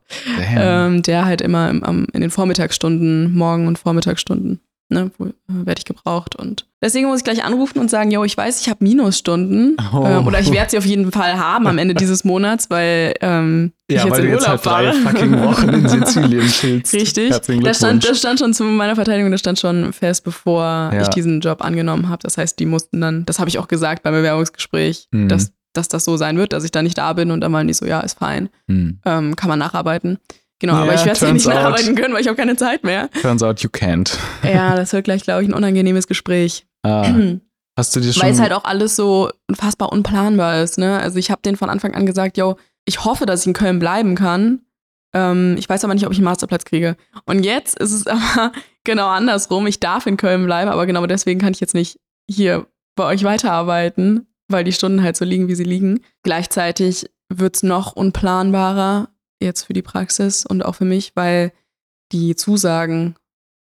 ähm, 0.56 1.02
der 1.02 1.26
halt 1.26 1.42
immer 1.42 1.68
im, 1.68 1.84
am, 1.84 2.06
in 2.12 2.22
den 2.22 2.30
Vormittagsstunden, 2.30 3.34
Morgen- 3.34 3.66
und 3.66 3.78
Vormittagsstunden, 3.78 4.60
ne, 4.88 5.10
äh, 5.20 5.24
werde 5.48 5.78
ich 5.78 5.84
gebraucht. 5.84 6.36
Und 6.36 6.66
deswegen 6.82 7.08
muss 7.08 7.18
ich 7.18 7.24
gleich 7.24 7.44
anrufen 7.44 7.78
und 7.78 7.90
sagen, 7.90 8.10
yo, 8.10 8.24
ich 8.24 8.36
weiß, 8.36 8.60
ich 8.60 8.68
habe 8.68 8.82
Minusstunden 8.84 9.76
Oh. 9.92 10.04
ähm, 10.06 10.26
oder 10.26 10.40
ich 10.40 10.50
werde 10.52 10.70
sie 10.70 10.78
auf 10.78 10.86
jeden 10.86 11.10
Fall 11.12 11.38
haben 11.38 11.66
am 11.66 11.78
Ende 11.78 11.94
dieses 12.04 12.24
Monats, 12.24 12.70
weil 12.70 13.14
ähm, 13.20 13.72
ich 13.88 13.96
ja, 13.96 14.04
jetzt 14.04 14.12
weil 14.12 14.20
in 14.20 14.26
du 14.26 14.32
jetzt 14.36 14.46
Urlaub 14.48 14.66
halt 14.66 14.86
drei 14.86 14.92
fucking 14.92 15.40
Wochen 15.42 15.68
in 15.70 15.88
Sizilien 15.88 16.46
chillst. 16.48 16.94
Richtig. 16.94 17.30
Das 17.62 17.76
stand, 17.78 18.08
das 18.08 18.18
stand 18.18 18.38
schon 18.38 18.54
zu 18.54 18.64
meiner 18.64 18.94
Verteidigung, 18.94 19.30
das 19.30 19.40
stand 19.40 19.58
schon 19.58 19.92
fest, 19.92 20.24
bevor 20.24 20.62
Ja. 20.92 21.02
ich 21.02 21.08
diesen 21.08 21.40
Job 21.40 21.62
angenommen 21.62 22.08
habe. 22.08 22.20
Das 22.22 22.38
heißt, 22.38 22.58
die 22.58 22.66
mussten 22.66 23.00
dann, 23.00 23.24
das 23.26 23.38
habe 23.38 23.48
ich 23.48 23.58
auch 23.58 23.68
gesagt 23.68 24.02
beim 24.02 24.14
Bewerbungsgespräch, 24.14 25.08
Mhm. 25.10 25.28
dass, 25.28 25.52
dass 25.76 25.88
das 25.88 26.04
so 26.04 26.16
sein 26.16 26.38
wird, 26.38 26.52
dass 26.52 26.64
ich 26.64 26.70
da 26.70 26.82
nicht 26.82 26.96
da 26.98 27.12
bin 27.12 27.30
und 27.30 27.40
dann 27.40 27.52
meinen 27.52 27.68
die 27.68 27.74
so, 27.74 27.84
ja, 27.86 28.00
ist 28.00 28.18
fein, 28.18 28.48
Hm. 28.68 29.00
ähm, 29.04 29.36
kann 29.36 29.48
man 29.48 29.58
nacharbeiten. 29.58 30.18
Genau, 30.60 30.74
aber 30.74 30.94
Ja, 30.94 31.00
ich 31.00 31.04
werde 31.04 31.12
es 31.12 31.20
ja 31.20 31.32
nicht 31.32 31.46
out. 31.48 31.54
nacharbeiten 31.54 31.94
können, 31.96 32.14
weil 32.14 32.20
ich 32.22 32.28
habe 32.28 32.36
keine 32.36 32.56
Zeit 32.56 32.84
mehr. 32.84 33.10
Turns 33.20 33.42
out 33.42 33.60
you 33.60 33.68
can't. 33.70 34.16
Ja, 34.44 34.76
das 34.76 34.92
wird 34.92 35.04
gleich, 35.04 35.22
glaube 35.24 35.42
ich, 35.42 35.48
ein 35.48 35.54
unangenehmes 35.54 36.06
Gespräch. 36.06 36.66
Ah, 36.82 37.06
hast 37.76 37.94
du 37.96 38.00
dir 38.00 38.12
schon. 38.12 38.22
Weil 38.22 38.32
es 38.32 38.40
halt 38.40 38.52
auch 38.52 38.64
alles 38.64 38.96
so 38.96 39.30
unfassbar 39.48 39.92
unplanbar 39.92 40.62
ist. 40.62 40.78
Ne? 40.78 40.98
Also 40.98 41.18
ich 41.18 41.30
habe 41.30 41.42
denen 41.42 41.56
von 41.56 41.68
Anfang 41.70 41.94
an 41.94 42.06
gesagt, 42.06 42.38
yo, 42.38 42.56
ich 42.86 43.04
hoffe, 43.04 43.26
dass 43.26 43.40
ich 43.40 43.46
in 43.48 43.52
Köln 43.52 43.78
bleiben 43.78 44.14
kann. 44.14 44.60
Ähm, 45.12 45.56
ich 45.58 45.68
weiß 45.68 45.84
aber 45.84 45.94
nicht, 45.94 46.06
ob 46.06 46.12
ich 46.12 46.18
einen 46.18 46.24
Masterplatz 46.24 46.64
kriege. 46.64 46.96
Und 47.26 47.44
jetzt 47.44 47.78
ist 47.78 47.92
es 47.92 48.06
aber 48.06 48.52
genau 48.84 49.08
andersrum. 49.08 49.66
Ich 49.66 49.80
darf 49.80 50.06
in 50.06 50.16
Köln 50.16 50.44
bleiben, 50.46 50.70
aber 50.70 50.86
genau 50.86 51.04
deswegen 51.06 51.40
kann 51.40 51.52
ich 51.52 51.60
jetzt 51.60 51.74
nicht 51.74 51.98
hier 52.30 52.66
bei 52.96 53.04
euch 53.06 53.24
weiterarbeiten, 53.24 54.26
weil 54.54 54.64
die 54.64 54.72
Stunden 54.72 55.02
halt 55.02 55.16
so 55.16 55.24
liegen, 55.24 55.48
wie 55.48 55.54
sie 55.54 55.64
liegen. 55.64 56.00
Gleichzeitig 56.22 57.10
wird 57.28 57.56
es 57.56 57.62
noch 57.62 57.92
unplanbarer 57.96 59.08
jetzt 59.40 59.64
für 59.64 59.72
die 59.72 59.82
Praxis 59.82 60.46
und 60.46 60.64
auch 60.64 60.76
für 60.76 60.84
mich, 60.84 61.12
weil 61.14 61.52
die 62.12 62.36
Zusagen, 62.36 63.16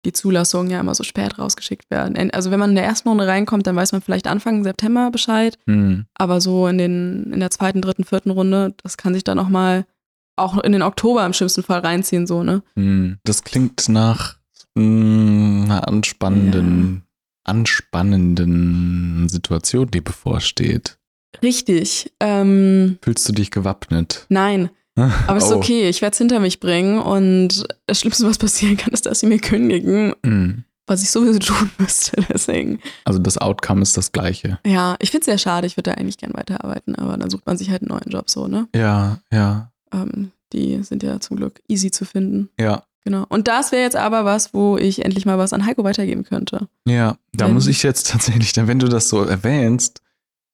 die 0.04 0.12
Zulassungen 0.12 0.70
ja 0.70 0.78
immer 0.80 0.94
so 0.94 1.02
spät 1.02 1.38
rausgeschickt 1.38 1.90
werden. 1.90 2.14
En- 2.16 2.30
Also 2.32 2.50
wenn 2.50 2.60
man 2.60 2.70
in 2.70 2.76
der 2.76 2.84
ersten 2.84 3.08
Runde 3.08 3.26
reinkommt, 3.26 3.66
dann 3.66 3.74
weiß 3.76 3.92
man 3.92 4.00
vielleicht 4.02 4.26
Anfang 4.28 4.62
September 4.62 5.10
Bescheid, 5.10 5.58
Hm. 5.66 6.06
aber 6.14 6.40
so 6.40 6.66
in, 6.68 6.78
den, 6.78 7.32
in 7.32 7.40
der 7.40 7.50
zweiten, 7.50 7.82
dritten, 7.82 8.04
vierten 8.04 8.30
Runde, 8.30 8.74
das 8.82 8.96
kann 8.96 9.14
sich 9.14 9.24
dann 9.24 9.38
auch 9.40 9.48
mal 9.48 9.84
auch 10.36 10.58
in 10.62 10.72
den 10.72 10.82
Oktober 10.82 11.24
im 11.26 11.32
schlimmsten 11.32 11.62
Fall 11.62 11.80
reinziehen, 11.80 12.26
so, 12.26 12.42
ne? 12.42 12.62
Hm. 12.76 13.18
Das 13.24 13.42
klingt 13.42 13.88
nach 13.88 14.36
mm, 14.74 15.64
einer 15.64 15.88
anspannenden, 15.88 17.02
anspannenden 17.46 19.28
Situation, 19.28 19.90
die 19.90 20.00
bevorsteht. 20.00 20.98
Richtig. 21.42 22.12
Ähm, 22.20 22.98
Fühlst 23.02 23.28
du 23.28 23.32
dich 23.32 23.50
gewappnet? 23.50 24.26
nein, 24.28 24.70
aber 25.26 25.36
es 25.36 25.44
ist 25.44 25.52
Oh. 25.52 25.56
okay. 25.56 25.88
Ich 25.88 26.00
werde 26.00 26.12
es 26.14 26.18
hinter 26.18 26.40
mich 26.40 26.58
bringen 26.60 26.98
und 26.98 27.66
das 27.86 28.00
Schlimmste, 28.00 28.26
was 28.26 28.38
passieren 28.38 28.76
kann, 28.78 28.94
ist, 28.94 29.04
dass 29.06 29.20
sie 29.20 29.26
mir 29.26 29.38
kündigen, 29.38 30.14
Hm. 30.24 30.64
was 30.86 31.02
ich 31.02 31.10
sowieso 31.10 31.38
tun 31.38 31.70
müsste. 31.78 32.22
Deswegen. 32.32 32.80
Also 33.04 33.18
das 33.18 33.36
Outcome 33.36 33.82
ist 33.82 33.96
das 33.98 34.12
gleiche. 34.12 34.58
Ja, 34.64 34.96
ich 35.00 35.10
finde 35.10 35.20
es 35.22 35.26
sehr 35.26 35.38
schade. 35.38 35.66
Ich 35.66 35.76
würde 35.76 35.90
da 35.90 35.96
eigentlich 35.98 36.16
gern 36.16 36.32
weiterarbeiten, 36.32 36.94
aber 36.94 37.18
dann 37.18 37.28
sucht 37.28 37.44
man 37.46 37.58
sich 37.58 37.70
halt 37.70 37.82
einen 37.82 37.90
neuen 37.90 38.08
Job, 38.10 38.30
so, 38.30 38.48
ne? 38.48 38.68
Ja, 38.74 39.18
ja, 39.30 39.70
Ähm, 39.92 40.32
die 40.54 40.82
sind 40.84 41.02
ja 41.02 41.20
zum 41.20 41.36
Glück 41.36 41.60
easy 41.68 41.90
zu 41.90 42.06
finden. 42.06 42.48
ja. 42.58 42.84
Genau. 43.06 43.24
Und 43.28 43.46
das 43.46 43.70
wäre 43.70 43.84
jetzt 43.84 43.94
aber 43.94 44.24
was, 44.24 44.52
wo 44.52 44.76
ich 44.76 45.04
endlich 45.04 45.26
mal 45.26 45.38
was 45.38 45.52
an 45.52 45.64
Heiko 45.64 45.84
weitergeben 45.84 46.24
könnte. 46.24 46.66
Ja, 46.88 47.16
da 47.32 47.46
Wenn- 47.46 47.54
muss 47.54 47.68
ich 47.68 47.84
jetzt 47.84 48.10
tatsächlich, 48.10 48.52
dann, 48.52 48.66
wenn 48.66 48.80
du 48.80 48.88
das 48.88 49.08
so 49.08 49.22
erwähnst, 49.22 50.02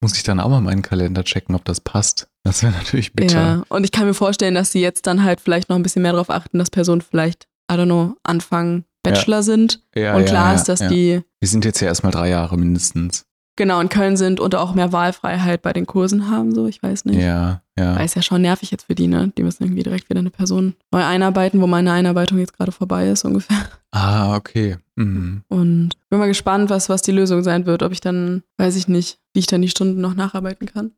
muss 0.03 0.15
ich 0.17 0.23
dann 0.23 0.39
auch 0.39 0.51
mal 0.51 0.61
meinen 0.61 0.83
Kalender 0.83 1.25
checken, 1.25 1.55
ob 1.55 1.65
das 1.65 1.81
passt. 1.81 2.29
Das 2.45 2.63
wäre 2.63 2.73
natürlich 2.79 3.15
bitter. 3.15 3.41
Ja. 3.41 3.63
Und 3.71 3.85
ich 3.85 3.91
kann 3.91 4.07
mir 4.07 4.13
vorstellen, 4.13 4.55
dass 4.55 4.71
sie 4.71 4.83
jetzt 4.83 5.07
dann 5.07 5.25
halt 5.25 5.41
vielleicht 5.41 5.71
noch 5.71 5.77
ein 5.77 5.83
bisschen 5.83 6.03
mehr 6.03 6.13
darauf 6.13 6.29
achten, 6.29 6.59
dass 6.59 6.69
Personen 6.69 7.01
vielleicht, 7.01 7.49
I 7.71 7.77
don't 7.77 7.87
know, 7.87 8.17
Anfang 8.23 8.85
Bachelor 9.03 9.43
sind. 9.43 9.83
Ja, 9.95 10.15
und 10.15 10.23
ja, 10.25 10.27
klar 10.27 10.51
ja, 10.51 10.55
ist, 10.55 10.69
dass 10.69 10.81
ja. 10.81 10.89
die 10.89 11.23
Wir 11.41 11.49
sind 11.49 11.65
jetzt 11.65 11.81
ja 11.81 11.87
erstmal 11.89 12.13
drei 12.13 12.29
Jahre 12.29 12.59
mindestens. 12.59 13.25
Genau 13.57 13.81
in 13.81 13.89
Köln 13.89 14.17
sind 14.17 14.41
und 14.41 14.55
auch 14.55 14.75
mehr 14.75 14.93
Wahlfreiheit 14.93 15.63
bei 15.63 15.73
den 15.73 15.87
Kursen 15.87 16.31
haben, 16.31 16.55
so, 16.55 16.67
ich 16.67 16.83
weiß 16.83 17.05
nicht. 17.05 17.21
Ja, 17.21 17.63
ja. 17.79 17.97
Weil 17.97 18.07
es 18.07 18.15
ja 18.15 18.23
schon 18.23 18.43
nervig 18.43 18.71
jetzt 18.71 18.87
für 18.87 18.95
die, 18.95 19.07
ne? 19.07 19.33
Die 19.37 19.43
müssen 19.43 19.65
irgendwie 19.65 19.83
direkt 19.83 20.09
wieder 20.09 20.21
eine 20.21 20.31
Person 20.31 20.75
neu 20.91 21.05
einarbeiten, 21.05 21.61
wo 21.61 21.67
meine 21.67 21.93
Einarbeitung 21.93 22.39
jetzt 22.39 22.57
gerade 22.57 22.73
vorbei 22.73 23.09
ist, 23.09 23.25
ungefähr. 23.25 23.69
Ah, 23.91 24.37
okay. 24.37 24.79
Mhm. 24.97 25.43
Und 25.49 25.91
bin 26.09 26.19
mal 26.19 26.27
gespannt, 26.27 26.71
was, 26.71 26.89
was 26.89 27.03
die 27.03 27.13
Lösung 27.13 27.43
sein 27.43 27.67
wird, 27.67 27.83
ob 27.83 27.93
ich 27.93 28.01
dann, 28.01 28.43
weiß 28.57 28.77
ich 28.77 28.89
nicht, 28.89 29.19
wie 29.35 29.41
ich 29.41 29.47
dann 29.47 29.63
die 29.63 29.69
Stunden 29.69 30.01
noch 30.01 30.15
nacharbeiten 30.15 30.67
kann. 30.67 30.93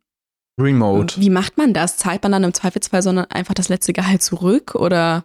Remote. 0.61 1.20
Wie 1.20 1.30
macht 1.30 1.59
man 1.59 1.74
das? 1.74 1.96
Zahlt 1.96 2.22
man 2.22 2.32
dann 2.32 2.44
im 2.44 2.55
Zweifelsfall 2.55 3.02
sondern 3.02 3.26
einfach 3.26 3.55
das 3.55 3.68
letzte 3.68 3.92
Gehalt 3.92 4.22
zurück 4.22 4.76
oder 4.76 5.24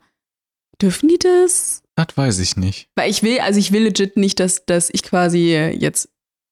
dürfen 0.82 1.10
die 1.10 1.20
das? 1.20 1.84
Das 1.96 2.08
weiß 2.16 2.40
ich 2.40 2.58
nicht. 2.58 2.90
Weil 2.96 3.12
ich 3.12 3.22
will, 3.22 3.40
also 3.40 3.60
ich 3.60 3.72
will 3.72 3.84
legit 3.84 4.18
nicht, 4.18 4.40
dass, 4.40 4.66
dass 4.66 4.90
ich 4.90 5.04
quasi 5.04 5.54
jetzt 5.54 6.10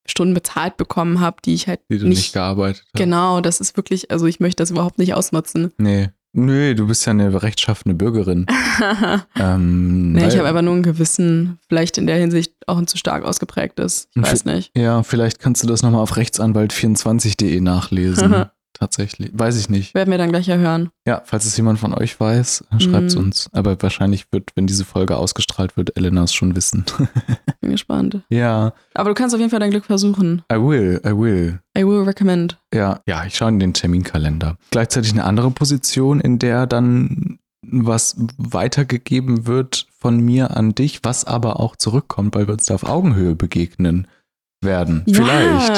Stunden 0.08 0.34
bezahlt 0.34 0.78
bekommen 0.78 1.20
habe, 1.20 1.38
die 1.44 1.54
ich 1.54 1.68
halt 1.68 1.80
Wie 1.90 1.98
du 2.00 2.08
nicht, 2.08 2.18
nicht. 2.18 2.34
gearbeitet 2.34 2.84
hast. 2.86 2.94
genau, 3.00 3.42
das 3.42 3.60
ist 3.60 3.78
wirklich, 3.78 4.10
also 4.12 4.26
ich 4.26 4.40
möchte 4.40 4.62
das 4.64 4.72
überhaupt 4.72 4.98
nicht 4.98 5.14
ausnutzen. 5.14 5.72
Nee. 5.78 6.10
Nö, 6.34 6.76
du 6.76 6.86
bist 6.86 7.04
ja 7.06 7.12
eine 7.12 7.42
rechtschaffene 7.42 7.94
Bürgerin. 7.96 8.46
Ähm, 9.40 10.12
nee, 10.14 10.28
ich 10.28 10.38
habe 10.38 10.48
einfach 10.48 10.62
nur 10.62 10.76
ein 10.76 10.84
Gewissen, 10.84 11.58
vielleicht 11.68 11.98
in 11.98 12.06
der 12.06 12.18
Hinsicht 12.18 12.54
auch 12.68 12.78
ein 12.78 12.86
zu 12.86 12.98
stark 12.98 13.24
ausgeprägtes. 13.24 14.08
Ich 14.16 14.22
weiß 14.22 14.46
nicht. 14.46 14.72
Ja, 14.78 15.02
vielleicht 15.02 15.40
kannst 15.40 15.64
du 15.64 15.68
das 15.68 15.82
nochmal 15.82 16.02
auf 16.02 16.16
rechtsanwalt24.de 16.16 17.60
nachlesen. 17.62 18.46
Tatsächlich. 18.80 19.32
Weiß 19.34 19.58
ich 19.58 19.70
nicht. 19.70 19.96
Werden 19.96 20.12
wir 20.12 20.18
dann 20.20 20.30
gleich 20.30 20.48
erhören. 20.50 20.90
Ja, 21.08 21.22
falls 21.26 21.46
es 21.46 21.58
jemand 21.58 21.80
von 21.80 21.94
euch 21.96 22.20
weiß, 22.20 22.66
schreibt 22.80 23.08
es 23.08 23.16
Mhm. 23.16 23.24
uns. 23.24 23.50
Aber 23.54 23.82
wahrscheinlich 23.82 24.32
wird, 24.32 24.52
wenn 24.56 24.68
diese 24.68 24.86
Folge 24.86 25.18
ausgestrahlt 25.18 25.78
wird, 25.78 25.98
Elena 25.98 26.24
es 26.24 26.34
schon 26.34 26.56
wissen. 26.56 26.86
Bin 27.62 27.72
gespannt. 27.72 28.22
ja, 28.30 28.74
Aber 28.94 29.10
du 29.10 29.16
kannst 29.16 29.34
auf 29.34 29.40
jeden 29.40 29.50
Fall 29.50 29.60
dein 29.60 29.72
Glück 29.72 29.86
versuchen. 29.86 30.44
I 30.52 30.58
will, 30.58 31.02
I 31.06 31.10
will. 31.10 31.60
I 31.78 31.84
will 31.86 32.04
recommend. 32.04 32.58
Ja, 32.74 33.00
ja, 33.08 33.26
ich 33.26 33.36
schaue 33.36 33.50
in 33.50 33.60
den 33.60 33.74
Terminkalender. 33.74 34.58
Gleichzeitig 34.72 35.12
eine 35.14 35.24
andere 35.24 35.50
Position, 35.52 36.20
in 36.20 36.38
der 36.38 36.68
dann 36.68 37.40
was 37.70 38.16
weitergegeben 38.38 39.48
wird 39.48 39.88
von 39.98 40.20
mir 40.20 40.56
an 40.56 40.76
dich, 40.76 41.00
was 41.04 41.26
aber 41.26 41.60
auch 41.60 41.76
zurückkommt, 41.76 42.36
weil 42.36 42.48
wir 42.48 42.54
uns 42.54 42.66
da 42.66 42.76
auf 42.76 42.84
Augenhöhe 42.88 43.36
begegnen 43.36 44.08
werden. 44.62 45.04
Vielleicht. 45.12 45.76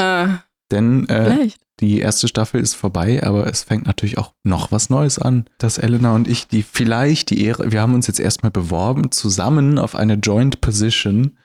Denn 0.72 1.07
äh, 1.09 1.49
die 1.80 1.99
erste 1.99 2.28
Staffel 2.28 2.61
ist 2.61 2.76
vorbei, 2.76 3.24
aber 3.24 3.47
es 3.47 3.63
fängt 3.63 3.86
natürlich 3.86 4.17
auch 4.17 4.34
noch 4.43 4.72
was 4.72 4.89
Neues 4.89 5.17
an, 5.17 5.45
dass 5.57 5.78
Elena 5.78 6.13
und 6.13 6.28
ich 6.28 6.47
die 6.47 6.63
vielleicht 6.63 7.30
die 7.30 7.43
Ehre, 7.43 7.72
wir 7.72 7.82
haben 7.82 7.93
uns 7.93 8.07
jetzt 8.07 8.20
erstmal 8.20 8.51
beworben, 8.51 9.11
zusammen 9.11 9.80
auf 9.80 9.95
eine 9.95 10.15
Joint 10.15 10.61
Position 10.61 11.38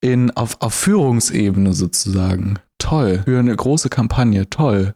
in, 0.00 0.30
auf, 0.30 0.60
auf 0.60 0.74
Führungsebene 0.74 1.72
sozusagen. 1.72 2.58
Toll. 2.78 3.22
Für 3.24 3.38
eine 3.38 3.56
große 3.56 3.88
Kampagne, 3.88 4.48
toll. 4.48 4.94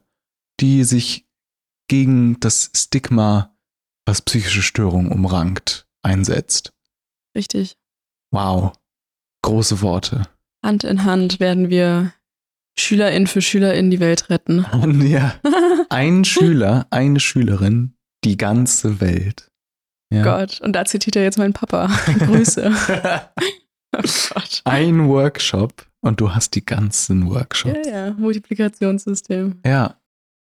Die 0.61 0.85
sich 0.85 1.27
gegen 1.89 2.39
das 2.41 2.71
Stigma, 2.77 3.57
was 4.07 4.23
psychische 4.23 4.63
Störungen 4.63 5.11
umrankt, 5.11 5.89
einsetzt. 6.03 6.73
Richtig. 7.35 7.79
Wow. 8.31 8.73
Große 9.43 9.81
Worte. 9.81 10.25
Hand 10.63 10.85
in 10.85 11.05
Hand 11.05 11.41
werden 11.41 11.71
wir 11.71 12.13
SchülerInnen 12.79 13.27
für 13.27 13.43
SchülerInnen 13.43 13.91
die 13.91 14.01
Welt 14.01 14.31
retten. 14.31 14.65
ja. 15.07 15.35
Ein 15.89 16.25
Schüler, 16.25 16.87
eine 16.91 17.21
Schülerin, 17.21 17.95
die 18.25 18.37
ganze 18.37 19.01
Welt. 19.01 19.51
Ja. 20.13 20.23
Gott, 20.23 20.61
und 20.61 20.73
da 20.73 20.85
zitiert 20.85 21.17
er 21.17 21.23
jetzt 21.23 21.39
meinen 21.39 21.53
Papa. 21.53 21.87
Grüße. 22.19 22.73
oh 23.97 24.01
Gott. 24.01 24.63
Ein 24.65 25.09
Workshop 25.09 25.87
und 26.01 26.21
du 26.21 26.35
hast 26.35 26.55
die 26.55 26.65
ganzen 26.65 27.29
Workshops. 27.29 27.87
Ja, 27.87 28.07
ja, 28.07 28.15
Multiplikationssystem. 28.15 29.61
Ja. 29.65 29.97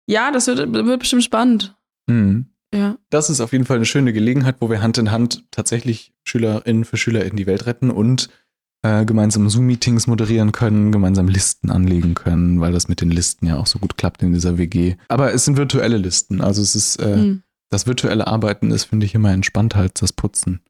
Ja, 0.09 0.31
das 0.31 0.47
wird, 0.47 0.73
wird 0.73 1.01
bestimmt 1.01 1.25
spannend. 1.25 1.77
Mhm. 2.07 2.47
Ja. 2.73 2.99
Das 3.11 3.31
ist 3.31 3.41
auf 3.41 3.53
jeden 3.53 3.65
Fall 3.65 3.77
eine 3.77 3.87
schöne 3.87 4.13
Gelegenheit, 4.13 4.57
wo 4.61 4.71
wir 4.71 4.83
Hand 4.83 4.99
in 4.99 5.11
Hand 5.11 5.45
tatsächlich 5.51 6.13
SchülerInnen 6.25 6.85
für 6.85 6.97
SchülerInnen 6.97 7.37
die 7.37 7.47
Welt 7.47 7.67
retten 7.67 7.91
und 7.91 8.29
äh, 8.83 9.05
gemeinsam 9.05 9.49
Zoom-Meetings 9.49 10.07
moderieren 10.07 10.53
können, 10.53 10.93
gemeinsam 10.93 11.29
Listen 11.29 11.71
anlegen 11.71 12.15
können, 12.15 12.61
weil 12.61 12.73
das 12.73 12.89
mit 12.89 13.01
den 13.01 13.11
Listen 13.11 13.47
ja 13.47 13.57
auch 13.57 13.67
so 13.67 13.79
gut 13.79 13.97
klappt 13.97 14.23
in 14.23 14.33
dieser 14.33 14.57
WG. 14.59 14.97
Aber 15.09 15.33
es 15.35 15.45
sind 15.45 15.57
virtuelle 15.57 15.97
Listen. 15.97 16.41
Also 16.41 16.63
es 16.63 16.75
ist, 16.77 16.97
äh, 16.97 17.15
Hm. 17.17 17.43
das 17.71 17.87
virtuelle 17.87 18.27
Arbeiten 18.27 18.71
ist, 18.71 18.85
finde 18.85 19.07
ich, 19.07 19.15
immer 19.15 19.33
entspannter 19.33 19.81
als 19.81 19.95
das 20.01 20.13
Putzen. 20.13 20.61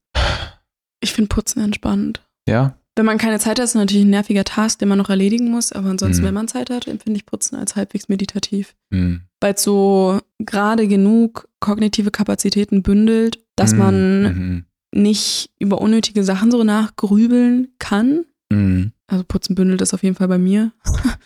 Ich 1.01 1.13
finde 1.13 1.29
Putzen 1.29 1.63
entspannt. 1.63 2.23
Ja? 2.49 2.75
Wenn 2.97 3.07
man 3.07 3.19
keine 3.19 3.39
Zeit 3.39 3.59
hat, 3.59 3.65
ist 3.65 3.71
es 3.71 3.75
natürlich 3.77 4.05
ein 4.05 4.11
nerviger 4.11 4.43
Task, 4.43 4.81
den 4.81 4.89
man 4.89 4.99
noch 4.99 5.09
erledigen 5.11 5.51
muss. 5.51 5.71
Aber 5.71 5.89
ansonsten, 5.91 6.23
Mhm. 6.23 6.27
wenn 6.29 6.35
man 6.35 6.49
Zeit 6.49 6.71
hat, 6.71 6.89
empfinde 6.89 7.19
ich 7.19 7.27
Putzen 7.27 7.55
als 7.57 7.77
halbwegs 7.77 8.09
meditativ. 8.09 8.75
Hm. 8.93 9.21
Weil 9.41 9.55
es 9.55 9.63
so 9.63 10.19
gerade 10.41 10.89
genug 10.89 11.49
kognitive 11.61 12.11
Kapazitäten 12.11 12.83
bündelt, 12.83 13.39
dass 13.55 13.71
Hm. 13.73 13.79
man 13.79 14.23
Mhm. 14.23 14.65
Nicht 14.93 15.51
über 15.59 15.81
unnötige 15.81 16.25
Sachen 16.25 16.51
so 16.51 16.65
nachgrübeln 16.65 17.69
kann. 17.79 18.25
Mhm. 18.51 18.93
Also 19.07 19.25
Putzen 19.27 19.55
bündelt 19.55 19.81
das 19.81 19.95
auf 19.95 20.03
jeden 20.03 20.17
Fall 20.17 20.29
bei 20.29 20.39
mir. 20.39 20.73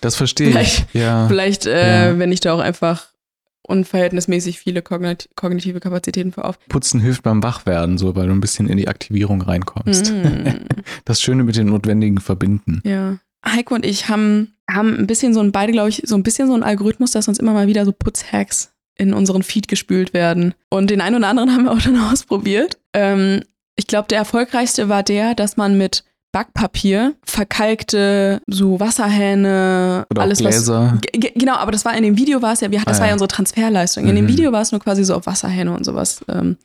Das 0.01 0.17
verstehe 0.17 0.49
ich. 0.49 0.53
Vielleicht- 0.55 0.95
Ja. 0.95 1.27
Vielleicht, 1.29 1.67
äh, 1.67 2.11
Ja. 2.13 2.19
wenn 2.19 2.33
ich 2.33 2.41
da 2.41 2.53
auch 2.55 2.59
einfach 2.61 3.09
unverhältnismäßig 3.67 4.59
viele 4.59 4.81
kognit- 4.81 5.29
kognitive 5.37 5.81
Kapazitäten 5.81 6.33
für 6.33 6.45
auf. 6.45 6.59
Putzen 6.69 7.01
hilft 7.01 7.23
beim 7.23 7.43
Wachwerden, 7.43 7.97
so, 7.99 8.15
weil 8.17 8.27
du 8.27 8.33
ein 8.33 8.41
bisschen 8.41 8.69
in 8.69 8.77
die 8.77 8.89
Aktivierung 8.89 9.41
reinkommst. 9.43 10.13
Mm, 10.13 10.47
Das 11.05 11.21
Schöne 11.21 11.45
mit 11.45 11.57
den 11.57 11.69
notwendigen 11.69 12.21
verbinden. 12.21 12.81
ja. 12.85 13.19
Heiko 13.45 13.75
und 13.75 13.85
ich 13.85 14.09
haben, 14.09 14.55
haben 14.71 14.97
ein 14.97 15.09
bisschen 15.09 15.35
so 15.35 15.41
ein, 15.41 15.51
beide, 15.51 15.73
glaube 15.73 15.89
ich, 15.89 16.03
so 16.07 16.15
ein 16.15 16.23
bisschen 16.23 16.47
so 16.47 16.55
ein 16.55 16.63
Algorithmus, 16.63 17.11
dass 17.11 17.27
uns 17.27 17.41
immer 17.41 17.53
mal 17.53 17.67
wieder 17.67 17.85
so 17.85 17.91
Putzhacks 17.91 18.71
in 18.97 19.13
unseren 19.13 19.43
Feed 19.43 19.67
gespült 19.67 20.15
werden. 20.15 20.55
Und 20.69 20.91
den 20.91 21.01
einen 21.01 21.17
oder 21.17 21.27
anderen 21.27 21.51
haben 21.53 21.65
wir 21.65 21.73
auch 21.73 21.81
schon 21.81 21.97
ausprobiert. 22.13 22.79
Ähm, 22.93 23.43
ich 23.83 23.89
glaube, 23.89 24.07
der 24.07 24.19
erfolgreichste 24.19 24.89
war 24.89 25.03
der, 25.03 25.35
dass 25.35 25.57
man 25.57 25.77
mit 25.77 26.05
Backpapier 26.31 27.15
verkalkte 27.25 28.41
so 28.47 28.79
Wasserhähne, 28.81 30.07
Oder 30.09 30.23
alles 30.23 30.39
was 30.43 30.55
Gläser. 30.55 30.99
G- 31.03 31.33
Genau, 31.35 31.57
aber 31.57 31.73
das 31.73 31.85
war 31.85 31.95
in 31.97 32.05
dem 32.05 32.17
Video 32.17 32.41
war 32.43 32.53
es 32.53 32.61
ja, 32.61 32.71
wir, 32.71 32.81
das 32.85 32.99
Ah, 32.99 33.01
war 33.01 33.07
ja 33.09 33.13
unsere 33.13 33.29
Transferleistung. 33.29 34.07
In 34.07 34.15
dem 34.17 34.25
Mhm. 34.27 34.29
Video 34.29 34.53
war 34.53 34.63
es 34.63 34.71
nur 34.73 34.81
quasi 34.81 35.05
so 35.05 35.15
auf 35.17 35.27
Wasserhähne 35.27 35.75
und 35.77 35.85
sowas 35.85 36.25
ähm, 36.29 36.57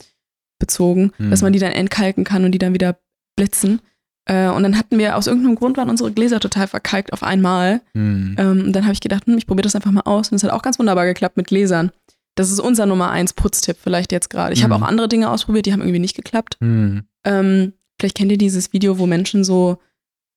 bezogen, 0.59 1.11
Mhm. 1.17 1.31
dass 1.31 1.41
man 1.41 1.53
die 1.53 1.59
dann 1.59 1.71
entkalken 1.71 2.23
kann 2.23 2.45
und 2.45 2.51
die 2.51 2.59
dann 2.59 2.73
wieder 2.73 2.97
blitzen. 3.35 3.81
Äh, 4.29 4.49
und 4.49 4.63
dann 4.63 4.77
hatten 4.77 4.99
wir, 4.99 5.17
aus 5.17 5.25
irgendeinem 5.27 5.55
Grund 5.55 5.75
waren 5.77 5.89
unsere 5.89 6.11
Gläser 6.11 6.39
total 6.39 6.67
verkalkt 6.67 7.11
auf 7.13 7.23
einmal. 7.23 7.81
Hm. 7.93 8.35
Ähm, 8.37 8.63
und 8.67 8.73
dann 8.73 8.83
habe 8.83 8.93
ich 8.93 8.99
gedacht, 9.01 9.25
hm, 9.25 9.37
ich 9.37 9.47
probiere 9.47 9.63
das 9.63 9.75
einfach 9.75 9.91
mal 9.91 10.01
aus. 10.01 10.31
Und 10.31 10.35
es 10.35 10.43
hat 10.43 10.51
auch 10.51 10.61
ganz 10.61 10.77
wunderbar 10.79 11.05
geklappt 11.05 11.35
mit 11.37 11.47
Gläsern. 11.47 11.91
Das 12.37 12.51
ist 12.51 12.59
unser 12.59 12.85
Nummer 12.85 13.09
eins 13.11 13.33
Putztipp 13.33 13.77
vielleicht 13.81 14.11
jetzt 14.11 14.29
gerade. 14.29 14.53
Ich 14.53 14.63
habe 14.63 14.75
Mhm. 14.77 14.83
auch 14.83 14.87
andere 14.87 15.07
Dinge 15.09 15.29
ausprobiert, 15.29 15.65
die 15.65 15.73
haben 15.73 15.81
irgendwie 15.81 15.99
nicht 15.99 16.15
geklappt. 16.15 16.57
Hm. 16.61 17.03
Ähm, 17.25 17.73
vielleicht 17.99 18.15
kennt 18.15 18.31
ihr 18.31 18.37
dieses 18.37 18.71
Video, 18.73 18.99
wo 18.99 19.05
Menschen 19.07 19.43
so, 19.43 19.79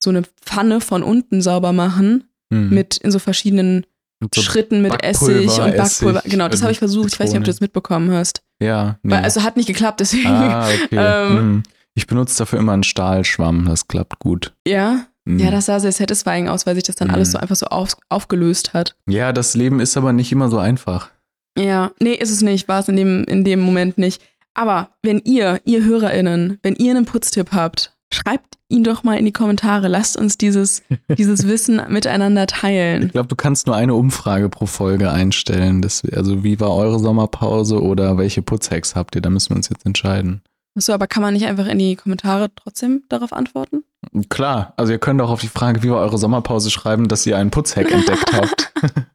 so 0.02 0.10
eine 0.10 0.22
Pfanne 0.44 0.80
von 0.80 1.02
unten 1.02 1.42
sauber 1.42 1.72
machen 1.72 2.24
Hm. 2.52 2.70
mit 2.70 2.96
in 2.96 3.10
so 3.10 3.18
verschiedenen 3.18 3.86
Mit 4.18 4.34
so- 4.34 4.42
Schritten 4.42 4.82
mit 4.82 5.02
Essig 5.04 5.46
und 5.60 5.76
Backpulver. 5.76 6.18
Essig, 6.20 6.30
genau, 6.32 6.48
das 6.48 6.62
habe 6.62 6.72
ich 6.72 6.78
versucht. 6.78 7.12
Ich 7.12 7.20
weiß 7.20 7.30
nicht, 7.30 7.38
ob 7.38 7.44
du 7.44 7.50
Zitrone. 7.50 7.52
das 7.52 7.60
mitbekommen 7.60 8.10
hast. 8.12 8.42
Ja, 8.62 8.98
nee. 9.02 9.12
Weil, 9.14 9.22
also 9.24 9.42
hat 9.42 9.56
nicht 9.56 9.66
geklappt, 9.66 10.00
deswegen. 10.00 10.26
ah, 10.26 10.66
okay. 10.68 10.88
ähm, 10.92 11.36
hm. 11.38 11.62
Ich 11.94 12.06
benutze 12.06 12.36
dafür 12.38 12.58
immer 12.60 12.72
einen 12.72 12.82
Stahlschwamm, 12.82 13.66
das 13.66 13.88
klappt 13.88 14.18
gut. 14.20 14.52
ja, 14.66 15.06
Hm. 15.28 15.38
ja, 15.38 15.50
das 15.50 15.66
sah 15.66 15.78
sehr 15.80 15.92
satisfying 15.92 16.48
aus, 16.48 16.64
weil 16.66 16.74
sich 16.76 16.84
das 16.84 16.96
dann 16.96 17.08
Mhm. 17.08 17.14
alles 17.14 17.32
so 17.32 17.38
einfach 17.38 17.56
so 17.56 17.66
auf, 17.66 17.94
aufgelöst 18.08 18.72
hat. 18.72 18.96
ja, 19.06 19.32
das 19.34 19.54
Leben 19.54 19.80
ist 19.80 19.96
aber 19.98 20.12
nicht 20.14 20.32
immer 20.32 20.48
so 20.48 20.58
einfach. 20.58 21.10
Ja, 21.58 21.90
nee, 22.00 22.14
ist 22.14 22.30
es 22.30 22.42
nicht, 22.42 22.68
war 22.68 22.80
es 22.80 22.88
in 22.88 22.96
dem, 22.96 23.24
in 23.24 23.44
dem 23.44 23.60
Moment 23.60 23.98
nicht. 23.98 24.22
Aber 24.54 24.90
wenn 25.02 25.18
ihr, 25.20 25.60
ihr 25.64 25.84
HörerInnen, 25.84 26.58
wenn 26.62 26.74
ihr 26.76 26.90
einen 26.94 27.04
Putztipp 27.04 27.52
habt, 27.52 27.94
schreibt 28.12 28.56
ihn 28.68 28.84
doch 28.84 29.02
mal 29.04 29.16
in 29.18 29.24
die 29.24 29.32
Kommentare. 29.32 29.88
Lasst 29.88 30.16
uns 30.16 30.38
dieses, 30.38 30.82
dieses 31.18 31.46
Wissen 31.46 31.80
miteinander 31.88 32.42
Ich 32.42 32.48
teilen. 32.60 33.08
glaube, 33.08 33.28
du 33.28 33.36
kannst 33.36 33.66
nur 33.66 33.76
eine 33.76 33.94
Umfrage 33.94 34.48
pro 34.48 34.66
Folge 34.66 35.10
einstellen. 35.10 35.82
Das, 35.82 36.02
also, 36.12 36.42
wie 36.44 36.58
war 36.60 36.74
eure 36.74 36.98
Sommerpause 36.98 37.80
oder 37.82 38.18
welche 38.18 38.42
Putzhacks 38.42 38.94
habt 38.96 39.14
ihr? 39.14 39.22
Da 39.22 39.30
müssen 39.30 39.50
wir 39.50 39.56
uns 39.56 39.68
jetzt 39.68 39.86
entscheiden. 39.86 40.42
Achso, 40.76 40.92
aber 40.92 41.08
kann 41.08 41.22
man 41.22 41.34
nicht 41.34 41.46
einfach 41.46 41.66
in 41.66 41.78
die 41.78 41.96
Kommentare 41.96 42.48
trotzdem 42.54 43.02
darauf 43.08 43.32
antworten? 43.32 43.82
Klar, 44.28 44.72
also 44.76 44.92
ihr 44.92 44.98
könnt 44.98 45.20
auch 45.20 45.30
auf 45.30 45.40
die 45.40 45.48
Frage, 45.48 45.82
wie 45.82 45.90
war 45.90 45.98
eure 45.98 46.16
Sommerpause, 46.18 46.70
schreiben, 46.70 47.08
dass 47.08 47.26
ihr 47.26 47.36
einen 47.36 47.50
Putzhack 47.50 47.90
entdeckt 47.90 48.32
habt. 48.32 48.72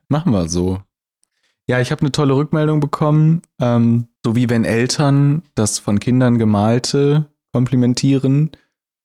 Machen 0.10 0.32
wir 0.34 0.50
so. 0.50 0.80
Ja, 1.68 1.82
ich 1.82 1.92
habe 1.92 2.02
eine 2.02 2.12
tolle 2.12 2.36
Rückmeldung 2.36 2.80
bekommen, 2.80 3.42
ähm, 3.60 4.08
so 4.24 4.36
wie 4.36 4.50
wenn 4.50 4.66
Eltern 4.66 5.42
das 5.56 5.80
von 5.80 6.00
Kindern 6.00 6.38
gemalte 6.38 7.26
komplimentieren, 7.54 8.52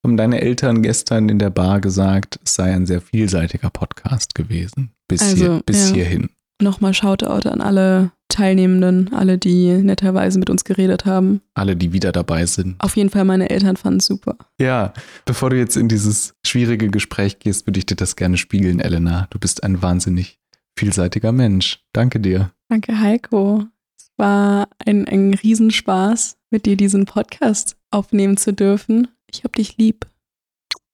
haben 0.03 0.17
deine 0.17 0.41
Eltern 0.41 0.83
gestern 0.83 1.29
in 1.29 1.39
der 1.39 1.49
Bar 1.49 1.79
gesagt, 1.81 2.39
es 2.43 2.55
sei 2.55 2.73
ein 2.73 2.85
sehr 2.85 3.01
vielseitiger 3.01 3.69
Podcast 3.69 4.35
gewesen. 4.35 4.91
Bis, 5.07 5.21
Also, 5.21 5.35
hier, 5.35 5.61
bis 5.65 5.89
ja. 5.89 5.95
hierhin. 5.95 6.29
Nochmal 6.61 6.93
Shoutout 6.93 7.49
an 7.49 7.61
alle 7.61 8.11
Teilnehmenden, 8.27 9.13
alle, 9.13 9.37
die 9.37 9.71
netterweise 9.73 10.37
mit 10.37 10.49
uns 10.49 10.63
geredet 10.63 11.05
haben. 11.05 11.41
Alle, 11.55 11.75
die 11.75 11.93
wieder 11.93 12.11
dabei 12.11 12.45
sind. 12.45 12.75
Auf 12.79 12.95
jeden 12.95 13.09
Fall 13.09 13.25
meine 13.25 13.49
Eltern 13.49 13.75
fanden 13.77 13.99
es 13.99 14.05
super. 14.05 14.35
Ja, 14.59 14.93
bevor 15.25 15.49
du 15.49 15.57
jetzt 15.57 15.75
in 15.75 15.87
dieses 15.87 16.35
schwierige 16.45 16.89
Gespräch 16.89 17.39
gehst, 17.39 17.65
würde 17.67 17.79
ich 17.79 17.87
dir 17.87 17.95
das 17.95 18.15
gerne 18.15 18.37
spiegeln, 18.37 18.79
Elena. 18.79 19.27
Du 19.31 19.39
bist 19.39 19.63
ein 19.63 19.81
wahnsinnig 19.81 20.39
vielseitiger 20.81 21.31
Mensch. 21.31 21.79
Danke 21.93 22.19
dir. 22.19 22.51
Danke, 22.67 22.99
Heiko. 22.99 23.67
Es 23.95 24.09
war 24.17 24.67
ein, 24.83 25.07
ein 25.07 25.35
Riesenspaß, 25.35 26.37
mit 26.49 26.65
dir 26.65 26.75
diesen 26.75 27.05
Podcast 27.05 27.77
aufnehmen 27.91 28.35
zu 28.35 28.51
dürfen. 28.51 29.07
Ich 29.29 29.43
hab 29.43 29.53
dich 29.53 29.77
lieb. 29.77 30.07